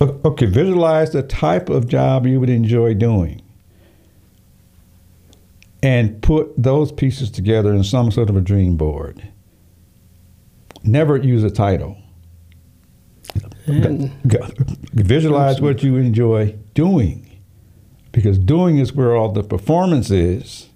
Okay, 0.00 0.46
visualize 0.46 1.12
the 1.12 1.22
type 1.22 1.68
of 1.68 1.88
job 1.88 2.26
you 2.26 2.38
would 2.40 2.50
enjoy 2.50 2.94
doing. 2.94 3.42
And 5.82 6.20
put 6.22 6.52
those 6.56 6.92
pieces 6.92 7.30
together 7.30 7.72
in 7.72 7.84
some 7.84 8.10
sort 8.10 8.28
of 8.28 8.36
a 8.36 8.40
dream 8.40 8.76
board. 8.76 9.28
Never 10.82 11.16
use 11.16 11.44
a 11.44 11.50
title. 11.50 11.96
Mm. 13.66 13.84
And 13.84 14.12
Visualize 14.92 15.60
what 15.60 15.82
you 15.82 15.96
enjoy 15.96 16.56
doing. 16.74 17.22
Because 18.12 18.38
doing 18.38 18.78
is 18.78 18.92
where 18.92 19.14
all 19.14 19.30
the 19.30 19.42
performance 19.42 20.10
is. 20.10 20.68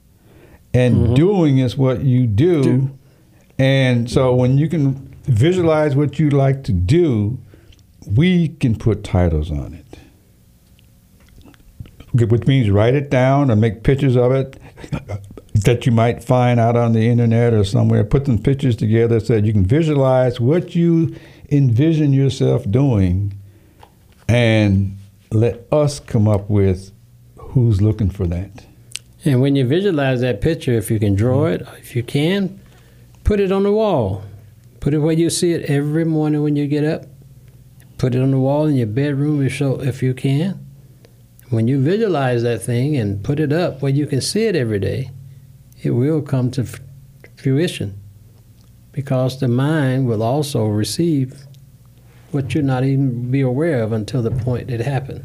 And 0.73 0.97
mm-hmm. 0.97 1.15
doing 1.15 1.59
is 1.59 1.77
what 1.77 2.03
you 2.03 2.27
do. 2.27 2.91
And 3.59 4.11
so 4.11 4.35
when 4.35 4.59
you 4.59 4.69
can 4.69 4.95
visualize 5.25 5.97
what 5.97 6.19
you 6.19 6.31
like 6.31 6.65
to 6.65 6.73
do, 6.73 7.39
we 8.07 8.49
can 8.49 8.77
put 8.77 9.05
titles 9.05 9.51
on 9.51 9.75
it. 9.75 9.87
Which 12.13 12.47
means 12.47 12.71
write 12.71 12.95
it 12.95 13.09
down 13.11 13.51
or 13.51 13.57
make 13.57 13.83
pictures 13.83 14.17
of 14.17 14.33
it. 14.33 14.61
that 15.55 15.85
you 15.85 15.93
might 15.93 16.25
find 16.25 16.59
out 16.59 16.77
on 16.77 16.93
the 16.93 17.09
internet 17.09 17.53
or 17.53 17.65
somewhere. 17.65 18.05
Put 18.05 18.27
some 18.27 18.39
pictures 18.39 18.77
together 18.77 19.21
so 19.21 19.35
that 19.35 19.45
you 19.45 19.53
can 19.53 19.67
visualize 19.67 20.41
what 20.41 20.75
you 20.75 21.15
envision 21.51 22.13
yourself 22.13 22.69
doing 22.71 23.35
and 24.29 24.97
let 25.33 25.67
us 25.73 26.01
come 26.01 26.29
up 26.29 26.49
with 26.49 26.93
who's 27.37 27.83
looking 27.83 28.11
for 28.11 28.27
that. 28.29 28.65
And 29.25 29.41
when 29.41 29.57
you 29.57 29.67
visualize 29.67 30.21
that 30.23 30.41
picture, 30.41 30.73
if 30.73 30.91
you 30.91 30.99
can 30.99 31.15
draw 31.15 31.45
mm-hmm. 31.45 31.65
it, 31.65 31.79
if 31.79 31.95
you 31.95 32.03
can, 32.03 32.61
put 33.25 33.41
it 33.41 33.53
on 33.53 33.65
the 33.65 33.73
wall. 33.73 34.23
Put 34.79 34.95
it 34.95 34.99
where 34.99 35.13
you 35.13 35.29
see 35.29 35.53
it 35.53 35.69
every 35.69 36.05
morning 36.05 36.43
when 36.43 36.57
you 36.57 36.67
get 36.67 36.85
up. 36.85 37.05
Put 38.01 38.15
it 38.15 38.23
on 38.23 38.31
the 38.31 38.39
wall 38.39 38.65
in 38.65 38.77
your 38.77 38.87
bedroom 38.87 39.45
if, 39.45 39.59
so, 39.59 39.79
if 39.83 40.03
you 40.03 40.15
can. 40.15 40.59
When 41.51 41.69
you 41.69 41.79
visualize 41.83 42.43
that 42.45 42.63
thing 42.63 42.97
and 42.97 43.23
put 43.23 43.39
it 43.39 43.53
up 43.53 43.83
where 43.83 43.93
you 43.93 44.07
can 44.07 44.23
see 44.23 44.47
it 44.47 44.57
every 44.57 44.79
day, 44.79 45.11
it 45.83 45.91
will 45.91 46.23
come 46.23 46.51
to 46.53 46.67
fruition 47.37 48.01
because 48.93 49.39
the 49.39 49.49
mind 49.49 50.09
will 50.09 50.23
also 50.23 50.65
receive 50.65 51.43
what 52.31 52.55
you're 52.55 52.65
not 52.65 52.85
even 52.85 53.31
be 53.31 53.43
aware 53.43 53.83
of 53.83 53.93
until 53.93 54.23
the 54.23 54.31
point 54.31 54.71
it 54.71 54.81
happened. 54.81 55.23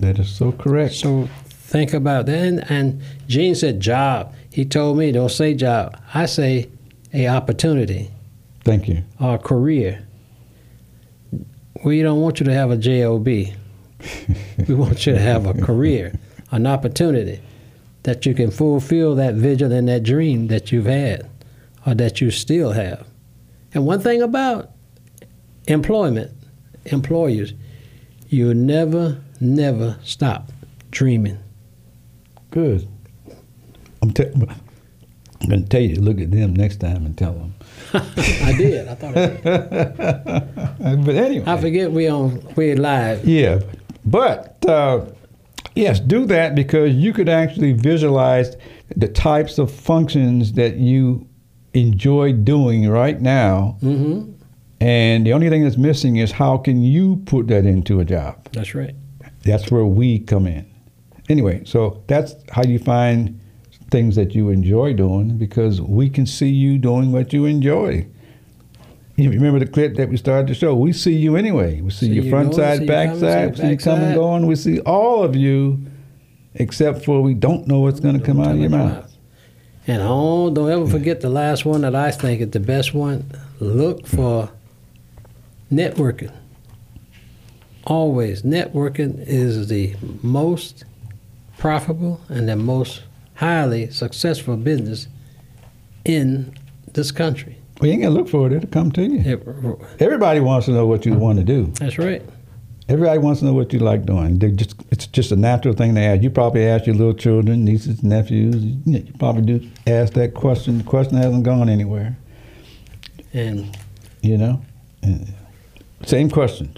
That 0.00 0.18
is 0.18 0.28
so 0.28 0.52
correct. 0.52 0.92
So 0.92 1.26
think 1.48 1.94
about 1.94 2.26
that. 2.26 2.36
And, 2.36 2.70
and 2.70 3.02
Gene 3.28 3.54
said 3.54 3.80
job. 3.80 4.34
He 4.52 4.66
told 4.66 4.98
me 4.98 5.10
don't 5.10 5.30
say 5.30 5.54
job. 5.54 5.98
I 6.12 6.26
say 6.26 6.68
a 7.14 7.28
opportunity. 7.28 8.10
Thank 8.62 8.88
you. 8.88 9.04
Or 9.18 9.38
career. 9.38 10.03
We 11.84 12.00
don't 12.00 12.20
want 12.20 12.40
you 12.40 12.46
to 12.46 12.54
have 12.54 12.70
a 12.70 12.76
job. 12.76 13.26
we 13.26 13.54
want 14.68 15.06
you 15.06 15.12
to 15.12 15.18
have 15.18 15.46
a 15.46 15.54
career, 15.54 16.18
an 16.50 16.66
opportunity 16.66 17.40
that 18.04 18.24
you 18.24 18.34
can 18.34 18.50
fulfill 18.50 19.14
that 19.16 19.34
vision 19.34 19.70
and 19.70 19.88
that 19.88 20.02
dream 20.02 20.48
that 20.48 20.72
you've 20.72 20.86
had 20.86 21.28
or 21.86 21.94
that 21.94 22.20
you 22.20 22.30
still 22.30 22.72
have. 22.72 23.06
And 23.74 23.86
one 23.86 24.00
thing 24.00 24.22
about 24.22 24.70
employment, 25.66 26.32
employers, 26.86 27.52
you 28.28 28.54
never, 28.54 29.20
never 29.40 29.98
stop 30.04 30.50
dreaming. 30.90 31.38
Good. 32.50 32.88
I'm, 34.00 34.12
te- 34.12 34.32
I'm 35.44 35.50
going 35.50 35.62
to 35.62 35.68
tell 35.68 35.82
you 35.82 35.96
to 35.96 36.00
look 36.00 36.20
at 36.20 36.30
them 36.30 36.54
next 36.56 36.80
time 36.80 37.04
and 37.04 37.16
tell 37.18 37.34
them. 37.34 37.54
I 37.92 38.54
did. 38.56 38.88
I 38.88 38.94
thought 38.94 39.16
I 39.16 39.26
did. 39.26 39.44
but 41.04 41.14
anyway. 41.14 41.44
I 41.46 41.60
forget 41.60 41.92
we 41.92 42.08
on 42.08 42.42
we 42.56 42.74
live. 42.74 43.26
Yeah. 43.26 43.60
But 44.06 44.64
uh, 44.66 45.04
yes, 45.74 46.00
do 46.00 46.24
that 46.26 46.54
because 46.54 46.94
you 46.94 47.12
could 47.12 47.28
actually 47.28 47.72
visualize 47.72 48.56
the 48.96 49.06
types 49.06 49.58
of 49.58 49.70
functions 49.70 50.54
that 50.54 50.76
you 50.76 51.28
enjoy 51.74 52.32
doing 52.32 52.88
right 52.88 53.20
now. 53.20 53.76
Mm-hmm. 53.82 54.32
And 54.80 55.26
the 55.26 55.34
only 55.34 55.50
thing 55.50 55.62
that's 55.62 55.76
missing 55.76 56.16
is 56.16 56.32
how 56.32 56.56
can 56.56 56.82
you 56.82 57.16
put 57.26 57.48
that 57.48 57.66
into 57.66 58.00
a 58.00 58.04
job? 58.06 58.48
That's 58.52 58.74
right. 58.74 58.94
That's 59.42 59.70
where 59.70 59.84
we 59.84 60.20
come 60.20 60.46
in. 60.46 60.70
Anyway, 61.28 61.64
so 61.66 62.02
that's 62.06 62.34
how 62.50 62.62
you 62.64 62.78
find 62.78 63.40
things 63.94 64.16
that 64.16 64.34
you 64.34 64.50
enjoy 64.50 64.92
doing 64.92 65.38
because 65.38 65.80
we 65.80 66.10
can 66.10 66.26
see 66.26 66.48
you 66.48 66.78
doing 66.78 67.12
what 67.12 67.32
you 67.32 67.44
enjoy. 67.44 68.04
You 69.14 69.30
remember 69.30 69.60
the 69.60 69.68
clip 69.68 69.94
that 69.94 70.08
we 70.08 70.16
started 70.16 70.48
the 70.48 70.54
show? 70.54 70.74
We 70.74 70.92
see 70.92 71.14
you 71.14 71.36
anyway. 71.36 71.80
We 71.80 71.90
see, 71.90 72.06
See 72.06 72.14
your 72.14 72.24
you 72.24 72.30
front 72.30 72.50
going, 72.50 72.78
side, 72.78 72.88
back 72.88 73.14
side, 73.14 73.50
we 73.50 73.56
see 73.56 73.62
you 73.62 73.70
you 73.70 73.78
coming, 73.78 74.14
going. 74.14 74.46
We 74.48 74.56
see 74.56 74.80
all 74.80 75.22
of 75.22 75.36
you, 75.36 75.86
except 76.54 77.04
for 77.04 77.22
we 77.22 77.34
don't 77.34 77.68
know 77.68 77.78
what's 77.78 78.00
going 78.00 78.18
to 78.18 78.26
come 78.26 78.40
out 78.40 78.50
of 78.50 78.58
your 78.58 78.70
mouth. 78.70 79.14
And 79.86 80.02
oh, 80.02 80.50
don't 80.50 80.72
ever 80.72 80.88
forget 80.88 81.20
the 81.20 81.30
last 81.30 81.64
one 81.64 81.82
that 81.82 81.94
I 81.94 82.10
think 82.10 82.40
is 82.40 82.50
the 82.50 82.58
best 82.58 82.94
one. 82.94 83.30
Look 83.60 84.08
for 84.08 84.50
networking. 85.70 86.34
Always, 87.84 88.42
networking 88.42 89.24
is 89.24 89.68
the 89.68 89.94
most 90.20 90.82
profitable 91.58 92.20
and 92.28 92.48
the 92.48 92.56
most 92.56 93.02
highly 93.34 93.90
successful 93.90 94.56
business 94.56 95.08
in 96.04 96.54
this 96.92 97.10
country. 97.10 97.56
Well, 97.80 97.88
you 97.88 97.94
ain't 97.94 98.02
gonna 98.02 98.14
look 98.14 98.28
for 98.28 98.46
it; 98.46 98.52
it'll 98.52 98.68
come 98.70 98.92
to 98.92 99.02
you. 99.02 99.20
It- 99.20 100.00
Everybody 100.00 100.40
wants 100.40 100.66
to 100.66 100.72
know 100.72 100.86
what 100.86 101.04
you 101.06 101.14
want 101.14 101.38
to 101.38 101.44
do. 101.44 101.72
that's 101.78 101.98
right. 101.98 102.22
Everybody 102.86 103.18
wants 103.18 103.40
to 103.40 103.46
know 103.46 103.54
what 103.54 103.72
you 103.72 103.78
like 103.78 104.04
doing. 104.04 104.38
They 104.38 104.50
just, 104.50 104.74
it's 104.90 105.06
just 105.06 105.32
a 105.32 105.36
natural 105.36 105.72
thing 105.74 105.94
to 105.94 106.02
ask. 106.02 106.22
You 106.22 106.28
probably 106.28 106.66
ask 106.66 106.84
your 106.86 106.94
little 106.94 107.14
children, 107.14 107.64
nieces, 107.64 108.02
nephews. 108.02 108.62
You, 108.84 109.06
probably 109.18 109.58
do 109.58 109.70
ask 109.86 110.12
that 110.12 110.34
question. 110.34 110.76
The 110.78 110.84
question 110.84 111.16
hasn't 111.16 111.44
gone 111.44 111.70
anywhere. 111.70 112.14
And 113.32 113.74
You 114.20 114.36
know, 114.36 114.60
same 116.04 116.28
question. 116.28 116.76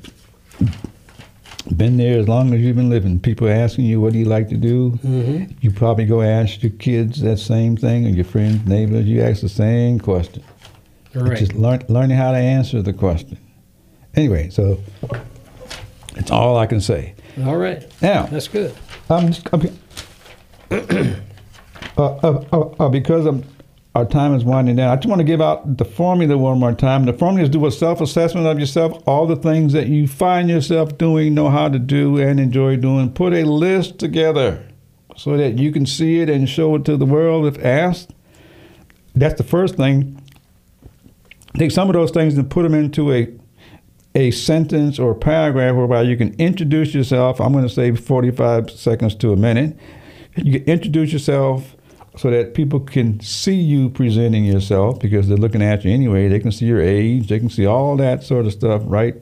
Been 1.75 1.97
there 1.97 2.19
as 2.21 2.29
long 2.29 2.55
as 2.55 2.61
you've 2.61 2.77
been 2.77 2.91
living. 2.91 3.19
People 3.19 3.49
asking 3.49 3.87
you, 3.87 4.01
"What 4.01 4.13
do 4.13 4.19
you 4.21 4.25
like 4.27 4.49
to 4.51 4.57
do?" 4.57 4.99
Mhm. 5.05 5.51
You 5.61 5.71
probably 5.73 6.05
go 6.07 6.23
ask 6.23 6.63
your 6.63 6.71
kids 6.71 7.21
that 7.23 7.39
same 7.39 7.77
thing, 7.77 8.07
or 8.07 8.11
your 8.11 8.25
friends, 8.25 8.67
neighbors. 8.69 9.07
You 9.07 9.23
ask 9.23 9.41
the 9.43 9.49
same 9.49 9.99
question. 9.99 10.43
right. 11.15 11.37
Just 11.39 11.55
learn, 11.55 11.83
learning 11.89 12.17
how 12.19 12.31
to 12.33 12.37
answer 12.39 12.83
the 12.83 12.93
question. 12.93 13.39
Anyway, 14.15 14.49
so 14.51 14.79
it's 16.17 16.31
all 16.31 16.57
I 16.57 16.67
can 16.67 16.81
say. 16.81 17.15
All 17.45 17.57
right. 17.57 17.83
Now, 18.01 18.27
That's 18.27 18.49
good. 18.49 18.73
I'm 19.11 19.33
just, 19.33 19.49
I'm, 19.53 19.61
uh, 20.71 21.17
uh, 21.99 22.45
uh, 22.53 22.61
uh, 22.81 22.89
because 22.89 23.27
I'm, 23.27 23.43
our 23.97 24.05
time 24.05 24.35
is 24.35 24.45
winding 24.45 24.77
down, 24.77 24.91
I 24.91 24.97
just 24.97 25.09
want 25.09 25.21
to 25.21 25.25
give 25.25 25.41
out 25.41 25.79
the 25.79 25.85
formula 25.87 26.37
one 26.37 26.59
more 26.59 26.75
time. 26.75 27.07
The 27.07 27.15
formula 27.15 27.45
is 27.45 27.49
do 27.49 27.65
a 27.65 27.73
self 27.73 28.03
assessment 28.03 28.47
of 28.47 28.61
yourself, 28.61 29.03
all 29.07 29.27
the 29.27 29.37
things 29.37 29.73
that 29.73 29.87
you 29.87 30.07
find 30.07 30.51
yourself 30.51 30.99
doing, 30.99 31.33
know 31.33 31.49
how 31.49 31.71
to 31.71 31.79
do, 31.79 32.19
and 32.19 32.39
enjoy 32.39 32.77
doing. 32.77 33.11
Put 33.11 33.33
a 33.33 33.45
list 33.45 33.99
together 33.99 34.63
so 35.17 35.39
that 35.39 35.59
you 35.59 35.73
can 35.73 35.87
see 35.87 36.21
it 36.21 36.29
and 36.29 36.47
show 36.47 36.75
it 36.75 36.85
to 36.85 36.99
the 36.99 37.07
world 37.07 37.47
if 37.47 37.65
asked. 37.65 38.13
That's 39.15 39.39
the 39.39 39.45
first 39.45 39.77
thing. 39.77 40.23
Take 41.57 41.71
some 41.71 41.89
of 41.89 41.95
those 41.95 42.11
things 42.11 42.37
and 42.37 42.51
put 42.51 42.65
them 42.65 42.75
into 42.75 43.11
a 43.15 43.33
a 44.15 44.31
sentence 44.31 44.99
or 44.99 45.15
paragraph 45.15 45.75
whereby 45.75 46.03
you 46.03 46.19
can 46.19 46.35
introduce 46.35 46.93
yourself. 46.93 47.41
I'm 47.41 47.53
going 47.53 47.67
to 47.67 47.73
say 47.73 47.95
45 47.95 48.71
seconds 48.71 49.15
to 49.17 49.33
a 49.33 49.37
minute. 49.37 49.75
You 50.37 50.61
can 50.61 50.69
introduce 50.69 51.15
yourself 51.15 51.76
so 52.17 52.31
that 52.31 52.55
people 52.55 52.81
can 52.81 53.21
see 53.21 53.55
you 53.55 53.91
presenting 53.91 54.45
yourself 54.45 54.99
because 54.99 55.29
they're 55.29 55.37
looking 55.37 55.63
at 55.63 55.85
you 55.85 55.93
anyway. 55.93 56.29
They 56.29 56.41
can 56.41 56.51
see 56.51 56.67
your 56.67 56.81
age, 56.81 57.29
they 57.29 57.39
can 57.39 57.51
see 57.51 57.67
all 57.67 57.97
that 57.97 58.23
sort 58.23 58.47
of 58.47 58.53
stuff 58.53 58.83
right, 58.85 59.15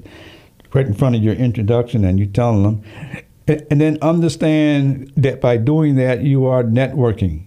right 0.73 0.87
in 0.87 0.95
front 0.95 1.17
of 1.17 1.23
your 1.23 1.35
introduction, 1.35 2.05
and 2.05 2.19
you 2.19 2.27
telling 2.27 2.63
them. 2.63 2.83
And 3.47 3.67
and 3.71 3.81
then 3.81 3.99
understand 4.01 5.13
that 5.17 5.41
by 5.41 5.57
doing 5.57 5.97
that, 5.97 6.23
you 6.23 6.47
are 6.47 6.63
networking. 6.63 7.45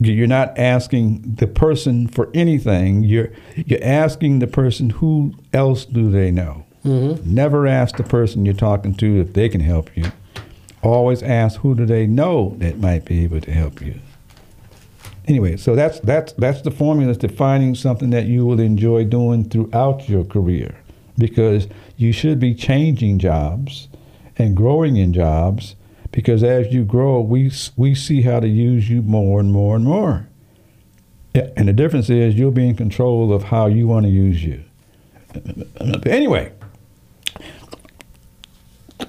You're 0.00 0.26
not 0.26 0.58
asking 0.58 1.36
the 1.36 1.46
person 1.46 2.06
for 2.06 2.30
anything. 2.34 3.02
You're 3.02 3.30
you're 3.56 3.82
asking 3.82 4.40
the 4.40 4.46
person 4.46 4.90
who 4.90 5.32
else 5.52 5.86
do 5.86 6.10
they 6.10 6.30
know. 6.30 6.66
Mm-hmm. 6.84 7.34
Never 7.34 7.66
ask 7.66 7.96
the 7.96 8.04
person 8.04 8.44
you're 8.44 8.54
talking 8.54 8.94
to 8.96 9.20
if 9.20 9.32
they 9.32 9.48
can 9.48 9.60
help 9.60 9.96
you. 9.96 10.04
Always 10.82 11.22
ask 11.22 11.60
who 11.60 11.74
do 11.74 11.86
they 11.86 12.06
know 12.06 12.54
that 12.58 12.78
might 12.78 13.04
be 13.04 13.24
able 13.24 13.40
to 13.40 13.52
help 13.52 13.80
you. 13.80 13.94
Anyway, 15.26 15.56
so 15.56 15.74
that's 15.74 15.98
that's 16.00 16.32
that's 16.34 16.62
the 16.62 16.70
formula 16.70 17.14
to 17.16 17.28
finding 17.28 17.74
something 17.74 18.10
that 18.10 18.26
you 18.26 18.46
will 18.46 18.60
enjoy 18.60 19.04
doing 19.04 19.48
throughout 19.48 20.08
your 20.08 20.24
career, 20.24 20.76
because 21.18 21.66
you 21.96 22.12
should 22.12 22.38
be 22.38 22.54
changing 22.54 23.18
jobs 23.18 23.88
and 24.38 24.56
growing 24.56 24.96
in 24.96 25.12
jobs 25.12 25.74
because 26.16 26.42
as 26.42 26.72
you 26.72 26.82
grow, 26.82 27.20
we 27.20 27.52
we 27.76 27.94
see 27.94 28.22
how 28.22 28.40
to 28.40 28.48
use 28.48 28.88
you 28.88 29.02
more 29.02 29.38
and 29.38 29.52
more 29.52 29.76
and 29.76 29.84
more. 29.84 30.26
Yeah, 31.34 31.50
and 31.58 31.68
the 31.68 31.74
difference 31.74 32.08
is 32.08 32.36
you'll 32.36 32.52
be 32.52 32.66
in 32.66 32.74
control 32.74 33.34
of 33.34 33.42
how 33.42 33.66
you 33.66 33.86
want 33.86 34.06
to 34.06 34.10
use 34.10 34.42
you. 34.42 34.64
Anyway, 36.06 36.52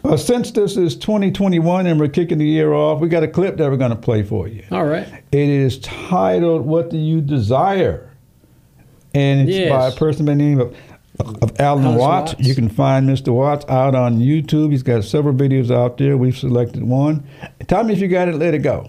uh, 0.07 0.17
since 0.17 0.51
this 0.51 0.77
is 0.77 0.95
2021 0.95 1.85
and 1.87 1.99
we're 1.99 2.07
kicking 2.07 2.37
the 2.37 2.45
year 2.45 2.73
off, 2.73 2.99
we 2.99 3.09
got 3.09 3.23
a 3.23 3.27
clip 3.27 3.57
that 3.57 3.69
we're 3.69 3.77
going 3.77 3.91
to 3.91 3.95
play 3.97 4.23
for 4.23 4.47
you. 4.47 4.63
All 4.71 4.85
right. 4.85 5.07
It 5.31 5.49
is 5.49 5.79
titled 5.79 6.65
"What 6.65 6.89
Do 6.89 6.97
You 6.97 7.21
Desire," 7.21 8.11
and 9.13 9.41
it's 9.49 9.57
Yes. 9.57 9.69
by 9.69 9.87
a 9.87 9.91
person 9.91 10.25
by 10.25 10.33
the 10.33 10.37
name 10.37 10.59
of 10.59 10.75
of 11.41 11.59
Alan 11.59 11.95
Watts. 11.95 12.33
Watts. 12.35 12.47
You 12.47 12.53
can 12.53 12.69
find 12.69 13.09
Mr. 13.09 13.33
Watts 13.33 13.65
out 13.69 13.95
on 13.95 14.19
YouTube. 14.19 14.69
He's 14.71 14.83
got 14.83 15.03
several 15.03 15.33
videos 15.33 15.71
out 15.71 15.97
there. 15.97 16.15
We've 16.15 16.37
selected 16.37 16.83
one. 16.83 17.23
Tell 17.67 17.83
me 17.83 17.93
if 17.93 17.99
you 17.99 18.07
got 18.07 18.27
it. 18.27 18.35
Let 18.35 18.53
it 18.53 18.59
go. 18.59 18.87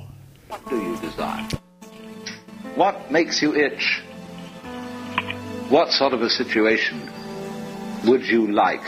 What 0.48 0.68
do 0.68 0.76
you 0.76 0.96
desire? 1.00 1.48
What 2.74 3.10
makes 3.10 3.40
you 3.40 3.54
itch? 3.56 4.02
What 5.70 5.90
sort 5.90 6.12
of 6.12 6.20
a 6.22 6.28
situation 6.30 7.00
would 8.04 8.26
you 8.26 8.52
like? 8.52 8.82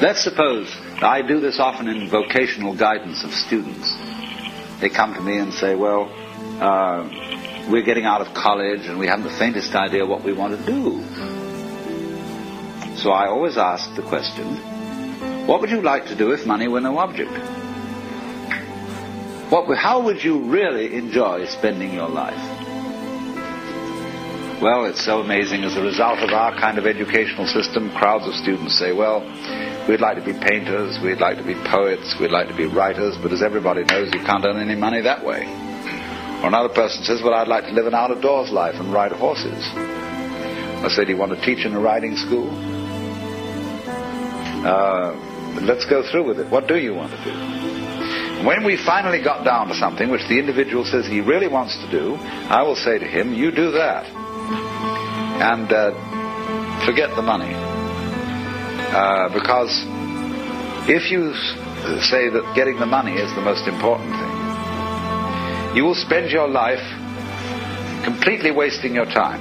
Let's 0.00 0.24
suppose 0.24 0.74
I 1.02 1.20
do 1.20 1.40
this 1.40 1.60
often 1.60 1.86
in 1.86 2.08
vocational 2.08 2.74
guidance 2.74 3.22
of 3.22 3.34
students. 3.34 3.94
they 4.80 4.88
come 4.88 5.12
to 5.12 5.20
me 5.20 5.36
and 5.36 5.52
say, 5.52 5.74
well, 5.74 6.10
uh, 6.58 7.68
we're 7.70 7.82
getting 7.82 8.06
out 8.06 8.22
of 8.22 8.32
college 8.32 8.86
and 8.86 8.98
we 8.98 9.06
haven't 9.06 9.26
the 9.26 9.38
faintest 9.38 9.74
idea 9.74 10.06
what 10.06 10.24
we 10.24 10.32
want 10.32 10.58
to 10.58 10.64
do. 10.64 11.04
So 12.96 13.10
I 13.10 13.26
always 13.26 13.58
ask 13.58 13.94
the 13.94 14.00
question, 14.00 14.56
what 15.46 15.60
would 15.60 15.70
you 15.70 15.82
like 15.82 16.06
to 16.06 16.14
do 16.14 16.32
if 16.32 16.46
money 16.46 16.66
were 16.66 16.80
no 16.80 16.96
object? 16.96 17.32
What, 19.50 19.76
how 19.76 20.00
would 20.00 20.24
you 20.24 20.44
really 20.44 20.94
enjoy 20.94 21.44
spending 21.44 21.92
your 21.92 22.08
life? 22.08 22.59
Well, 24.60 24.84
it's 24.84 25.02
so 25.02 25.20
amazing. 25.20 25.64
As 25.64 25.74
a 25.78 25.80
result 25.80 26.18
of 26.18 26.34
our 26.34 26.52
kind 26.52 26.76
of 26.76 26.84
educational 26.84 27.46
system, 27.46 27.90
crowds 27.92 28.26
of 28.28 28.34
students 28.34 28.78
say, 28.78 28.92
well, 28.92 29.20
we'd 29.88 30.02
like 30.02 30.18
to 30.18 30.22
be 30.22 30.34
painters, 30.34 31.00
we'd 31.02 31.18
like 31.18 31.38
to 31.38 31.42
be 31.42 31.54
poets, 31.54 32.14
we'd 32.20 32.30
like 32.30 32.48
to 32.48 32.54
be 32.54 32.66
writers, 32.66 33.16
but 33.22 33.32
as 33.32 33.40
everybody 33.40 33.84
knows, 33.84 34.12
you 34.12 34.20
can't 34.20 34.44
earn 34.44 34.60
any 34.60 34.78
money 34.78 35.00
that 35.00 35.24
way. 35.24 35.46
Or 36.42 36.48
another 36.48 36.68
person 36.68 37.04
says, 37.04 37.22
well, 37.22 37.32
I'd 37.32 37.48
like 37.48 37.64
to 37.64 37.72
live 37.72 37.86
an 37.86 37.94
out-of-doors 37.94 38.50
life 38.50 38.74
and 38.74 38.92
ride 38.92 39.12
horses. 39.12 39.64
I 39.74 40.88
say, 40.88 41.06
do 41.06 41.12
you 41.12 41.16
want 41.16 41.32
to 41.32 41.40
teach 41.40 41.64
in 41.64 41.72
a 41.72 41.80
riding 41.80 42.16
school? 42.16 42.50
Uh, 44.60 45.16
let's 45.62 45.86
go 45.86 46.02
through 46.02 46.24
with 46.24 46.38
it. 46.38 46.50
What 46.50 46.68
do 46.68 46.76
you 46.76 46.92
want 46.92 47.12
to 47.12 47.24
do? 47.24 48.46
When 48.46 48.64
we 48.64 48.76
finally 48.76 49.22
got 49.22 49.42
down 49.42 49.68
to 49.68 49.74
something 49.74 50.10
which 50.10 50.28
the 50.28 50.38
individual 50.38 50.84
says 50.84 51.06
he 51.06 51.22
really 51.22 51.48
wants 51.48 51.78
to 51.78 51.90
do, 51.90 52.16
I 52.16 52.60
will 52.62 52.76
say 52.76 52.98
to 52.98 53.06
him, 53.06 53.32
you 53.32 53.50
do 53.50 53.70
that. 53.70 54.19
And 55.40 55.72
uh, 55.72 56.84
forget 56.84 57.16
the 57.16 57.22
money. 57.22 57.54
Uh, 57.54 59.28
because 59.32 59.72
if 60.86 61.10
you 61.10 61.32
say 62.02 62.28
that 62.28 62.52
getting 62.54 62.78
the 62.78 62.84
money 62.84 63.14
is 63.14 63.34
the 63.34 63.40
most 63.40 63.66
important 63.66 64.10
thing, 64.10 65.76
you 65.76 65.84
will 65.84 65.94
spend 65.94 66.30
your 66.30 66.46
life 66.46 66.82
completely 68.04 68.50
wasting 68.50 68.94
your 68.94 69.06
time. 69.06 69.40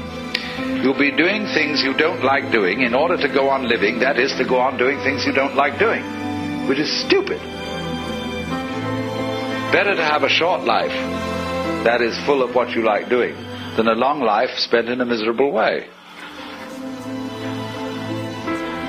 You'll 0.82 0.98
be 0.98 1.12
doing 1.12 1.46
things 1.48 1.84
you 1.84 1.94
don't 1.94 2.24
like 2.24 2.50
doing 2.52 2.82
in 2.82 2.94
order 2.94 3.18
to 3.18 3.28
go 3.28 3.50
on 3.50 3.68
living, 3.68 4.00
that 4.00 4.18
is, 4.18 4.32
to 4.36 4.46
go 4.46 4.58
on 4.60 4.78
doing 4.78 5.00
things 5.00 5.26
you 5.26 5.34
don't 5.34 5.56
like 5.56 5.80
doing, 5.80 6.04
which 6.68 6.80
is 6.80 6.90
stupid. 7.06 7.42
Better 9.74 9.96
to 9.96 10.04
have 10.04 10.24
a 10.24 10.30
short 10.30 10.64
life 10.64 10.96
that 11.84 12.02
is 12.02 12.18
full 12.26 12.42
of 12.42 12.56
what 12.56 12.72
you 12.72 12.84
like 12.84 13.10
doing 13.10 13.36
than 13.80 13.88
a 13.88 13.96
long 13.96 14.20
life 14.20 14.50
spent 14.58 14.90
in 14.90 15.00
a 15.00 15.06
miserable 15.06 15.54
way. 15.54 15.88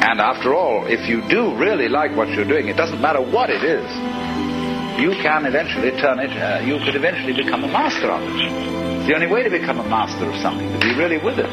And 0.02 0.18
after 0.18 0.52
all, 0.52 0.84
if 0.86 1.08
you 1.08 1.22
do 1.28 1.54
really 1.54 1.88
like 1.88 2.16
what 2.16 2.28
you're 2.30 2.44
doing, 2.44 2.66
it 2.66 2.76
doesn't 2.76 3.00
matter 3.00 3.20
what 3.22 3.50
it 3.50 3.62
is, 3.62 3.86
you 4.98 5.12
can 5.22 5.46
eventually 5.46 5.92
turn 6.02 6.18
it, 6.18 6.34
uh, 6.34 6.66
you 6.66 6.82
could 6.84 6.96
eventually 6.96 7.32
become 7.32 7.62
a 7.62 7.68
master 7.68 8.10
of 8.10 8.20
it. 8.20 8.34
It's 8.98 9.06
the 9.06 9.14
only 9.14 9.28
way 9.28 9.44
to 9.44 9.50
become 9.50 9.78
a 9.78 9.88
master 9.88 10.28
of 10.28 10.34
something, 10.42 10.66
is 10.66 10.80
to 10.80 10.86
be 10.88 10.94
really 10.98 11.18
with 11.18 11.38
it. 11.38 11.46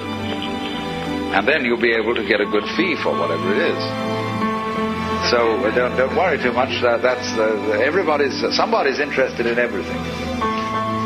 And 1.38 1.47
then 1.47 1.63
you'll 1.63 1.77
be 1.77 1.93
able 1.93 2.15
to 2.15 2.25
get 2.25 2.41
a 2.41 2.45
good 2.45 2.65
fee 2.75 2.95
for 2.95 3.13
whatever 3.13 3.53
it 3.53 3.61
is. 3.69 3.81
So 5.29 5.61
uh, 5.61 5.75
don't, 5.75 5.95
don't 5.95 6.15
worry 6.17 6.41
too 6.41 6.53
much. 6.53 6.73
Uh, 6.81 6.97
that's 6.97 7.38
uh, 7.38 7.85
everybody's. 7.85 8.33
somebody's 8.55 8.97
interested 8.97 9.45
in 9.45 9.59
everything, 9.59 10.01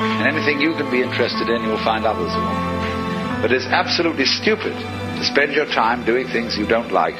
and 0.01 0.27
anything 0.27 0.61
you 0.61 0.73
can 0.73 0.89
be 0.89 1.01
interested 1.01 1.49
in, 1.49 1.63
you'll 1.63 1.83
find 1.83 2.05
others 2.05 2.33
who 2.33 2.41
are. 2.41 3.41
But 3.41 3.51
it's 3.51 3.65
absolutely 3.65 4.25
stupid 4.25 4.73
to 4.73 5.23
spend 5.25 5.53
your 5.53 5.65
time 5.65 6.05
doing 6.05 6.27
things 6.27 6.57
you 6.57 6.65
don't 6.65 6.91
like, 6.91 7.17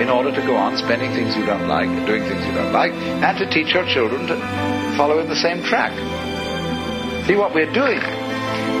in 0.00 0.08
order 0.08 0.34
to 0.34 0.42
go 0.46 0.56
on 0.56 0.76
spending 0.76 1.12
things 1.12 1.36
you 1.36 1.46
don't 1.46 1.68
like, 1.68 1.88
doing 2.06 2.22
things 2.24 2.44
you 2.44 2.52
don't 2.52 2.72
like, 2.72 2.92
and 2.92 3.38
to 3.38 3.48
teach 3.48 3.72
your 3.74 3.86
children 3.86 4.26
to 4.26 4.36
follow 4.96 5.18
in 5.20 5.28
the 5.28 5.36
same 5.36 5.62
track. 5.62 5.92
See 7.26 7.36
what 7.36 7.54
we're 7.54 7.72
doing 7.72 8.00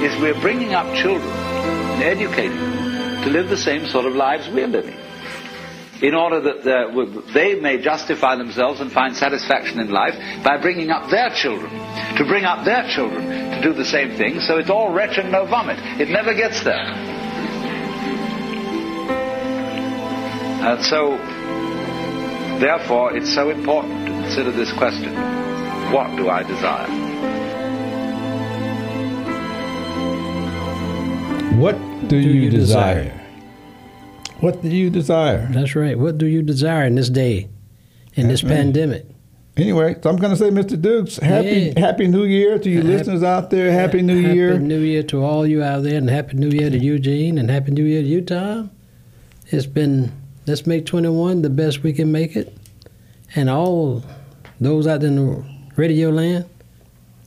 is 0.04 0.20
we're 0.20 0.40
bringing 0.40 0.74
up 0.74 0.86
children 0.94 1.28
and 1.28 2.02
educating 2.02 2.56
them 2.56 3.22
to 3.24 3.30
live 3.30 3.48
the 3.48 3.56
same 3.56 3.86
sort 3.86 4.06
of 4.06 4.14
lives 4.14 4.48
we're 4.48 4.68
living 4.68 5.05
in 6.02 6.14
order 6.14 6.40
that 6.40 6.64
they 7.32 7.58
may 7.60 7.80
justify 7.80 8.36
themselves 8.36 8.80
and 8.80 8.92
find 8.92 9.16
satisfaction 9.16 9.80
in 9.80 9.90
life 9.90 10.14
by 10.44 10.58
bringing 10.58 10.90
up 10.90 11.10
their 11.10 11.30
children, 11.30 11.70
to 12.16 12.24
bring 12.26 12.44
up 12.44 12.64
their 12.64 12.88
children 12.88 13.26
to 13.50 13.62
do 13.62 13.72
the 13.72 13.84
same 13.84 14.16
thing, 14.16 14.40
so 14.40 14.58
it's 14.58 14.70
all 14.70 14.92
wretch 14.92 15.18
and 15.18 15.32
no 15.32 15.46
vomit. 15.46 15.78
It 16.00 16.08
never 16.08 16.34
gets 16.34 16.62
there. 16.62 16.92
And 20.66 20.84
so, 20.84 21.16
therefore, 22.58 23.16
it's 23.16 23.32
so 23.32 23.50
important 23.50 24.06
to 24.06 24.12
consider 24.12 24.50
this 24.50 24.72
question 24.72 25.14
what 25.92 26.16
do 26.16 26.28
I 26.28 26.42
desire? 26.42 26.88
What 31.56 32.08
do, 32.08 32.16
you, 32.16 32.42
you 32.42 32.50
desire? 32.50 33.04
desire? 33.04 33.15
What 34.40 34.62
do 34.62 34.68
you 34.68 34.90
desire? 34.90 35.48
That's 35.50 35.74
right. 35.74 35.98
What 35.98 36.18
do 36.18 36.26
you 36.26 36.42
desire 36.42 36.84
in 36.86 36.94
this 36.94 37.08
day, 37.08 37.48
in 38.14 38.28
this 38.28 38.42
That's 38.42 38.50
right. 38.52 38.56
pandemic? 38.62 39.06
Anyway, 39.56 39.96
so 40.02 40.10
I'm 40.10 40.16
going 40.16 40.32
to 40.32 40.36
say, 40.36 40.50
Mr. 40.50 40.80
Dukes, 40.80 41.16
happy 41.16 41.72
Yeah. 41.74 41.80
Happy 41.80 42.06
New 42.06 42.24
Year 42.24 42.58
to 42.58 42.68
you 42.68 42.76
Happy- 42.82 42.88
listeners 42.88 43.22
out 43.22 43.48
there. 43.48 43.72
Happy 43.72 44.02
New 44.02 44.20
Happy 44.20 44.34
Year. 44.34 44.58
New 44.58 44.80
Year 44.80 45.02
to 45.04 45.24
all 45.24 45.46
you 45.46 45.62
out 45.62 45.82
there, 45.84 45.96
and 45.96 46.10
Happy 46.10 46.36
New 46.36 46.50
Year 46.50 46.68
to 46.68 46.78
Eugene, 46.78 47.38
and 47.38 47.50
Happy 47.50 47.70
New 47.72 47.84
Year 47.84 48.02
to 48.02 48.08
you, 48.08 48.20
Tom. 48.20 48.70
It's 49.48 49.64
been, 49.64 50.12
let's 50.46 50.66
make 50.66 50.84
21 50.84 51.40
the 51.40 51.48
best 51.48 51.82
we 51.82 51.94
can 51.94 52.12
make 52.12 52.36
it. 52.36 52.54
And 53.34 53.48
all 53.48 54.04
those 54.60 54.86
out 54.86 55.02
in 55.02 55.16
the 55.16 55.44
radio 55.76 56.10
land, 56.10 56.44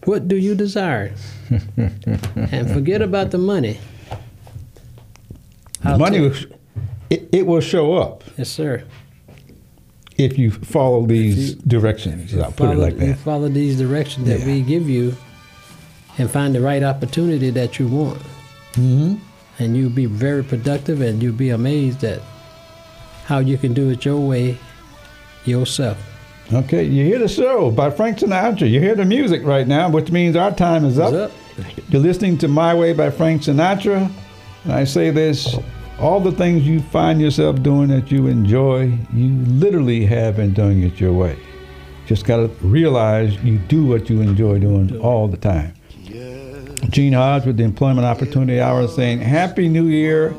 what 0.03 0.27
do 0.27 0.35
you 0.37 0.53
desire? 0.53 1.11
and 1.77 2.69
forget 2.71 3.01
about 3.01 3.31
the 3.31 3.37
money. 3.39 3.79
I'll 5.83 5.97
money, 5.97 6.31
it, 7.09 7.27
it 7.31 7.45
will 7.47 7.61
show 7.61 7.93
up 7.93 8.23
Yes, 8.37 8.49
sir. 8.49 8.83
if 10.17 10.37
you 10.37 10.51
follow 10.51 11.05
these 11.05 11.55
directions. 11.55 12.35
I'll 12.37 12.45
put 12.51 12.51
it 12.51 12.57
follow, 12.57 12.75
like 12.75 12.93
you 12.93 13.07
that. 13.07 13.17
follow 13.19 13.47
these 13.49 13.77
directions 13.77 14.27
that 14.27 14.39
Yeah. 14.41 14.45
we 14.47 14.61
give 14.61 14.89
you 14.89 15.15
and 16.17 16.29
find 16.29 16.53
the 16.53 16.61
right 16.61 16.83
opportunity 16.83 17.49
that 17.51 17.79
you 17.79 17.87
want. 17.87 18.21
hmm 18.75 19.15
And 19.57 19.75
you'll 19.75 19.89
be 19.89 20.05
very 20.05 20.43
productive 20.43 21.01
and 21.01 21.21
you'll 21.21 21.33
be 21.33 21.49
amazed 21.49 22.03
at 22.03 22.21
how 23.25 23.39
you 23.39 23.57
can 23.57 23.73
do 23.73 23.89
it 23.89 24.05
your 24.05 24.19
way 24.19 24.57
yourself. 25.45 25.97
Okay, 26.51 26.83
you 26.83 27.05
hear 27.05 27.19
the 27.19 27.27
show 27.27 27.69
by 27.69 27.89
Frank 27.91 28.17
Sinatra. 28.19 28.69
You 28.69 28.79
hear 28.79 28.95
the 28.95 29.05
music 29.05 29.43
right 29.45 29.67
now, 29.67 29.87
which 29.89 30.11
means 30.11 30.35
our 30.35 30.51
time 30.51 30.83
is 30.83 30.97
up. 30.97 31.13
up. 31.13 31.31
You're 31.89 32.01
listening 32.01 32.37
to 32.39 32.47
My 32.47 32.73
Way 32.73 32.93
by 32.93 33.09
Frank 33.11 33.43
Sinatra. 33.43 34.09
And 34.63 34.73
I 34.73 34.83
say 34.85 35.11
this 35.11 35.55
all 35.99 36.19
the 36.19 36.31
things 36.31 36.65
you 36.65 36.79
find 36.79 37.19
yourself 37.21 37.61
doing 37.61 37.89
that 37.89 38.09
you 38.11 38.27
enjoy, 38.27 38.97
you 39.13 39.29
literally 39.47 40.05
have 40.05 40.37
been 40.37 40.53
doing 40.53 40.83
it 40.83 40.99
your 40.99 41.13
way. 41.13 41.37
Just 42.05 42.25
got 42.25 42.37
to 42.37 42.47
realize 42.65 43.35
you 43.43 43.57
do 43.57 43.85
what 43.85 44.09
you 44.09 44.21
enjoy 44.21 44.59
doing 44.59 44.97
all 44.99 45.27
the 45.27 45.37
time. 45.37 45.73
Gene 46.89 47.13
Hodge 47.13 47.45
with 47.45 47.57
the 47.57 47.63
Employment 47.63 48.05
Opportunity 48.05 48.59
Hour 48.59 48.87
saying, 48.87 49.19
Happy 49.19 49.67
New 49.67 49.87
Year. 49.87 50.33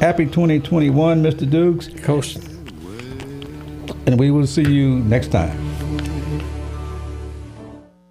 Happy 0.00 0.24
2021, 0.26 1.22
Mr. 1.22 1.50
Dukes. 1.50 1.88
Coach, 2.02 2.36
And 4.06 4.18
we 4.20 4.30
will 4.30 4.46
see 4.46 4.62
you 4.62 5.00
next 5.00 5.28
time. 5.28 5.67